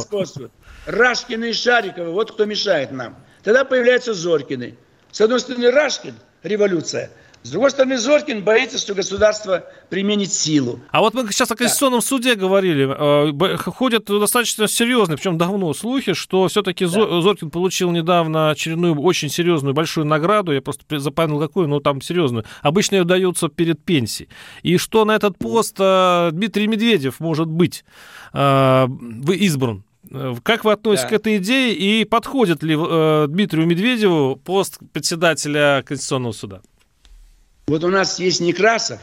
Рашкины 0.86 1.52
и 1.52 1.54
Шариковы, 1.54 2.12
вот 2.12 2.34
кто 2.34 2.44
мешает 2.44 2.92
нам. 2.92 3.16
Тогда 3.42 3.64
появляются 3.64 4.14
Зоркины. 4.14 4.76
С 5.12 5.22
одной 5.22 5.40
стороны, 5.40 5.72
Рашкин, 5.72 6.16
революция– 6.44 7.10
с 7.44 7.52
другой 7.52 7.72
стороны, 7.72 7.98
Зоркин 7.98 8.42
боится, 8.42 8.78
что 8.78 8.96
государство 8.96 9.66
применит 9.90 10.32
силу. 10.32 10.80
А 10.92 11.02
вот 11.02 11.14
мы 11.14 11.30
сейчас 11.30 11.52
о 11.52 11.56
Конституционном 11.56 12.00
да. 12.00 12.06
суде 12.06 12.36
говорили. 12.36 12.88
Э, 12.90 13.58
ходят 13.58 14.06
достаточно 14.06 14.68
серьезные, 14.70 15.18
причем 15.18 15.38
давно 15.38 15.74
слухи, 15.74 16.14
что 16.14 16.48
все-таки 16.48 16.86
да. 16.86 17.22
Зоркин 17.22 17.50
получил 17.50 17.92
недавно 17.92 18.52
очередную 18.52 18.98
очень 18.98 19.30
серьезную 19.30 19.74
большую 19.74 20.06
награду. 20.06 20.54
Я 20.54 20.62
просто 20.62 21.00
запомнил 21.00 21.38
какую, 21.40 21.68
но 21.68 21.82
там 21.82 22.02
серьезную. 22.02 22.46
Обычно 22.62 22.96
ее 22.96 23.04
даются 23.04 23.50
перед 23.50 23.84
пенсией. 23.84 24.30
И 24.62 24.78
что 24.78 25.04
на 25.04 25.14
этот 25.14 25.38
пост 25.38 25.76
э, 25.80 26.30
Дмитрий 26.32 26.68
Медведев 26.68 27.20
может 27.20 27.50
быть 27.50 27.84
э, 28.34 28.88
избран. 29.34 29.84
Как 30.44 30.64
вы 30.64 30.74
относитесь 30.74 31.04
да. 31.04 31.10
к 31.10 31.14
этой 31.14 31.38
идее 31.38 31.74
и 31.74 32.06
подходит 32.06 32.62
ли 32.62 32.76
Дмитрию 32.76 33.66
Медведеву 33.66 34.36
пост 34.36 34.78
председателя 34.92 35.82
Конституционного 35.86 36.34
суда? 36.34 36.62
Вот 37.66 37.84
у 37.86 37.90
нас 37.90 38.20
есть 38.20 38.42
Некрасов, 38.42 39.00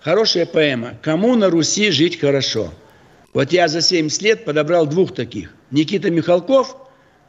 хорошая 0.00 0.46
поэма 0.46 0.98
«Кому 1.02 1.34
на 1.36 1.50
Руси 1.50 1.90
жить 1.90 2.18
хорошо». 2.18 2.72
Вот 3.34 3.52
я 3.52 3.68
за 3.68 3.82
70 3.82 4.22
лет 4.22 4.44
подобрал 4.46 4.86
двух 4.86 5.14
таких. 5.14 5.54
Никита 5.70 6.10
Михалков, 6.10 6.74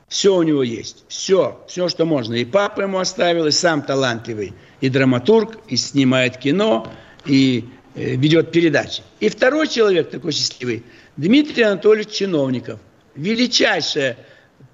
все 0.07 0.33
у 0.33 0.41
него 0.41 0.63
есть, 0.63 1.03
все, 1.09 1.61
все, 1.67 1.89
что 1.89 2.05
можно. 2.05 2.33
И 2.35 2.45
папа 2.45 2.81
ему 2.81 2.99
оставил, 2.99 3.45
и 3.45 3.51
сам 3.51 3.81
талантливый, 3.81 4.53
и 4.79 4.87
драматург, 4.87 5.59
и 5.67 5.75
снимает 5.75 6.37
кино, 6.37 6.89
и 7.25 7.65
э, 7.95 8.15
ведет 8.15 8.53
передачи. 8.53 9.03
И 9.19 9.27
второй 9.27 9.67
человек 9.67 10.09
такой 10.09 10.31
счастливый, 10.31 10.83
Дмитрий 11.17 11.63
Анатольевич 11.63 12.11
Чиновников. 12.11 12.79
Величайшая 13.15 14.17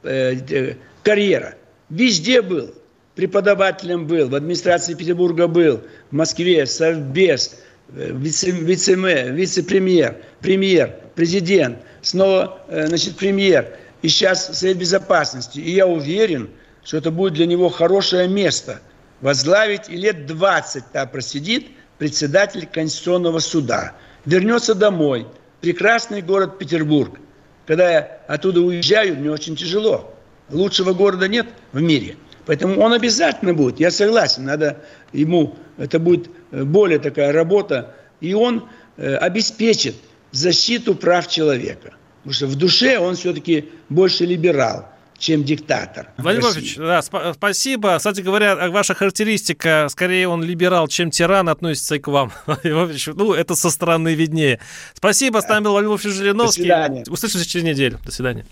э, 0.03 0.36
э, 0.36 0.76
карьера. 1.01 1.56
Везде 1.89 2.43
был 2.43 2.76
преподавателем 3.16 4.05
был, 4.05 4.30
в 4.30 4.36
администрации 4.36 4.93
Петербурга 4.93 5.47
был, 5.47 5.82
в 6.11 6.16
Москве, 6.16 6.66
совбез, 6.66 7.55
э, 7.95 8.11
вице, 8.13 8.51
вице, 8.51 8.95
вице-премьер, 8.95 10.18
премьер, 10.41 10.95
президент, 11.16 11.80
снова, 12.01 12.59
э, 12.68 12.88
значит, 12.88 13.16
премьер, 13.16 13.78
и 14.01 14.09
сейчас 14.09 14.57
Совет 14.59 14.78
Безопасности. 14.78 15.59
И 15.59 15.72
я 15.72 15.88
уверен, 15.88 16.49
что 16.84 16.97
это 16.97 17.09
будет 17.09 17.34
для 17.34 17.45
него 17.45 17.70
хорошее 17.70 18.28
место 18.28 18.82
возглавить, 19.22 19.89
и 19.89 19.95
лет 19.95 20.28
20 20.28 20.91
там 20.91 21.09
просидит 21.09 21.68
председатель 21.97 22.68
Конституционного 22.68 23.39
суда. 23.39 23.93
Вернется 24.26 24.76
домой, 24.76 25.26
прекрасный 25.61 26.22
город 26.22 26.59
Петербург. 26.59 27.18
Когда 27.66 27.91
я 27.91 28.20
оттуда 28.28 28.61
уезжаю, 28.61 29.16
мне 29.16 29.32
очень 29.32 29.55
тяжело. 29.55 30.13
Лучшего 30.49 30.93
города 30.93 31.28
нет 31.28 31.47
в 31.72 31.82
мире– 31.82 32.18
Поэтому 32.46 32.80
он 32.80 32.93
обязательно 32.93 33.54
будет, 33.54 33.80
я 33.80 33.91
согласен, 33.91 34.46
надо 34.46 34.78
ему, 35.14 35.56
это 35.78 36.00
будет 36.00 36.30
э, 36.52 36.64
более 36.64 37.00
такая 37.00 37.32
работа, 37.32 37.96
и 38.22 38.34
он 38.34 38.68
э, 38.98 39.16
обеспечит 39.16 39.96
защиту 40.32 40.96
прав 40.96 41.28
человека. 41.28 41.93
Потому 42.18 42.34
что 42.34 42.48
в 42.48 42.56
душе 42.56 42.98
он 42.98 43.16
все-таки 43.16 43.70
больше 43.89 44.26
либерал 44.26 44.88
чем 45.18 45.43
диктатор. 45.43 46.10
Владимир 46.18 46.43
Владимирович, 46.43 46.76
да, 46.76 47.00
сп- 47.00 47.34
спасибо. 47.36 47.98
Кстати 47.98 48.22
говоря, 48.22 48.70
ваша 48.70 48.93
характеристика, 48.93 49.88
скорее 49.89 50.28
он 50.28 50.43
либерал, 50.43 50.88
чем 50.88 51.10
тиран, 51.10 51.50
относится 51.50 51.96
и 51.96 52.00
к 52.00 52.08
вам. 52.08 52.32
ну, 52.64 53.34
это 53.34 53.56
со 53.56 53.70
стороны 53.70 54.14
виднее. 54.14 54.60
Спасибо, 54.93 55.39
с 55.39 55.48
нами 55.48 55.64
был 55.64 55.72
Владимир 55.72 56.00
Жириновский. 56.00 56.64
До 56.64 56.66
свидания. 56.66 57.04
Услышимся 57.08 57.48
через 57.48 57.66
неделю. 57.66 58.00
До 58.06 58.12
свидания. 58.12 58.46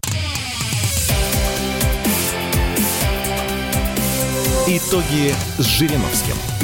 Итоги 4.66 5.36
с 5.58 5.66
Жириновским. 5.66 6.63